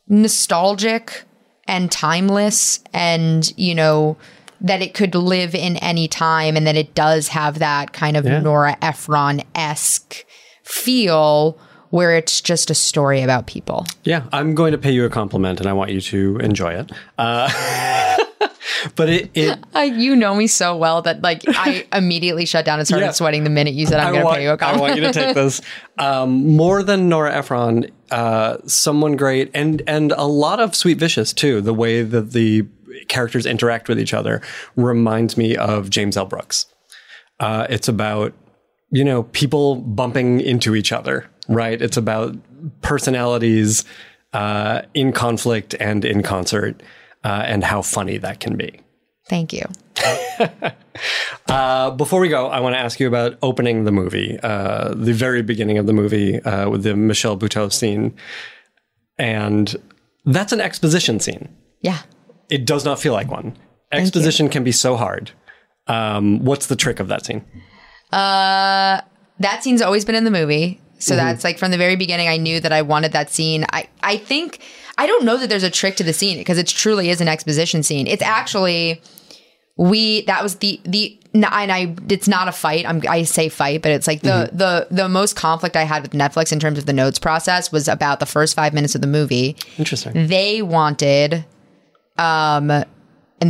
nostalgic 0.07 1.23
and 1.67 1.91
timeless 1.91 2.79
and 2.93 3.53
you 3.57 3.75
know 3.75 4.17
that 4.61 4.81
it 4.81 4.93
could 4.93 5.15
live 5.15 5.53
in 5.53 5.77
any 5.77 6.07
time 6.07 6.55
and 6.55 6.65
that 6.65 6.77
it 6.77 6.95
does 6.95 7.27
have 7.27 7.59
that 7.59 7.91
kind 7.91 8.15
of 8.15 8.25
Yeah. 8.25 8.39
Nora 8.39 8.77
Ephron-esque 8.81 10.25
feel 10.63 11.59
where 11.95 12.13
it's 12.17 12.41
just 12.41 12.69
a 12.69 12.75
story 12.75 13.21
about 13.21 13.47
people. 13.47 13.85
Yeah, 14.03 14.25
I'm 14.33 14.53
going 14.53 14.73
to 14.73 14.77
pay 14.77 14.91
you 14.91 15.05
a 15.05 15.09
compliment 15.09 15.61
and 15.61 15.69
I 15.69 15.71
want 15.71 15.91
you 15.91 16.01
to 16.01 16.37
enjoy 16.39 16.73
it. 16.73 16.91
Uh, 17.17 17.49
but 18.97 19.07
it, 19.07 19.31
it 19.33 19.57
Uh, 19.73 19.79
you 19.79 20.13
know 20.13 20.35
me 20.35 20.47
so 20.47 20.75
well 20.75 21.01
that 21.03 21.21
like 21.21 21.43
I 21.47 21.87
immediately 21.93 22.45
shut 22.45 22.65
down 22.65 22.79
and 22.79 22.85
started 22.87 23.05
Yeah. 23.05 23.11
sweating 23.11 23.45
the 23.45 23.49
minute 23.49 23.75
you 23.75 23.85
said 23.85 24.01
I'm 24.01 24.11
going 24.13 24.25
to 24.25 24.33
pay 24.33 24.43
you 24.43 24.49
a 24.51 24.57
compliment. 24.57 24.91
I 24.91 24.93
want 24.93 25.01
you 25.01 25.07
to 25.07 25.13
take 25.13 25.35
this. 25.35 25.61
Um, 25.97 26.55
more 26.57 26.83
than 26.83 27.07
Nora 27.07 27.33
Ephron, 27.33 27.85
uh, 28.11 28.57
someone 28.65 29.15
great, 29.15 29.49
and 29.53 29.81
and 29.87 30.11
a 30.17 30.25
lot 30.25 30.59
of 30.59 30.75
Sweet 30.75 30.97
Vicious 30.97 31.31
too. 31.31 31.61
The 31.61 31.73
way 31.73 32.01
that 32.03 32.31
the 32.33 32.67
characters 33.07 33.45
interact 33.45 33.87
with 33.87 33.99
each 34.01 34.13
other 34.13 34.41
reminds 34.75 35.37
me 35.37 35.55
of 35.55 35.89
James 35.89 36.17
L. 36.17 36.25
Brooks. 36.25 36.65
Uh, 37.39 37.67
it's 37.69 37.87
about 37.87 38.33
you 38.91 39.03
know 39.05 39.23
people 39.23 39.75
bumping 39.77 40.39
into 40.41 40.75
each 40.75 40.91
other, 40.91 41.29
right? 41.47 41.81
It's 41.81 41.97
about 41.97 42.35
personalities 42.81 43.85
uh, 44.33 44.81
in 44.93 45.11
conflict 45.13 45.75
and 45.79 46.03
in 46.03 46.21
concert, 46.21 46.81
uh, 47.23 47.43
and 47.45 47.63
how 47.63 47.81
funny 47.81 48.17
that 48.17 48.39
can 48.39 48.57
be. 48.57 48.79
Thank 49.27 49.53
you. 49.53 49.65
Uh, 51.47 51.91
before 51.91 52.19
we 52.19 52.27
go, 52.27 52.47
I 52.47 52.59
want 52.59 52.73
to 52.73 52.79
ask 52.79 52.99
you 52.99 53.07
about 53.07 53.37
opening 53.43 53.83
the 53.83 53.91
movie, 53.91 54.39
uh, 54.41 54.93
the 54.95 55.13
very 55.13 55.43
beginning 55.43 55.77
of 55.77 55.85
the 55.85 55.93
movie 55.93 56.41
uh, 56.41 56.69
with 56.69 56.83
the 56.83 56.95
Michelle 56.95 57.37
Buteau 57.37 57.71
scene. 57.71 58.15
And 59.19 59.75
that's 60.25 60.51
an 60.51 60.59
exposition 60.59 61.19
scene. 61.19 61.55
Yeah. 61.81 61.99
It 62.49 62.65
does 62.65 62.83
not 62.83 62.99
feel 62.99 63.13
like 63.13 63.29
one. 63.29 63.55
Exposition 63.91 64.49
can 64.49 64.63
be 64.63 64.71
so 64.71 64.95
hard. 64.95 65.31
Um, 65.87 66.43
what's 66.43 66.65
the 66.65 66.75
trick 66.75 66.99
of 66.99 67.09
that 67.09 67.25
scene? 67.25 67.45
that 68.11 69.03
scene's 69.59 69.81
always 69.81 70.03
been 70.05 70.15
in 70.15 70.23
the 70.23 70.31
movie. 70.31 70.81
So 70.97 71.15
Mm-hmm. 71.15 71.25
that's 71.25 71.43
like 71.43 71.57
from 71.59 71.71
the 71.71 71.77
very 71.77 71.95
beginning, 71.95 72.27
I 72.27 72.37
knew 72.37 72.59
that 72.59 72.71
I 72.71 72.81
wanted 72.81 73.11
that 73.11 73.29
scene. 73.29 73.65
I, 73.71 73.87
I 74.01 74.17
think, 74.17 74.59
I 74.97 75.07
don't 75.07 75.25
know 75.25 75.37
that 75.37 75.49
there's 75.49 75.63
a 75.63 75.69
trick 75.69 75.95
to 75.97 76.03
the 76.03 76.13
scene 76.13 76.37
because 76.37 76.57
it 76.57 76.67
truly 76.67 77.09
is 77.09 77.19
an 77.21 77.27
exposition 77.27 77.83
scene. 77.83 78.07
It's 78.07 78.21
actually, 78.23 79.01
we, 79.77 80.21
that 80.21 80.41
was 80.41 80.55
the, 80.55 80.79
the, 80.85 81.19
and 81.33 81.45
I, 81.45 81.93
it's 82.09 82.29
not 82.29 82.47
a 82.47 82.53
fight. 82.53 82.85
I'm, 82.87 83.01
I 83.09 83.23
say 83.23 83.49
fight, 83.49 83.81
but 83.81 83.91
it's 83.91 84.07
like 84.07 84.21
the, 84.21 84.29
Mm-hmm. 84.49 84.57
the, 84.57 84.87
the 84.89 85.09
most 85.09 85.35
conflict 85.35 85.75
I 85.75 85.83
had 85.83 86.01
with 86.03 86.11
Netflix 86.13 86.53
in 86.53 86.59
terms 86.61 86.77
of 86.79 86.85
the 86.85 86.93
notes 86.93 87.19
process 87.19 87.73
was 87.73 87.89
about 87.89 88.21
the 88.21 88.25
first 88.25 88.55
five 88.55 88.73
minutes 88.73 88.95
of 88.95 89.01
the 89.01 89.07
movie. 89.07 89.57
Interesting. 89.77 90.27
They 90.27 90.61
wanted, 90.61 91.43
um, 92.17 92.71
and 92.71 92.85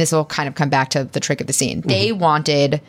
this 0.02 0.12
will 0.12 0.26
kind 0.26 0.50
of 0.50 0.56
come 0.56 0.70
back 0.70 0.90
to 0.90 1.04
the 1.04 1.20
trick 1.20 1.42
of 1.42 1.48
the 1.48 1.54
scene. 1.54 1.82
They 1.82 2.12
wanted 2.12 2.82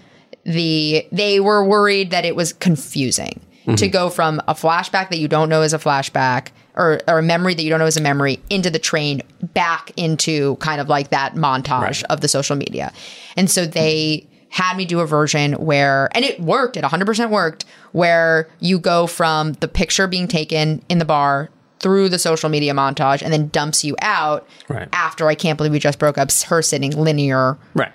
the 0.44 1.07
they 1.12 1.40
were 1.40 1.62
worried 1.64 2.11
that 2.12 2.24
it 2.24 2.34
was 2.36 2.52
confusing 2.54 3.40
to 3.66 3.72
mm-hmm. 3.72 3.90
go 3.90 4.10
from 4.10 4.40
a 4.46 4.54
flashback 4.54 5.10
that 5.10 5.18
you 5.18 5.26
don't 5.28 5.48
know 5.48 5.62
is 5.62 5.74
a 5.74 5.78
flashback 5.78 6.48
or, 6.76 7.00
or 7.08 7.18
a 7.18 7.22
memory 7.22 7.54
that 7.54 7.62
you 7.62 7.70
don't 7.70 7.80
know 7.80 7.86
is 7.86 7.96
a 7.96 8.00
memory 8.02 8.38
into 8.48 8.70
the 8.70 8.78
train 8.78 9.22
back 9.42 9.90
into 9.96 10.56
kind 10.56 10.80
of 10.80 10.88
like 10.88 11.10
that 11.10 11.34
montage 11.34 12.04
of 12.04 12.20
the 12.20 12.28
social 12.28 12.54
media. 12.54 12.92
And 13.36 13.50
so 13.50 13.66
they 13.66 14.26
had 14.50 14.76
me 14.76 14.84
do 14.84 15.00
a 15.00 15.06
version 15.06 15.54
where 15.54 16.08
and 16.12 16.24
it 16.24 16.40
worked, 16.40 16.76
it 16.76 16.84
100% 16.84 17.30
worked 17.30 17.64
where 17.92 18.48
you 18.60 18.78
go 18.78 19.06
from 19.06 19.54
the 19.54 19.68
picture 19.68 20.06
being 20.06 20.28
taken 20.28 20.82
in 20.88 20.98
the 20.98 21.04
bar 21.04 21.50
through 21.80 22.08
the 22.08 22.18
social 22.18 22.48
media 22.48 22.72
montage 22.72 23.22
and 23.22 23.32
then 23.32 23.48
dumps 23.48 23.84
you 23.84 23.96
out 24.00 24.46
Right. 24.68 24.88
after 24.92 25.28
I 25.28 25.34
can't 25.34 25.56
believe 25.56 25.72
we 25.72 25.78
just 25.78 25.98
broke 25.98 26.18
up 26.18 26.30
her 26.48 26.62
sitting 26.62 26.92
linear 26.92 27.58
Right. 27.74 27.92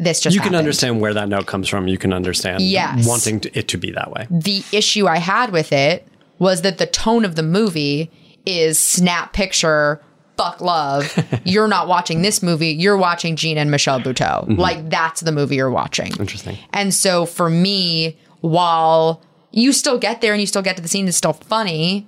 This 0.00 0.20
just 0.20 0.34
You 0.34 0.40
can 0.40 0.46
happened. 0.46 0.56
understand 0.58 1.00
where 1.00 1.14
that 1.14 1.28
note 1.28 1.46
comes 1.46 1.68
from. 1.68 1.86
You 1.88 1.98
can 1.98 2.12
understand 2.12 2.62
Yes. 2.62 3.06
wanting 3.06 3.40
to, 3.40 3.58
it 3.58 3.68
to 3.68 3.76
be 3.78 3.90
that 3.92 4.10
way. 4.10 4.26
the 4.30 4.64
issue 4.72 5.06
I 5.06 5.18
had 5.18 5.52
with 5.52 5.72
it 5.72 6.06
was 6.38 6.62
that 6.62 6.78
the 6.78 6.86
tone 6.86 7.24
of 7.24 7.36
the 7.36 7.42
movie 7.44 8.10
is 8.44 8.78
snap 8.78 9.32
picture, 9.32 10.02
fuck 10.36 10.60
love. 10.60 11.16
you're 11.44 11.68
not 11.68 11.86
watching 11.88 12.22
this 12.22 12.42
movie. 12.42 12.70
You're 12.72 12.96
watching 12.96 13.36
Jean 13.36 13.56
and 13.56 13.70
Michelle 13.70 14.00
Buteau. 14.00 14.42
Mm-hmm. 14.48 14.56
Like 14.56 14.90
that's 14.90 15.20
the 15.20 15.30
movie 15.32 15.56
you're 15.56 15.70
watching. 15.70 16.08
Interesting. 16.18 16.58
And 16.72 16.92
so 16.92 17.24
for 17.24 17.48
me, 17.48 18.18
while 18.40 19.22
you 19.52 19.72
still 19.72 19.98
get 19.98 20.20
there 20.20 20.32
and 20.32 20.40
you 20.40 20.46
still 20.46 20.60
get 20.62 20.74
to 20.76 20.82
the 20.82 20.88
scene 20.88 21.06
it's 21.06 21.16
still 21.16 21.32
funny, 21.34 22.06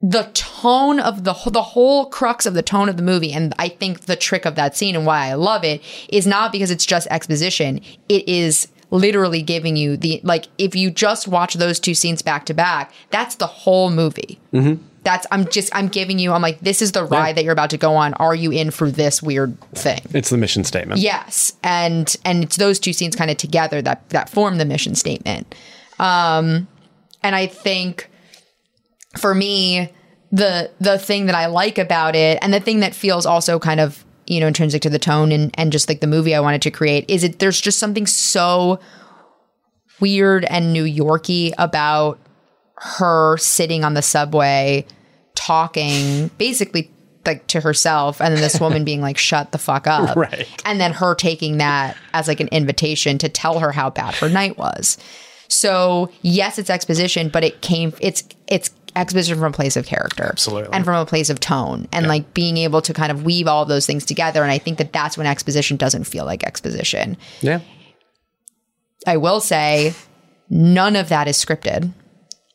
the 0.00 0.30
tone 0.32 1.00
of 1.00 1.24
the 1.24 1.34
the 1.50 1.62
whole 1.62 2.06
crux 2.06 2.46
of 2.46 2.54
the 2.54 2.62
tone 2.62 2.88
of 2.88 2.96
the 2.96 3.02
movie 3.02 3.32
and 3.32 3.52
I 3.58 3.68
think 3.68 4.02
the 4.02 4.14
trick 4.14 4.44
of 4.44 4.54
that 4.54 4.76
scene 4.76 4.94
and 4.94 5.04
why 5.04 5.26
I 5.26 5.34
love 5.34 5.64
it 5.64 5.82
is 6.08 6.26
not 6.26 6.52
because 6.52 6.70
it's 6.70 6.86
just 6.86 7.08
exposition. 7.10 7.80
It 8.08 8.28
is 8.28 8.68
literally 8.90 9.42
giving 9.42 9.76
you 9.76 9.96
the 9.96 10.20
like 10.22 10.46
if 10.56 10.76
you 10.76 10.90
just 10.90 11.26
watch 11.26 11.54
those 11.54 11.80
two 11.80 11.94
scenes 11.94 12.22
back 12.22 12.46
to 12.46 12.54
back, 12.54 12.92
that's 13.10 13.34
the 13.36 13.46
whole 13.46 13.90
movie. 13.90 14.38
Mm-hmm. 14.52 14.82
That's 15.02 15.26
I'm 15.32 15.48
just 15.48 15.74
I'm 15.74 15.88
giving 15.88 16.20
you 16.20 16.32
I'm 16.32 16.42
like 16.42 16.60
this 16.60 16.80
is 16.80 16.92
the 16.92 17.04
ride 17.04 17.36
that 17.36 17.42
you're 17.42 17.52
about 17.52 17.70
to 17.70 17.78
go 17.78 17.94
on. 17.94 18.14
Are 18.14 18.34
you 18.36 18.52
in 18.52 18.70
for 18.70 18.90
this 18.90 19.20
weird 19.20 19.60
thing? 19.72 20.00
It's 20.14 20.30
the 20.30 20.36
mission 20.36 20.62
statement. 20.62 21.00
Yes, 21.00 21.54
and 21.64 22.14
and 22.24 22.44
it's 22.44 22.56
those 22.56 22.78
two 22.78 22.92
scenes 22.92 23.16
kind 23.16 23.32
of 23.32 23.36
together 23.36 23.82
that 23.82 24.08
that 24.10 24.30
form 24.30 24.58
the 24.58 24.64
mission 24.64 24.94
statement. 24.94 25.56
Um, 25.98 26.68
and 27.22 27.34
I 27.34 27.46
think 27.48 28.07
for 29.16 29.34
me, 29.34 29.92
the 30.32 30.70
the 30.80 30.98
thing 30.98 31.26
that 31.26 31.34
I 31.34 31.46
like 31.46 31.78
about 31.78 32.14
it, 32.14 32.38
and 32.42 32.52
the 32.52 32.60
thing 32.60 32.80
that 32.80 32.94
feels 32.94 33.24
also 33.26 33.58
kind 33.58 33.80
of 33.80 34.04
you 34.26 34.40
know 34.40 34.46
intrinsic 34.48 34.82
to 34.82 34.90
the 34.90 34.98
tone 34.98 35.32
and 35.32 35.50
and 35.58 35.72
just 35.72 35.88
like 35.88 36.00
the 36.00 36.06
movie 36.06 36.34
I 36.34 36.40
wanted 36.40 36.62
to 36.62 36.70
create, 36.70 37.04
is 37.08 37.24
it 37.24 37.38
there's 37.38 37.60
just 37.60 37.78
something 37.78 38.06
so 38.06 38.78
weird 40.00 40.44
and 40.44 40.72
New 40.72 40.84
Yorky 40.84 41.52
about 41.58 42.18
her 42.76 43.36
sitting 43.38 43.84
on 43.84 43.94
the 43.94 44.02
subway 44.02 44.86
talking 45.34 46.28
basically 46.38 46.90
like 47.26 47.46
to 47.48 47.60
herself 47.60 48.20
and 48.20 48.32
then 48.34 48.40
this 48.40 48.60
woman 48.60 48.84
being 48.84 49.00
like 49.00 49.18
shut 49.18 49.50
the 49.52 49.58
fuck 49.58 49.86
up 49.86 50.16
Right. 50.16 50.46
and 50.64 50.80
then 50.80 50.92
her 50.92 51.14
taking 51.14 51.58
that 51.58 51.96
as 52.14 52.28
like 52.28 52.40
an 52.40 52.48
invitation 52.48 53.18
to 53.18 53.28
tell 53.28 53.58
her 53.58 53.72
how 53.72 53.90
bad 53.90 54.14
her 54.16 54.28
night 54.28 54.56
was 54.56 54.96
so 55.48 56.10
yes 56.22 56.58
it's 56.58 56.70
exposition 56.70 57.28
but 57.28 57.42
it 57.44 57.60
came 57.60 57.92
it's 58.00 58.22
it's 58.46 58.70
exposition 58.98 59.38
from 59.38 59.52
a 59.52 59.54
place 59.54 59.76
of 59.76 59.86
character 59.86 60.24
Absolutely. 60.24 60.72
and 60.72 60.84
from 60.84 60.94
a 60.96 61.06
place 61.06 61.30
of 61.30 61.40
tone 61.40 61.86
and 61.92 62.06
like 62.06 62.34
being 62.34 62.56
able 62.56 62.82
to 62.82 62.92
kind 62.92 63.10
of 63.12 63.24
weave 63.24 63.46
all 63.46 63.62
of 63.62 63.68
those 63.68 63.86
things 63.86 64.04
together 64.04 64.42
and 64.42 64.50
i 64.50 64.58
think 64.58 64.76
that 64.78 64.92
that's 64.92 65.16
when 65.16 65.26
exposition 65.26 65.76
doesn't 65.76 66.04
feel 66.04 66.24
like 66.24 66.42
exposition 66.44 67.16
Yeah. 67.40 67.60
i 69.06 69.16
will 69.16 69.40
say 69.40 69.94
none 70.50 70.96
of 70.96 71.08
that 71.10 71.28
is 71.28 71.36
scripted 71.42 71.92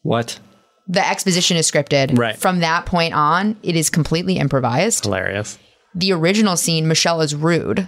What? 0.02 0.39
the 0.88 1.08
exposition 1.08 1.56
is 1.56 1.70
scripted. 1.72 2.18
Right. 2.18 2.36
From 2.38 2.60
that 2.60 2.86
point 2.86 3.14
on, 3.14 3.56
it 3.64 3.78
is 3.78 3.89
completely 3.89 4.36
improvised. 4.38 5.06
Hilarious. 5.06 5.58
The 5.96 6.12
original 6.12 6.58
scene, 6.58 6.89
Michelle 6.89 7.22
is 7.22 7.34
rude. 7.34 7.88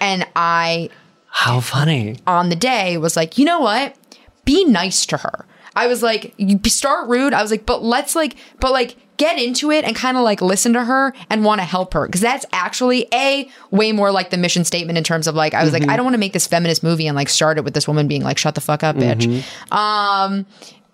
And 0.00 0.24
I, 0.36 0.90
How 1.26 1.58
funny. 1.58 2.18
on 2.24 2.50
the 2.50 2.54
day, 2.56 2.96
was 2.98 3.16
like, 3.16 3.36
you 3.36 3.44
know 3.44 3.58
what? 3.58 3.96
Be 4.44 4.64
nice 4.64 5.06
to 5.06 5.16
her. 5.16 5.44
I 5.76 5.86
was 5.86 6.02
like, 6.02 6.34
you 6.36 6.58
start 6.66 7.08
rude. 7.08 7.32
I 7.32 7.42
was 7.42 7.50
like, 7.50 7.66
but 7.66 7.82
let's 7.82 8.14
like, 8.14 8.36
but 8.60 8.72
like, 8.72 8.96
get 9.16 9.38
into 9.38 9.70
it 9.70 9.84
and 9.84 9.94
kind 9.94 10.16
of 10.16 10.24
like 10.24 10.42
listen 10.42 10.72
to 10.72 10.84
her 10.84 11.14
and 11.30 11.44
want 11.44 11.60
to 11.60 11.64
help 11.64 11.94
her. 11.94 12.08
Cause 12.08 12.20
that's 12.20 12.44
actually 12.52 13.06
a 13.14 13.48
way 13.70 13.92
more 13.92 14.10
like 14.10 14.30
the 14.30 14.36
mission 14.36 14.64
statement 14.64 14.98
in 14.98 15.04
terms 15.04 15.28
of 15.28 15.36
like, 15.36 15.54
I 15.54 15.62
was 15.62 15.72
like, 15.72 15.88
I 15.88 15.96
don't 15.96 16.04
want 16.04 16.14
to 16.14 16.18
make 16.18 16.32
this 16.32 16.48
feminist 16.48 16.82
movie 16.82 17.06
and 17.06 17.14
like 17.14 17.28
start 17.28 17.56
it 17.56 17.62
with 17.64 17.74
this 17.74 17.86
woman 17.86 18.08
being 18.08 18.24
like, 18.24 18.38
shut 18.38 18.56
the 18.56 18.60
fuck 18.60 18.82
up, 18.82 18.96
bitch. 18.96 19.44
Um, 19.70 20.46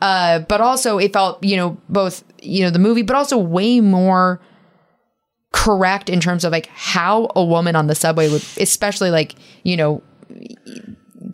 uh, 0.03 0.41
but 0.41 0.61
also 0.61 0.99
it 0.99 1.14
felt, 1.14 1.43
you 1.43 1.57
know, 1.57 1.78
both, 1.89 2.22
you 2.43 2.62
know, 2.62 2.70
the 2.70 2.78
movie, 2.78 3.03
but 3.03 3.16
also 3.16 3.39
way 3.39 3.81
more 3.81 4.39
correct 5.53 6.11
in 6.11 6.20
terms 6.20 6.45
of 6.45 6.53
like 6.53 6.66
how 6.66 7.31
a 7.35 7.45
woman 7.45 7.74
on 7.74 7.87
the 7.87 7.95
subway 7.95 8.28
would, 8.28 8.45
especially 8.59 9.11
like, 9.11 9.35
you 9.62 9.78
know, 9.78 10.03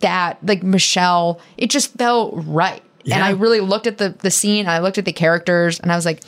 that 0.00 0.38
like 0.46 0.62
Michelle, 0.62 1.40
it 1.56 1.70
just 1.70 1.92
felt 1.94 2.32
right. 2.36 2.82
And 3.12 3.22
I 3.22 3.30
really 3.30 3.60
looked 3.60 3.86
at 3.86 3.98
the 3.98 4.10
the 4.10 4.30
scene, 4.30 4.68
I 4.68 4.78
looked 4.80 4.98
at 4.98 5.04
the 5.04 5.12
characters, 5.12 5.78
and 5.80 5.92
I 5.92 5.96
was 5.96 6.04
like, 6.04 6.22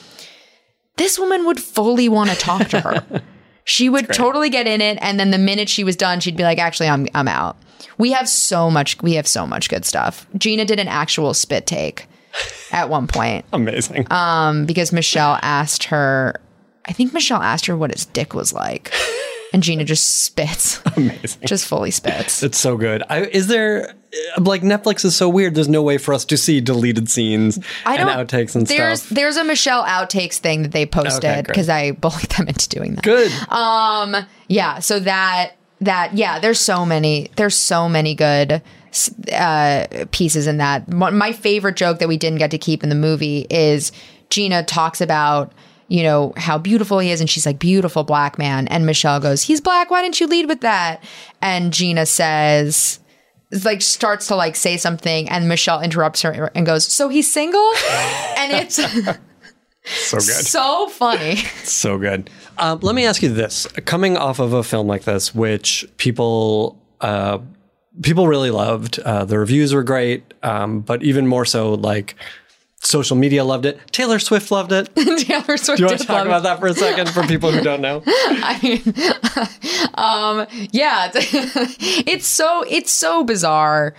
this 0.96 1.18
woman 1.18 1.46
would 1.46 1.60
fully 1.60 2.08
want 2.08 2.30
to 2.30 2.36
talk 2.36 2.68
to 2.68 2.80
her. 2.80 3.22
she 3.64 3.88
would 3.88 4.12
totally 4.12 4.50
get 4.50 4.66
in 4.66 4.80
it, 4.80 4.98
and 5.00 5.18
then 5.18 5.30
the 5.30 5.38
minute 5.38 5.68
she 5.68 5.84
was 5.84 5.96
done, 5.96 6.20
she'd 6.20 6.36
be 6.36 6.42
like, 6.42 6.58
actually, 6.58 6.88
I'm 6.88 7.06
I'm 7.14 7.28
out. 7.28 7.56
We 7.96 8.12
have 8.12 8.28
so 8.28 8.70
much 8.70 9.00
we 9.02 9.14
have 9.14 9.26
so 9.26 9.46
much 9.46 9.68
good 9.68 9.84
stuff. 9.84 10.26
Gina 10.36 10.64
did 10.64 10.78
an 10.78 10.88
actual 10.88 11.34
spit 11.34 11.66
take 11.66 12.06
at 12.72 12.88
one 12.88 13.06
point 13.06 13.44
Amazing. 13.52 14.06
um, 14.12 14.66
because 14.66 14.92
Michelle 14.92 15.38
asked 15.42 15.84
her, 15.84 16.40
I 16.86 16.92
think 16.92 17.12
Michelle 17.12 17.42
asked 17.42 17.66
her 17.66 17.76
what 17.76 17.92
his 17.92 18.06
dick 18.06 18.34
was 18.34 18.52
like. 18.52 18.92
And 19.52 19.62
Gina 19.62 19.84
just 19.84 20.24
spits. 20.24 20.80
Amazing. 20.96 21.46
Just 21.46 21.66
fully 21.66 21.90
spits. 21.90 22.42
It's 22.42 22.58
so 22.58 22.76
good. 22.76 23.02
I, 23.08 23.22
is 23.22 23.46
there 23.46 23.94
like 24.38 24.62
Netflix 24.62 25.04
is 25.04 25.16
so 25.16 25.28
weird? 25.28 25.54
There's 25.54 25.68
no 25.68 25.82
way 25.82 25.98
for 25.98 26.12
us 26.14 26.24
to 26.26 26.36
see 26.36 26.60
deleted 26.60 27.08
scenes 27.08 27.58
I 27.84 27.96
and 27.96 28.08
don't 28.08 28.26
outtakes 28.26 28.54
and 28.54 28.66
there's 28.66 29.02
stuff. 29.02 29.16
there's 29.16 29.36
a 29.36 29.44
Michelle 29.44 29.84
outtakes 29.84 30.36
thing 30.36 30.62
that 30.62 30.72
they 30.72 30.86
posted 30.86 31.46
because 31.46 31.68
I 31.68 31.92
bullied 31.92 32.28
them 32.30 32.48
into 32.48 32.68
doing 32.68 32.94
that. 32.94 33.04
Good. 33.04 33.32
Um 33.50 34.16
yeah, 34.48 34.78
so 34.80 35.00
that 35.00 35.52
that 35.80 36.14
yeah, 36.14 36.38
there's 36.38 36.60
so 36.60 36.84
many 36.84 37.30
there's 37.36 37.56
so 37.56 37.88
many 37.88 38.14
good 38.14 38.62
uh 39.32 39.86
pieces 40.10 40.46
in 40.46 40.56
that. 40.58 40.88
My 40.90 41.32
favorite 41.32 41.76
joke 41.76 41.98
that 41.98 42.08
we 42.08 42.16
didn't 42.16 42.38
get 42.38 42.50
to 42.50 42.58
keep 42.58 42.82
in 42.82 42.88
the 42.88 42.94
movie 42.94 43.46
is 43.50 43.92
Gina 44.30 44.62
talks 44.64 45.00
about 45.00 45.52
you 45.88 46.02
know, 46.02 46.32
how 46.36 46.58
beautiful 46.58 46.98
he 46.98 47.10
is. 47.10 47.20
And 47.20 47.28
she's 47.28 47.46
like, 47.46 47.58
beautiful 47.58 48.04
black 48.04 48.38
man. 48.38 48.68
And 48.68 48.86
Michelle 48.86 49.20
goes, 49.20 49.42
he's 49.42 49.60
black. 49.60 49.90
Why 49.90 50.02
didn't 50.02 50.20
you 50.20 50.26
lead 50.26 50.46
with 50.46 50.60
that? 50.60 51.02
And 51.42 51.72
Gina 51.72 52.06
says, 52.06 53.00
like 53.64 53.80
starts 53.80 54.26
to 54.28 54.36
like 54.36 54.54
say 54.56 54.76
something 54.76 55.28
and 55.30 55.48
Michelle 55.48 55.80
interrupts 55.80 56.22
her 56.22 56.50
and 56.54 56.66
goes, 56.66 56.86
so 56.86 57.08
he's 57.08 57.32
single? 57.32 57.72
and 58.36 58.52
it's 58.52 58.76
So 58.76 60.18
good. 60.18 60.22
so 60.22 60.88
funny. 60.88 61.36
so 61.64 61.96
good. 61.96 62.28
Um, 62.58 62.80
let 62.82 62.94
me 62.94 63.06
ask 63.06 63.22
you 63.22 63.32
this: 63.32 63.66
coming 63.86 64.16
off 64.18 64.38
of 64.38 64.52
a 64.52 64.62
film 64.62 64.86
like 64.86 65.04
this, 65.04 65.34
which 65.34 65.86
people 65.96 66.78
uh, 67.00 67.38
people 68.02 68.28
really 68.28 68.50
loved, 68.50 68.98
uh, 69.00 69.24
the 69.24 69.38
reviews 69.38 69.72
were 69.72 69.82
great, 69.84 70.34
um, 70.42 70.80
but 70.80 71.02
even 71.02 71.26
more 71.26 71.46
so, 71.46 71.72
like 71.74 72.16
social 72.80 73.16
media 73.16 73.44
loved 73.44 73.66
it. 73.66 73.78
Taylor 73.92 74.18
Swift 74.18 74.50
loved 74.50 74.72
it. 74.72 74.94
Do 74.94 75.18
Taylor 75.18 75.56
Swift 75.56 75.80
you 75.80 75.86
want 75.86 76.00
to 76.00 76.06
talk 76.06 76.26
about 76.26 76.42
that 76.44 76.60
for 76.60 76.68
a 76.68 76.74
second 76.74 77.08
for 77.10 77.22
people 77.24 77.50
who 77.50 77.60
don't 77.60 77.80
know? 77.80 78.02
I 78.06 78.58
mean, 78.62 78.82
um, 79.94 80.46
yeah, 80.72 81.10
it's 81.14 82.26
so 82.26 82.64
it's 82.68 82.90
so 82.90 83.24
bizarre. 83.24 83.94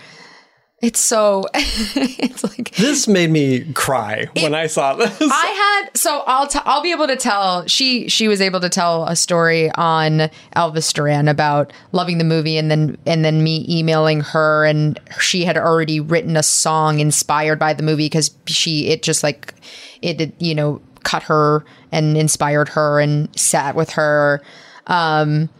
It's 0.82 0.98
so 0.98 1.44
it's 1.54 2.42
like 2.42 2.74
This 2.76 3.06
made 3.06 3.30
me 3.30 3.70
cry 3.74 4.28
when 4.40 4.54
I 4.54 4.66
saw 4.66 4.94
this. 4.94 5.14
I 5.20 5.82
had 5.84 5.96
so 5.96 6.22
I'll 6.26 6.46
t- 6.46 6.58
I'll 6.64 6.82
be 6.82 6.90
able 6.92 7.06
to 7.06 7.16
tell 7.16 7.66
she 7.66 8.08
she 8.08 8.28
was 8.28 8.40
able 8.40 8.60
to 8.60 8.70
tell 8.70 9.04
a 9.04 9.14
story 9.14 9.70
on 9.72 10.30
Elvis 10.56 10.90
Duran 10.94 11.28
about 11.28 11.70
loving 11.92 12.16
the 12.16 12.24
movie 12.24 12.56
and 12.56 12.70
then 12.70 12.96
and 13.04 13.24
then 13.24 13.44
me 13.44 13.66
emailing 13.68 14.20
her 14.20 14.64
and 14.64 14.98
she 15.20 15.44
had 15.44 15.58
already 15.58 16.00
written 16.00 16.34
a 16.34 16.42
song 16.42 16.98
inspired 16.98 17.58
by 17.58 17.74
the 17.74 17.82
movie 17.82 18.06
because 18.06 18.34
she 18.46 18.88
it 18.88 19.02
just 19.02 19.22
like 19.22 19.52
it 20.00 20.32
you 20.40 20.54
know 20.54 20.80
cut 21.04 21.24
her 21.24 21.62
and 21.92 22.16
inspired 22.16 22.70
her 22.70 23.00
and 23.00 23.28
sat 23.38 23.74
with 23.74 23.90
her 23.90 24.40
um 24.86 25.50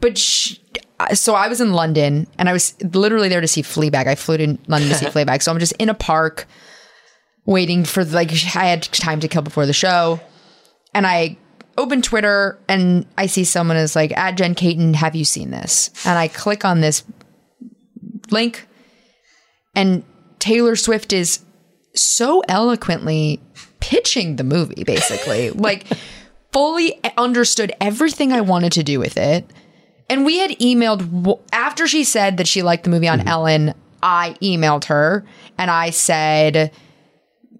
but 0.00 0.18
she, 0.18 0.60
so 1.14 1.34
I 1.34 1.48
was 1.48 1.60
in 1.60 1.72
London 1.72 2.26
and 2.38 2.48
I 2.48 2.52
was 2.52 2.74
literally 2.82 3.28
there 3.28 3.40
to 3.40 3.48
see 3.48 3.62
Fleabag. 3.62 4.06
I 4.06 4.14
flew 4.14 4.36
to 4.38 4.58
London 4.66 4.88
to 4.90 4.94
see 4.94 5.06
Fleabag. 5.06 5.42
So 5.42 5.52
I'm 5.52 5.58
just 5.58 5.72
in 5.74 5.88
a 5.88 5.94
park 5.94 6.46
waiting 7.44 7.84
for 7.84 8.04
like 8.04 8.30
I 8.30 8.66
had 8.66 8.82
time 8.82 9.20
to 9.20 9.28
kill 9.28 9.42
before 9.42 9.66
the 9.66 9.72
show. 9.72 10.20
And 10.94 11.06
I 11.06 11.36
open 11.78 12.02
Twitter 12.02 12.58
and 12.68 13.06
I 13.18 13.26
see 13.26 13.44
someone 13.44 13.76
is 13.76 13.94
like, 13.94 14.16
at 14.16 14.36
Jen 14.36 14.54
Kaytin, 14.54 14.94
have 14.94 15.14
you 15.14 15.24
seen 15.24 15.50
this? 15.50 15.90
And 16.06 16.18
I 16.18 16.28
click 16.28 16.64
on 16.64 16.80
this 16.80 17.04
link 18.30 18.66
and 19.74 20.02
Taylor 20.38 20.76
Swift 20.76 21.12
is 21.12 21.40
so 21.94 22.42
eloquently 22.48 23.40
pitching 23.80 24.36
the 24.36 24.44
movie, 24.44 24.84
basically. 24.84 25.50
like 25.50 25.86
fully 26.52 26.98
understood 27.18 27.72
everything 27.80 28.32
I 28.32 28.40
wanted 28.40 28.72
to 28.72 28.82
do 28.82 28.98
with 28.98 29.16
it. 29.18 29.44
And 30.08 30.24
we 30.24 30.38
had 30.38 30.50
emailed 30.52 31.40
after 31.52 31.86
she 31.86 32.04
said 32.04 32.36
that 32.36 32.46
she 32.46 32.62
liked 32.62 32.84
the 32.84 32.90
movie 32.90 33.08
on 33.08 33.26
Ellen. 33.26 33.74
I 34.02 34.36
emailed 34.40 34.84
her 34.84 35.24
and 35.58 35.70
I 35.70 35.90
said, 35.90 36.70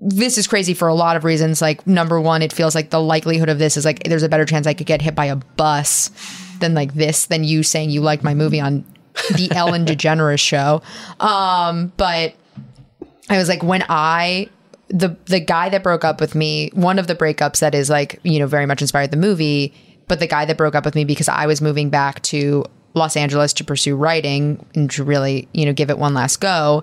This 0.01 0.39
is 0.39 0.47
crazy 0.47 0.75
for 0.75 0.89
a 0.89 0.95
lot 0.95 1.17
of 1.17 1.25
reasons. 1.25 1.61
Like, 1.61 1.87
number 1.87 2.21
one, 2.21 2.43
it 2.43 2.53
feels 2.53 2.75
like 2.75 2.91
the 2.91 3.01
likelihood 3.01 3.49
of 3.49 3.59
this 3.59 3.77
is 3.77 3.85
like 3.85 4.05
there's 4.05 4.23
a 4.23 4.29
better 4.29 4.45
chance 4.45 4.67
I 4.67 4.75
could 4.75 4.87
get 4.87 5.03
hit 5.03 5.15
by 5.15 5.27
a 5.27 5.37
bus 5.37 6.11
than 6.61 6.75
like 6.75 6.95
this, 6.95 7.27
than 7.27 7.43
you 7.43 7.63
saying 7.63 7.91
you 7.91 8.01
liked 8.01 8.23
my 8.23 8.35
movie 8.35 8.61
on 8.61 8.85
the 9.35 9.51
Ellen 9.55 9.85
DeGeneres 9.85 10.39
show. 10.39 10.83
Um, 11.19 11.93
but 11.97 12.35
I 13.29 13.39
was 13.39 13.49
like, 13.49 13.63
when 13.63 13.85
I 13.89 14.49
the 14.89 15.17
the 15.25 15.41
guy 15.41 15.69
that 15.71 15.83
broke 15.83 16.05
up 16.05 16.21
with 16.21 16.37
me, 16.37 16.71
one 16.75 17.01
of 17.01 17.09
the 17.09 17.17
breakups 17.17 17.59
that 17.59 17.75
is 17.75 17.91
like, 17.91 18.21
you 18.23 18.39
know, 18.39 18.47
very 18.47 18.67
much 18.67 18.83
inspired 18.83 19.11
the 19.11 19.17
movie 19.17 19.75
but 20.09 20.21
the 20.21 20.27
guy 20.27 20.45
that 20.45 20.57
broke 20.57 20.75
up 20.75 20.85
with 20.85 20.95
me 20.95 21.05
because 21.05 21.29
I 21.29 21.47
was 21.47 21.61
moving 21.61 21.91
back 21.91 22.23
to 22.23 22.65
Los 22.95 23.17
Angeles 23.17 23.53
to 23.55 23.65
pursue 23.65 23.95
writing 23.95 24.65
and 24.75 24.91
to 24.93 25.05
really, 25.05 25.49
you 25.53 25.67
know, 25.67 25.73
give 25.73 25.91
it 25.91 25.99
one 25.99 26.15
last 26.15 26.41
go. 26.41 26.83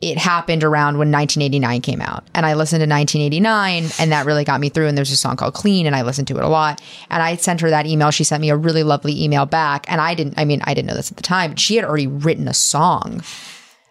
It 0.00 0.16
happened 0.16 0.62
around 0.62 0.98
when 0.98 1.10
1989 1.10 1.80
came 1.80 2.00
out. 2.00 2.24
And 2.32 2.46
I 2.46 2.54
listened 2.54 2.80
to 2.80 2.88
1989 2.88 3.90
and 3.98 4.12
that 4.12 4.26
really 4.26 4.44
got 4.44 4.60
me 4.60 4.68
through. 4.68 4.86
And 4.86 4.96
there's 4.96 5.10
a 5.10 5.16
song 5.16 5.36
called 5.36 5.54
Clean 5.54 5.86
and 5.86 5.96
I 5.96 6.02
listened 6.02 6.28
to 6.28 6.38
it 6.38 6.44
a 6.44 6.48
lot. 6.48 6.80
And 7.10 7.20
I 7.20 7.34
sent 7.36 7.60
her 7.60 7.70
that 7.70 7.86
email. 7.86 8.10
She 8.10 8.22
sent 8.24 8.40
me 8.40 8.50
a 8.50 8.56
really 8.56 8.84
lovely 8.84 9.22
email 9.22 9.44
back. 9.44 9.90
And 9.90 10.00
I 10.00 10.14
didn't, 10.14 10.38
I 10.38 10.44
mean, 10.44 10.60
I 10.64 10.72
didn't 10.72 10.86
know 10.86 10.94
this 10.94 11.10
at 11.10 11.16
the 11.16 11.22
time, 11.22 11.50
but 11.50 11.60
she 11.60 11.76
had 11.76 11.84
already 11.84 12.06
written 12.06 12.46
a 12.46 12.54
song 12.54 13.22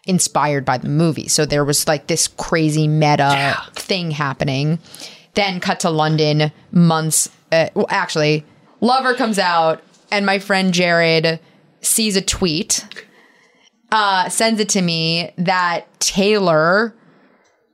inspired 0.05 0.63
by 0.63 0.77
the 0.77 0.87
movie. 0.87 1.27
So 1.27 1.45
there 1.45 1.65
was 1.65 1.87
like 1.87 2.07
this 2.07 2.29
crazy 2.29 2.87
meta 2.87 3.29
yeah. 3.33 3.61
thing 3.73 4.11
happening. 4.11 4.79
Then 5.33 5.59
cut 5.59 5.81
to 5.81 5.89
London 5.89 6.53
months 6.71 7.29
uh, 7.51 7.69
well, 7.73 7.87
actually, 7.89 8.45
Lover 8.81 9.13
comes 9.13 9.39
out, 9.39 9.81
and 10.11 10.25
my 10.25 10.39
friend 10.39 10.73
Jared 10.73 11.39
sees 11.81 12.15
a 12.15 12.21
tweet, 12.21 12.85
uh, 13.91 14.29
sends 14.29 14.59
it 14.59 14.69
to 14.69 14.81
me 14.81 15.31
that 15.37 15.87
Taylor 15.99 16.93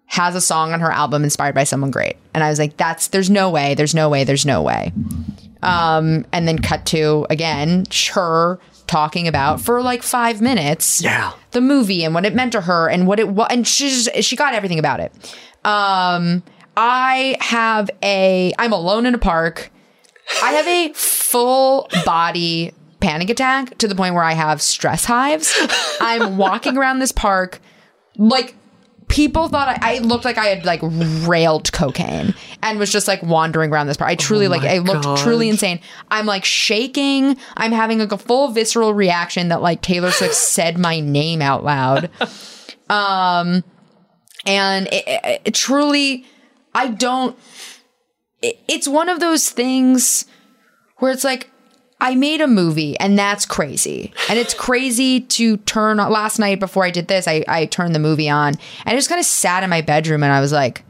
has 0.05 0.35
a 0.35 0.41
song 0.41 0.73
on 0.73 0.79
her 0.79 0.91
album 0.91 1.23
inspired 1.23 1.55
by 1.55 1.63
someone 1.63 1.89
great. 1.89 2.17
And 2.33 2.43
I 2.43 2.49
was 2.49 2.59
like, 2.59 2.77
that's, 2.77 3.07
there's 3.07 3.29
no 3.29 3.49
way, 3.49 3.73
there's 3.73 3.95
no 3.95 4.09
way, 4.09 4.23
there's 4.23 4.45
no 4.45 4.61
way. 4.61 4.91
Um, 5.63 6.25
and 6.31 6.47
then 6.47 6.59
cut 6.59 6.85
to 6.87 7.25
again, 7.29 7.85
her 8.13 8.59
talking 8.85 9.27
about 9.27 9.61
for 9.61 9.81
like 9.81 10.03
five 10.03 10.41
minutes, 10.41 11.01
yeah, 11.01 11.31
the 11.51 11.61
movie 11.61 12.03
and 12.03 12.13
what 12.13 12.25
it 12.25 12.35
meant 12.35 12.51
to 12.51 12.61
her 12.61 12.89
and 12.89 13.07
what 13.07 13.19
it 13.19 13.29
was, 13.29 13.47
and 13.49 13.65
she's 13.67 14.09
she 14.21 14.35
got 14.35 14.53
everything 14.53 14.77
about 14.77 14.99
it. 14.99 15.13
Um, 15.63 16.43
I 16.75 17.37
have 17.39 17.89
a, 18.01 18.53
I'm 18.57 18.73
alone 18.73 19.05
in 19.05 19.13
a 19.13 19.19
park. 19.19 19.71
I 20.41 20.51
have 20.53 20.67
a 20.67 20.93
full 20.93 21.89
body 22.05 22.73
panic 22.99 23.29
attack 23.29 23.77
to 23.79 23.87
the 23.87 23.95
point 23.95 24.15
where 24.15 24.23
I 24.23 24.33
have 24.33 24.61
stress 24.61 25.05
hives. 25.05 25.53
I'm 25.99 26.37
walking 26.37 26.77
around 26.77 26.99
this 26.99 27.11
park 27.11 27.59
like 28.17 28.55
people 29.07 29.47
thought 29.47 29.67
I, 29.67 29.95
I, 29.95 29.99
looked 29.99 30.25
like 30.25 30.37
I 30.37 30.45
had 30.45 30.65
like 30.65 30.79
railed 30.81 31.71
cocaine 31.71 32.33
and 32.63 32.79
was 32.79 32.91
just 32.91 33.07
like 33.07 33.21
wandering 33.21 33.71
around 33.71 33.87
this 33.87 33.97
park. 33.97 34.09
I 34.09 34.15
truly 34.15 34.47
oh 34.47 34.49
like 34.49 34.63
I 34.63 34.79
looked 34.79 35.03
God. 35.03 35.17
truly 35.17 35.49
insane. 35.49 35.79
I'm 36.09 36.25
like 36.25 36.45
shaking. 36.45 37.37
I'm 37.55 37.71
having 37.71 37.99
like 37.99 38.11
a 38.11 38.17
full 38.17 38.49
visceral 38.49 38.93
reaction 38.93 39.49
that 39.49 39.61
like 39.61 39.81
Taylor 39.81 40.11
Swift 40.11 40.33
said 40.33 40.77
my 40.77 40.99
name 40.99 41.41
out 41.41 41.63
loud. 41.63 42.09
Um, 42.89 43.63
and 44.45 44.87
it, 44.87 45.03
it, 45.07 45.41
it 45.45 45.53
truly 45.53 46.25
I 46.73 46.87
don't. 46.89 47.37
it's 48.41 48.87
one 48.87 49.09
of 49.09 49.19
those 49.19 49.49
things 49.49 50.25
where 50.97 51.11
it's 51.11 51.23
like, 51.23 51.49
I 52.01 52.15
made 52.15 52.41
a 52.41 52.47
movie 52.47 52.99
and 52.99 53.17
that's 53.17 53.45
crazy. 53.45 54.13
And 54.29 54.37
it's 54.37 54.53
crazy 54.53 55.21
to 55.21 55.57
turn. 55.57 55.97
Last 55.97 56.37
night 56.37 56.59
before 56.59 56.83
I 56.83 56.91
did 56.91 57.07
this, 57.07 57.29
I, 57.29 57.45
I 57.47 57.65
turned 57.65 57.95
the 57.95 57.99
movie 57.99 58.29
on 58.29 58.49
and 58.49 58.93
I 58.93 58.95
just 58.95 59.07
kind 59.07 59.19
of 59.19 59.25
sat 59.25 59.63
in 59.63 59.69
my 59.69 59.81
bedroom 59.81 60.21
and 60.21 60.33
I 60.33 60.41
was 60.41 60.51
like, 60.51 60.83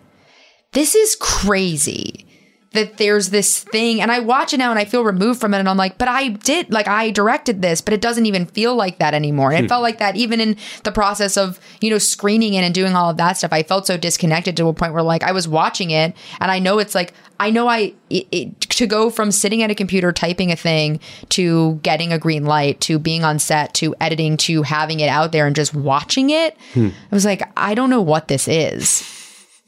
this 0.71 0.95
is 0.95 1.15
crazy 1.15 2.25
that 2.73 2.97
there's 2.97 3.29
this 3.29 3.63
thing 3.63 4.01
and 4.01 4.11
I 4.11 4.19
watch 4.19 4.53
it 4.53 4.57
now 4.57 4.71
and 4.71 4.79
I 4.79 4.85
feel 4.85 5.03
removed 5.03 5.39
from 5.39 5.53
it 5.53 5.59
and 5.59 5.69
I'm 5.69 5.77
like, 5.77 5.97
but 5.97 6.07
I 6.07 6.29
did 6.29 6.71
like 6.71 6.87
I 6.87 7.11
directed 7.11 7.61
this, 7.61 7.81
but 7.81 7.93
it 7.93 8.01
doesn't 8.01 8.25
even 8.25 8.45
feel 8.47 8.75
like 8.75 8.99
that 8.99 9.13
anymore. 9.13 9.51
And 9.51 9.59
it 9.59 9.63
hmm. 9.63 9.69
felt 9.69 9.83
like 9.83 9.99
that 9.99 10.15
even 10.15 10.41
in 10.41 10.57
the 10.83 10.91
process 10.91 11.37
of, 11.37 11.59
you 11.81 11.89
know, 11.89 11.99
screening 11.99 12.55
it 12.55 12.63
and 12.63 12.73
doing 12.73 12.95
all 12.95 13.09
of 13.09 13.17
that 13.17 13.37
stuff. 13.37 13.53
I 13.53 13.63
felt 13.63 13.87
so 13.87 13.95
disconnected 13.95 14.57
to 14.57 14.67
a 14.67 14.73
point 14.73 14.93
where 14.93 15.03
like 15.03 15.23
I 15.23 15.31
was 15.31 15.47
watching 15.47 15.91
it 15.91 16.15
and 16.39 16.51
I 16.51 16.59
know 16.59 16.79
it's 16.79 16.95
like 16.95 17.13
I 17.39 17.51
know 17.51 17.67
I 17.67 17.93
it, 18.09 18.27
it, 18.31 18.61
to 18.61 18.87
go 18.87 19.09
from 19.09 19.31
sitting 19.31 19.61
at 19.61 19.69
a 19.69 19.75
computer 19.75 20.11
typing 20.11 20.51
a 20.51 20.55
thing 20.55 20.99
to 21.29 21.75
getting 21.83 22.11
a 22.11 22.19
green 22.19 22.45
light 22.45 22.81
to 22.81 22.97
being 22.97 23.23
on 23.23 23.37
set 23.37 23.73
to 23.75 23.95
editing 24.01 24.37
to 24.37 24.63
having 24.63 24.99
it 24.99 25.09
out 25.09 25.31
there 25.31 25.45
and 25.45 25.55
just 25.55 25.75
watching 25.75 26.31
it. 26.31 26.57
Hmm. 26.73 26.89
I 27.11 27.15
was 27.15 27.25
like, 27.25 27.43
I 27.55 27.75
don't 27.75 27.91
know 27.91 28.01
what 28.01 28.27
this 28.27 28.47
is. 28.47 29.07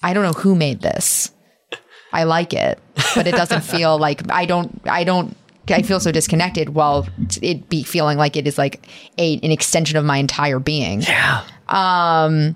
I 0.02 0.14
don't 0.14 0.24
know 0.24 0.34
who 0.34 0.56
made 0.56 0.82
this. 0.82 1.32
I 2.16 2.24
like 2.24 2.54
it, 2.54 2.80
but 3.14 3.28
it 3.28 3.32
doesn't 3.32 3.62
feel 3.76 3.98
like 3.98 4.32
I 4.32 4.46
don't 4.46 4.82
I 4.86 5.04
don't 5.04 5.36
I 5.68 5.82
feel 5.82 6.00
so 6.00 6.12
disconnected 6.12 6.70
while 6.70 7.08
it 7.42 7.68
be 7.68 7.84
feeling 7.84 8.18
like 8.18 8.38
it 8.38 8.48
is 8.48 8.58
like 8.58 8.88
a 9.18 9.38
an 9.44 9.52
extension 9.52 9.98
of 9.98 10.06
my 10.06 10.18
entire 10.18 10.60
being. 10.60 11.02
Yeah. 11.02 11.44
Um 11.68 12.56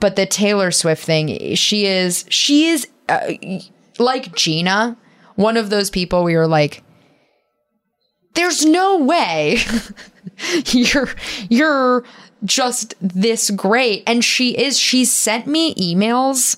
but 0.00 0.16
the 0.16 0.26
Taylor 0.26 0.70
Swift 0.70 1.02
thing, 1.02 1.54
she 1.56 1.86
is 1.86 2.26
she 2.28 2.68
is 2.68 2.86
uh, 3.08 3.32
like 3.98 4.34
Gina, 4.34 4.98
one 5.36 5.56
of 5.56 5.70
those 5.70 5.88
people 5.88 6.22
where 6.22 6.32
you're 6.32 6.46
like 6.46 6.82
there's 8.34 8.66
no 8.66 8.98
way 8.98 9.58
you're 10.66 11.08
you're 11.48 12.04
just 12.44 12.94
this 13.00 13.50
great 13.50 14.02
and 14.06 14.22
she 14.22 14.58
is 14.58 14.78
she 14.78 15.06
sent 15.06 15.46
me 15.46 15.74
emails 15.74 16.56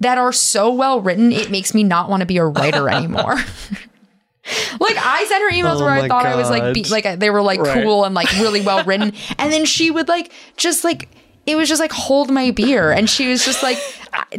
that 0.00 0.18
are 0.18 0.32
so 0.32 0.72
well 0.72 1.00
written, 1.00 1.32
it 1.32 1.50
makes 1.50 1.74
me 1.74 1.82
not 1.82 2.08
want 2.08 2.20
to 2.20 2.26
be 2.26 2.36
a 2.38 2.44
writer 2.44 2.88
anymore. 2.90 3.36
like 4.80 4.96
I 4.96 5.24
sent 5.28 5.42
her 5.42 5.50
emails 5.50 5.80
oh 5.80 5.84
where 5.84 5.92
I 5.92 6.08
thought 6.08 6.24
God. 6.24 6.26
I 6.26 6.36
was 6.36 6.50
like, 6.50 6.74
be, 6.74 6.84
like 6.84 7.06
uh, 7.06 7.16
they 7.16 7.30
were 7.30 7.42
like 7.42 7.60
right. 7.60 7.82
cool 7.82 8.04
and 8.04 8.14
like 8.14 8.30
really 8.32 8.60
well 8.60 8.84
written, 8.86 9.12
and 9.38 9.52
then 9.52 9.64
she 9.64 9.90
would 9.90 10.08
like 10.08 10.32
just 10.56 10.84
like 10.84 11.08
it 11.46 11.56
was 11.56 11.68
just 11.68 11.80
like 11.80 11.92
hold 11.92 12.30
my 12.30 12.50
beer, 12.50 12.90
and 12.92 13.08
she 13.08 13.28
was 13.28 13.44
just 13.44 13.62
like, 13.62 13.78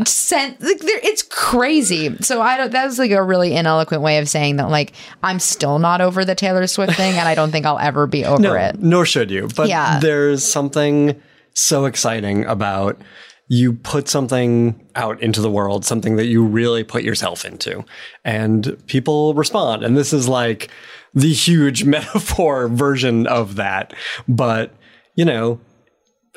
sent 0.05 0.61
like 0.61 0.77
it's 0.81 1.23
crazy. 1.23 2.15
So 2.21 2.41
I 2.41 2.57
don't. 2.57 2.71
That's 2.71 2.99
like 2.99 3.11
a 3.11 3.21
really 3.23 3.51
ineloquent 3.51 4.01
way 4.01 4.19
of 4.19 4.29
saying 4.29 4.57
that. 4.57 4.69
Like 4.69 4.93
I'm 5.23 5.39
still 5.39 5.79
not 5.79 6.01
over 6.01 6.23
the 6.23 6.35
Taylor 6.35 6.65
Swift 6.67 6.95
thing, 6.95 7.15
and 7.15 7.27
I 7.27 7.35
don't 7.35 7.51
think 7.51 7.65
I'll 7.65 7.79
ever 7.79 8.07
be 8.07 8.25
over 8.25 8.41
No, 8.41 8.53
it. 8.53 8.79
nor 8.79 9.05
should 9.05 9.31
you. 9.31 9.49
But 9.55 9.69
Yeah. 9.69 9.99
there's 9.99 10.43
something 10.43 11.19
so 11.53 11.85
exciting 11.85 12.45
about 12.45 13.01
you 13.49 13.73
put 13.73 14.07
something 14.07 14.79
out 14.95 15.21
into 15.23 15.41
the 15.41 15.49
world, 15.49 15.83
something 15.83 16.15
that 16.17 16.27
you 16.27 16.45
really 16.45 16.83
put 16.83 17.03
yourself 17.03 17.43
into, 17.43 17.83
and 18.23 18.77
people 18.85 19.33
respond. 19.33 19.83
And 19.83 19.97
this 19.97 20.13
is 20.13 20.29
like 20.29 20.69
the 21.15 21.33
huge 21.33 21.83
metaphor 21.97 22.67
version 22.67 23.25
of 23.27 23.55
that. 23.55 23.93
But, 24.27 24.71
you 25.15 25.25
know, 25.25 25.59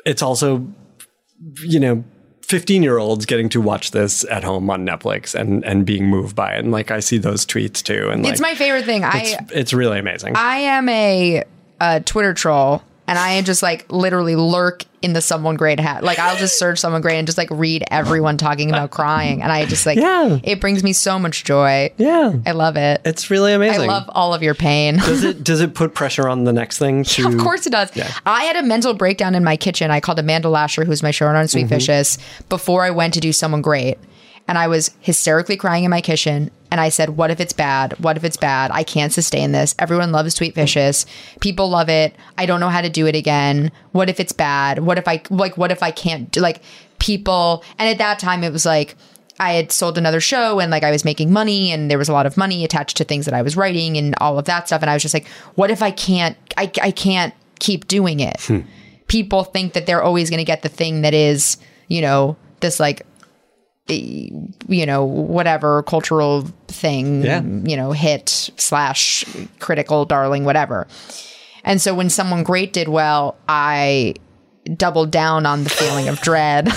it's 0.05 0.23
also, 0.23 0.67
you 1.61 1.79
know, 1.79 2.03
15 2.41 2.81
year 2.81 2.97
olds 2.97 3.27
getting 3.27 3.47
to 3.49 3.61
watch 3.61 3.91
this 3.91 4.25
at 4.25 4.43
home 4.43 4.69
on 4.71 4.85
Netflix 4.85 5.33
and, 5.35 5.63
and 5.63 5.85
being 5.85 6.07
moved 6.07 6.35
by 6.35 6.55
it. 6.55 6.59
And 6.59 6.71
like, 6.71 6.89
I 6.89 6.99
see 6.99 7.19
those 7.19 7.45
tweets 7.45 7.83
too. 7.83 8.09
And 8.09 8.25
It's 8.25 8.41
my 8.41 8.55
favorite 8.55 8.85
thing. 8.85 9.03
I 9.03 9.19
it's, 9.19 9.51
it's 9.51 9.73
really 9.73 9.99
amazing. 9.99 10.35
I 10.35 10.57
am 10.57 10.89
a, 10.89 11.43
a 11.79 12.01
Twitter 12.01 12.33
troll, 12.33 12.83
and 13.07 13.19
I 13.19 13.41
just 13.41 13.61
like 13.61 13.91
literally 13.91 14.35
lurk 14.35 14.85
in 15.01 15.11
the 15.13 15.21
someone 15.21 15.55
great 15.55 15.79
hat. 15.79 16.03
Like 16.03 16.19
I'll 16.19 16.37
just 16.37 16.57
search 16.57 16.79
someone 16.79 17.01
great 17.01 17.17
and 17.17 17.27
just 17.27 17.37
like 17.37 17.49
read 17.51 17.83
everyone 17.91 18.37
talking 18.37 18.69
about 18.69 18.91
crying, 18.91 19.41
and 19.41 19.51
I 19.51 19.65
just 19.65 19.85
like 19.85 19.97
Yeah. 19.97 20.39
it 20.43 20.61
brings 20.61 20.83
me 20.83 20.93
so 20.93 21.19
much 21.19 21.43
joy. 21.43 21.91
yeah. 21.97 22.33
I 22.45 22.51
love 22.51 22.77
it. 22.77 23.01
It's 23.03 23.29
really 23.29 23.53
amazing. 23.53 23.89
I 23.89 23.93
love 23.93 24.09
all 24.09 24.33
of 24.33 24.41
your 24.41 24.55
pain. 24.55 24.97
does 24.97 25.23
it 25.23 25.43
does 25.43 25.59
it 25.59 25.75
put 25.75 25.93
pressure 25.93 26.29
on 26.29 26.45
the 26.45 26.53
next 26.53 26.79
thing 26.79 27.03
to 27.03 27.27
Of 27.27 27.37
course 27.37 27.67
it 27.67 27.71
does. 27.71 27.91
I 28.25 28.45
had 28.45 28.55
a 28.55 28.63
mental 28.63 28.93
breakdown 28.93 29.35
in 29.35 29.43
my 29.43 29.57
kitchen. 29.57 29.91
I 29.91 29.99
called 29.99 30.19
Amanda 30.19 30.49
Lasher, 30.49 30.85
who's 30.85 31.03
my 31.03 31.11
showrunner 31.11 31.39
on 31.39 31.47
Sweet 31.47 31.63
mm-hmm. 31.63 31.69
Vicious, 31.69 32.17
before 32.49 32.83
I 32.83 32.91
went 32.91 33.13
to 33.15 33.19
do 33.19 33.33
Someone 33.33 33.61
Great. 33.61 33.97
And 34.47 34.57
I 34.57 34.67
was 34.67 34.91
hysterically 34.99 35.57
crying 35.57 35.83
in 35.83 35.91
my 35.91 36.01
kitchen. 36.01 36.51
And 36.69 36.81
I 36.81 36.89
said, 36.89 37.11
What 37.11 37.31
if 37.31 37.39
it's 37.39 37.53
bad? 37.53 37.93
What 37.99 38.17
if 38.17 38.23
it's 38.23 38.37
bad? 38.37 38.71
I 38.71 38.83
can't 38.83 39.13
sustain 39.13 39.51
this. 39.51 39.75
Everyone 39.79 40.11
loves 40.11 40.33
Sweet 40.33 40.55
Vicious. 40.55 41.05
People 41.39 41.69
love 41.69 41.87
it. 41.87 42.15
I 42.37 42.45
don't 42.45 42.59
know 42.59 42.69
how 42.69 42.81
to 42.81 42.89
do 42.89 43.05
it 43.05 43.15
again. 43.15 43.71
What 43.91 44.09
if 44.09 44.19
it's 44.19 44.33
bad? 44.33 44.79
What 44.79 44.97
if 44.97 45.07
I, 45.07 45.21
like, 45.29 45.55
what 45.57 45.71
if 45.71 45.83
I 45.83 45.91
can't 45.91 46.31
do, 46.31 46.41
like, 46.41 46.61
people. 47.03 47.63
And 47.77 47.89
at 47.89 47.97
that 47.97 48.17
time, 48.17 48.43
it 48.43 48.53
was 48.53 48.65
like, 48.65 48.95
I 49.39 49.53
had 49.53 49.71
sold 49.71 49.97
another 49.97 50.21
show 50.21 50.59
and 50.59 50.71
like 50.71 50.83
I 50.83 50.91
was 50.91 51.03
making 51.03 51.33
money 51.33 51.71
and 51.71 51.91
there 51.91 51.97
was 51.97 52.07
a 52.07 52.13
lot 52.13 52.25
of 52.25 52.37
money 52.37 52.63
attached 52.63 52.97
to 52.97 53.03
things 53.03 53.25
that 53.25 53.33
I 53.33 53.41
was 53.41 53.57
writing 53.57 53.97
and 53.97 54.15
all 54.21 54.39
of 54.39 54.45
that 54.45 54.67
stuff. 54.67 54.81
And 54.81 54.89
I 54.89 54.93
was 54.93 55.01
just 55.01 55.13
like, 55.13 55.27
what 55.55 55.69
if 55.69 55.81
I 55.81 55.91
can't, 55.91 56.37
I, 56.55 56.71
I 56.81 56.91
can't 56.91 57.33
keep 57.59 57.87
doing 57.87 58.19
it? 58.19 58.39
Hmm. 58.41 58.61
People 59.07 59.43
think 59.43 59.73
that 59.73 59.85
they're 59.85 60.03
always 60.03 60.29
going 60.29 60.37
to 60.37 60.45
get 60.45 60.61
the 60.61 60.69
thing 60.69 61.01
that 61.01 61.13
is, 61.13 61.57
you 61.87 62.01
know, 62.01 62.37
this 62.61 62.79
like, 62.79 63.05
you 63.87 64.85
know, 64.85 65.03
whatever 65.03 65.83
cultural 65.83 66.43
thing, 66.67 67.23
Yeah. 67.23 67.41
you 67.41 67.75
know, 67.75 67.91
hit 67.91 68.29
slash 68.57 69.25
critical 69.59 70.05
darling, 70.05 70.45
whatever. 70.45 70.87
And 71.63 71.81
so 71.81 71.93
when 71.93 72.09
someone 72.09 72.43
great 72.43 72.73
did 72.73 72.87
well, 72.87 73.35
I 73.47 74.15
doubled 74.77 75.11
down 75.11 75.45
on 75.45 75.63
the 75.63 75.69
feeling 75.69 76.07
of 76.07 76.19
dread. 76.21 76.69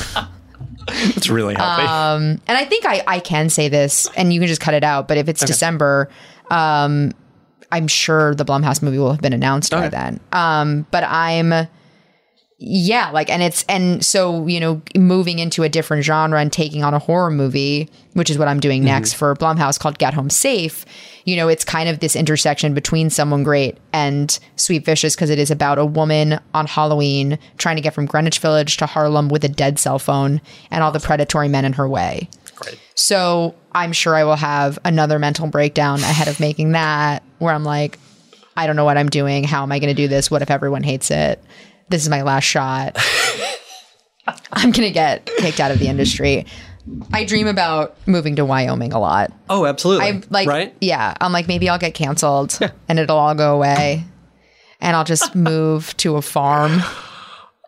it's 0.88 1.28
really 1.28 1.54
healthy. 1.54 1.82
and 1.86 2.40
I 2.48 2.64
think 2.64 2.84
I, 2.86 3.02
I 3.06 3.20
can 3.20 3.48
say 3.50 3.68
this, 3.68 4.08
and 4.16 4.32
you 4.32 4.40
can 4.40 4.48
just 4.48 4.60
cut 4.60 4.74
it 4.74 4.84
out. 4.84 5.08
But 5.08 5.18
if 5.18 5.28
it's 5.28 5.44
December, 5.44 6.08
um, 6.50 7.12
I'm 7.72 7.88
sure 7.88 8.34
the 8.34 8.44
Blumhouse 8.44 8.82
movie 8.82 8.98
will 8.98 9.10
have 9.12 9.20
been 9.20 9.32
announced 9.32 9.70
by 9.72 9.88
then. 9.88 10.20
Um, 10.32 10.86
but 10.90 11.04
I'm, 11.04 11.52
yeah, 12.58 13.10
like, 13.10 13.28
and 13.28 13.42
it's 13.42 13.64
and 13.68 14.04
so 14.04 14.46
you 14.46 14.60
know, 14.60 14.80
moving 14.96 15.38
into 15.38 15.62
a 15.62 15.68
different 15.68 16.04
genre 16.04 16.40
and 16.40 16.50
taking 16.50 16.82
on 16.82 16.94
a 16.94 16.98
horror 16.98 17.30
movie, 17.30 17.90
which 18.14 18.30
is 18.30 18.38
what 18.38 18.48
I'm 18.48 18.60
doing 18.60 18.82
next 18.82 19.10
mm-hmm. 19.10 19.18
for 19.18 19.34
Blumhouse 19.34 19.78
called 19.78 19.98
Get 19.98 20.14
Home 20.14 20.30
Safe. 20.30 20.86
You 21.24 21.36
know, 21.36 21.48
it's 21.48 21.64
kind 21.64 21.86
of 21.86 22.00
this 22.00 22.16
intersection 22.16 22.72
between 22.72 23.10
Someone 23.10 23.42
Great 23.42 23.76
and 23.92 24.38
Sweet 24.56 24.86
Vicious 24.86 25.14
because 25.14 25.28
it 25.28 25.38
is 25.38 25.50
about 25.50 25.78
a 25.78 25.84
woman 25.84 26.40
on 26.54 26.66
Halloween 26.66 27.38
trying 27.58 27.76
to 27.76 27.82
get 27.82 27.92
from 27.92 28.06
Greenwich 28.06 28.38
Village 28.38 28.78
to 28.78 28.86
Harlem 28.86 29.28
with 29.28 29.44
a 29.44 29.48
dead 29.48 29.78
cell 29.78 29.98
phone 29.98 30.40
and 30.70 30.82
all 30.82 30.92
the 30.92 31.00
predatory 31.00 31.48
men 31.48 31.66
in 31.66 31.74
her 31.74 31.86
way. 31.86 32.30
Great. 32.54 32.80
So 32.94 33.54
I'm 33.72 33.92
sure 33.92 34.14
I 34.14 34.24
will 34.24 34.36
have 34.36 34.78
another 34.82 35.18
mental 35.18 35.46
breakdown 35.46 36.00
ahead 36.00 36.28
of 36.28 36.40
making 36.40 36.72
that 36.72 37.22
where 37.38 37.52
I'm 37.52 37.64
like, 37.64 37.98
I 38.56 38.66
don't 38.66 38.76
know 38.76 38.86
what 38.86 38.96
I'm 38.96 39.10
doing. 39.10 39.44
How 39.44 39.62
am 39.62 39.72
I 39.72 39.78
going 39.78 39.94
to 39.94 40.02
do 40.02 40.08
this? 40.08 40.30
What 40.30 40.40
if 40.40 40.50
everyone 40.50 40.82
hates 40.82 41.10
it? 41.10 41.42
This 41.88 42.02
is 42.02 42.08
my 42.08 42.22
last 42.22 42.44
shot. 42.44 42.96
I'm 44.52 44.72
going 44.72 44.88
to 44.88 44.90
get 44.90 45.26
kicked 45.38 45.60
out 45.60 45.70
of 45.70 45.78
the 45.78 45.88
industry. 45.88 46.46
I 47.12 47.24
dream 47.24 47.46
about 47.46 47.96
moving 48.06 48.36
to 48.36 48.44
Wyoming 48.44 48.92
a 48.92 48.98
lot. 48.98 49.32
Oh, 49.48 49.66
absolutely. 49.66 50.06
I 50.06 50.22
like, 50.30 50.48
right? 50.48 50.74
yeah, 50.80 51.14
I'm 51.20 51.32
like, 51.32 51.48
maybe 51.48 51.68
I'll 51.68 51.78
get 51.78 51.94
canceled 51.94 52.58
and 52.88 52.98
it'll 52.98 53.18
all 53.18 53.34
go 53.34 53.54
away. 53.54 54.04
And 54.80 54.96
I'll 54.96 55.04
just 55.04 55.34
move 55.34 55.96
to 55.98 56.16
a 56.16 56.22
farm. 56.22 56.80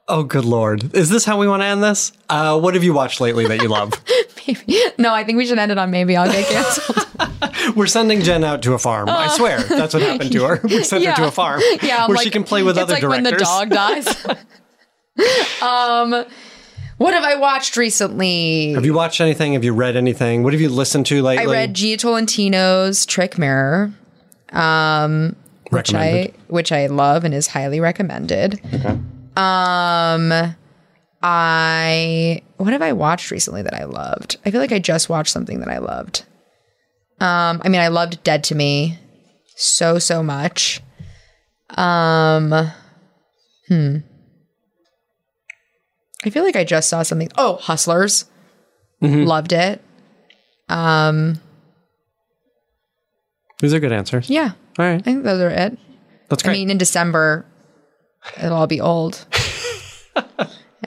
Oh, 0.08 0.22
good 0.22 0.44
lord. 0.44 0.94
Is 0.94 1.10
this 1.10 1.24
how 1.24 1.38
we 1.38 1.46
want 1.46 1.62
to 1.62 1.66
end 1.66 1.82
this? 1.82 2.12
Uh, 2.28 2.58
what 2.58 2.74
have 2.74 2.84
you 2.84 2.94
watched 2.94 3.20
lately 3.20 3.46
that 3.46 3.60
you 3.62 3.68
love? 3.68 3.92
maybe. 4.46 4.80
No, 4.98 5.12
I 5.12 5.24
think 5.24 5.36
we 5.36 5.46
should 5.46 5.58
end 5.58 5.70
it 5.70 5.78
on 5.78 5.90
maybe 5.90 6.16
I'll 6.16 6.30
get 6.30 6.46
canceled. 6.46 7.06
We're 7.76 7.86
sending 7.86 8.22
Jen 8.22 8.44
out 8.44 8.62
to 8.62 8.74
a 8.74 8.78
farm. 8.78 9.08
I 9.08 9.28
swear, 9.28 9.60
that's 9.62 9.94
what 9.94 10.02
happened 10.02 10.32
to 10.32 10.44
her. 10.44 10.60
We 10.64 10.82
sent 10.84 11.04
her 11.04 11.14
to 11.14 11.28
a 11.28 11.30
farm 11.30 11.60
Uh. 11.60 11.76
Yeah, 11.82 12.04
I'm 12.04 12.08
where 12.08 12.16
like- 12.16 12.24
she 12.24 12.30
can 12.30 12.44
play 12.44 12.62
with 12.62 12.76
it's 12.78 12.82
other 12.82 12.94
like 12.94 13.00
directors. 13.02 13.32
when 13.32 13.38
the 13.38 13.44
dog 13.44 13.70
dies. 13.70 15.62
um, 15.62 16.24
what 16.98 17.14
have 17.14 17.24
I 17.24 17.34
watched 17.36 17.76
recently? 17.76 18.72
Have 18.72 18.84
you 18.84 18.94
watched 18.94 19.20
anything? 19.20 19.52
Have 19.54 19.64
you 19.64 19.72
read 19.72 19.96
anything? 19.96 20.42
What 20.42 20.52
have 20.52 20.60
you 20.62 20.68
listened 20.68 21.06
to 21.06 21.22
lately? 21.22 21.46
I 21.46 21.50
read 21.50 21.74
Jia 21.74 21.96
Tolentino's 21.96 23.06
Trick 23.06 23.38
Mirror, 23.38 23.92
um, 24.52 25.36
which 25.70 25.94
I 25.94 26.32
which 26.48 26.72
I 26.72 26.86
love 26.86 27.24
and 27.24 27.34
is 27.34 27.48
highly 27.48 27.78
recommended. 27.80 28.60
Okay. 28.74 28.98
Um, 29.36 30.54
I 31.22 32.42
what 32.56 32.72
have 32.72 32.82
I 32.82 32.92
watched 32.92 33.30
recently 33.30 33.62
that 33.62 33.74
I 33.74 33.84
loved? 33.84 34.36
I 34.44 34.50
feel 34.50 34.60
like 34.60 34.72
I 34.72 34.78
just 34.78 35.08
watched 35.08 35.32
something 35.32 35.60
that 35.60 35.68
I 35.68 35.78
loved. 35.78 36.24
Um, 37.20 37.60
I 37.64 37.68
mean, 37.68 37.80
I 37.80 37.88
loved 37.88 38.22
Dead 38.22 38.44
to 38.44 38.54
Me 38.54 38.98
so 39.56 39.98
so 39.98 40.22
much. 40.22 40.80
Um, 41.70 42.70
hmm. 43.68 43.96
I 46.24 46.30
feel 46.30 46.42
like 46.44 46.56
I 46.56 46.64
just 46.64 46.88
saw 46.88 47.02
something. 47.02 47.30
Oh, 47.36 47.56
Hustlers, 47.56 48.24
Mm-hmm. 49.02 49.24
loved 49.24 49.52
it. 49.52 49.80
Um, 50.68 51.40
These 53.60 53.72
are 53.74 53.78
good 53.80 53.92
answers. 53.92 54.28
yeah, 54.28 54.52
All 54.78 54.84
right. 54.84 54.94
I 54.96 54.98
think 54.98 55.22
those 55.24 55.40
are 55.40 55.50
it. 55.50 55.78
That's 56.28 56.42
great. 56.42 56.52
I 56.54 56.58
mean, 56.58 56.70
in 56.70 56.78
December, 56.78 57.46
it'll 58.36 58.56
all 58.56 58.66
be 58.66 58.80
old, 58.80 59.24
and 60.16 60.26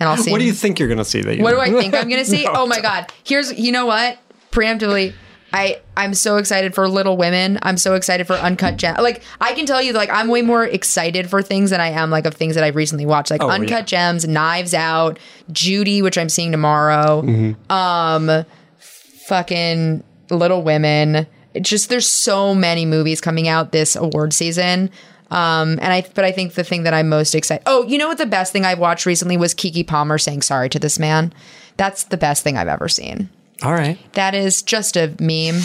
I'll 0.02 0.18
see. 0.18 0.32
what 0.32 0.40
do 0.40 0.46
you 0.46 0.52
think 0.54 0.78
you're 0.78 0.88
going 0.90 0.98
to 1.00 1.06
see 1.06 1.22
that 1.22 1.38
you 1.38 1.44
What 1.44 1.52
do 1.52 1.60
I 1.60 1.72
think 1.72 1.94
I'm 1.96 2.10
going 2.10 2.24
to 2.24 2.30
see? 2.30 2.44
No, 2.44 2.52
oh 2.54 2.68
my 2.68 2.80
god! 2.82 3.12
Here's 3.24 3.58
you 3.58 3.72
know 3.72 3.86
what? 3.86 4.20
Preemptively, 4.52 5.14
I 5.54 5.82
I'm 5.98 6.14
so 6.14 6.38
excited 6.38 6.74
for 6.74 6.88
Little 6.88 7.18
Women. 7.18 7.60
I'm 7.62 7.78
so 7.78 7.96
excited 7.96 8.26
for 8.28 8.34
Uncut 8.34 8.78
Gems. 8.78 9.00
Like 9.00 9.22
I 9.40 9.54
can 9.54 9.66
tell 9.66 9.82
you, 9.82 9.94
like 9.94 10.10
I'm 10.10 10.28
way 10.30 10.42
more 10.42 10.64
excited 10.66 11.30
for 11.30 11.42
things 11.42 11.72
than 11.72 11.82
I 11.82 11.90
am 11.90 12.10
like 12.10 12.26
of 12.26 12.34
things 12.36 12.56
that 12.56 12.64
I've 12.64 12.76
recently 12.76 13.06
watched, 13.06 13.32
like 13.32 13.44
Oh, 13.44 13.50
Uncut 13.50 13.70
yeah. 13.70 13.82
Gems, 13.82 14.28
Knives 14.28 14.74
Out, 14.74 15.20
Judy, 15.52 16.02
which 16.02 16.18
I'm 16.18 16.30
seeing 16.30 16.52
tomorrow. 16.52 17.22
Mm-hmm. 17.22 17.72
Um, 17.72 18.46
fucking 18.80 20.04
Little 20.30 20.64
Women. 20.64 21.28
It's 21.54 21.70
just 21.70 21.90
there's 21.90 22.08
so 22.08 22.56
many 22.56 22.86
movies 22.86 23.20
coming 23.20 23.48
out 23.48 23.72
this 23.72 23.96
award 23.96 24.34
season. 24.34 24.90
Um, 25.32 25.80
and 25.82 25.94
I, 25.94 26.06
but 26.14 26.26
I 26.26 26.32
think 26.34 26.54
the 26.54 26.64
thing 26.64 26.84
that 26.84 26.94
I'm 26.94 27.08
most 27.08 27.36
excited. 27.36 27.64
Oh, 27.66 27.84
you 27.84 27.98
know 27.98 28.08
what? 28.10 28.18
The 28.18 28.26
best 28.26 28.52
thing 28.52 28.66
I've 28.66 28.80
watched 28.80 29.06
recently 29.06 29.38
was 29.38 29.54
Keke 29.54 29.88
Palmer 29.88 30.18
saying 30.18 30.42
sorry 30.42 30.70
to 30.70 30.80
this 30.80 31.00
man. 31.00 31.34
That's 31.78 32.04
the 32.06 32.18
best 32.18 32.44
thing 32.44 32.58
I've 32.58 32.68
ever 32.68 32.90
seen. 32.90 33.30
All 33.64 33.74
right. 33.74 33.98
That 34.14 34.34
is 34.36 34.62
just 34.64 34.98
a 34.98 35.14
meme, 35.20 35.62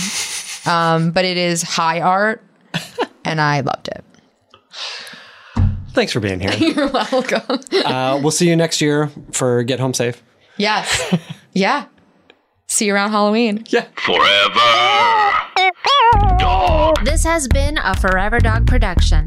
um, 0.67 1.13
but 1.13 1.25
it 1.25 1.37
is 1.37 1.63
high 1.63 2.01
art, 2.01 2.43
and 3.25 3.41
I 3.41 3.61
loved 3.61 3.89
it. 3.89 4.05
Thanks 5.93 6.13
for 6.13 6.21
being 6.21 6.41
here. 6.41 6.53
You're 6.59 6.89
welcome. 6.91 7.59
uh, 7.85 8.21
we'll 8.23 8.31
see 8.31 8.49
you 8.49 8.57
next 8.57 8.81
year 8.83 9.11
for 9.33 9.63
Get 9.63 9.81
Home 9.81 9.95
Safe. 9.95 10.23
yes, 10.59 11.15
yeah. 11.53 11.87
See 12.69 12.87
you 12.87 12.95
around 12.95 13.13
Halloween. 13.13 13.65
Yeah. 13.69 13.87
Forever. 14.05 14.61
Dog. 16.39 17.05
This 17.05 17.25
has 17.25 17.47
been 17.49 17.79
a 17.79 17.95
Forever 17.97 18.41
Dog 18.41 18.67
production. 18.67 19.27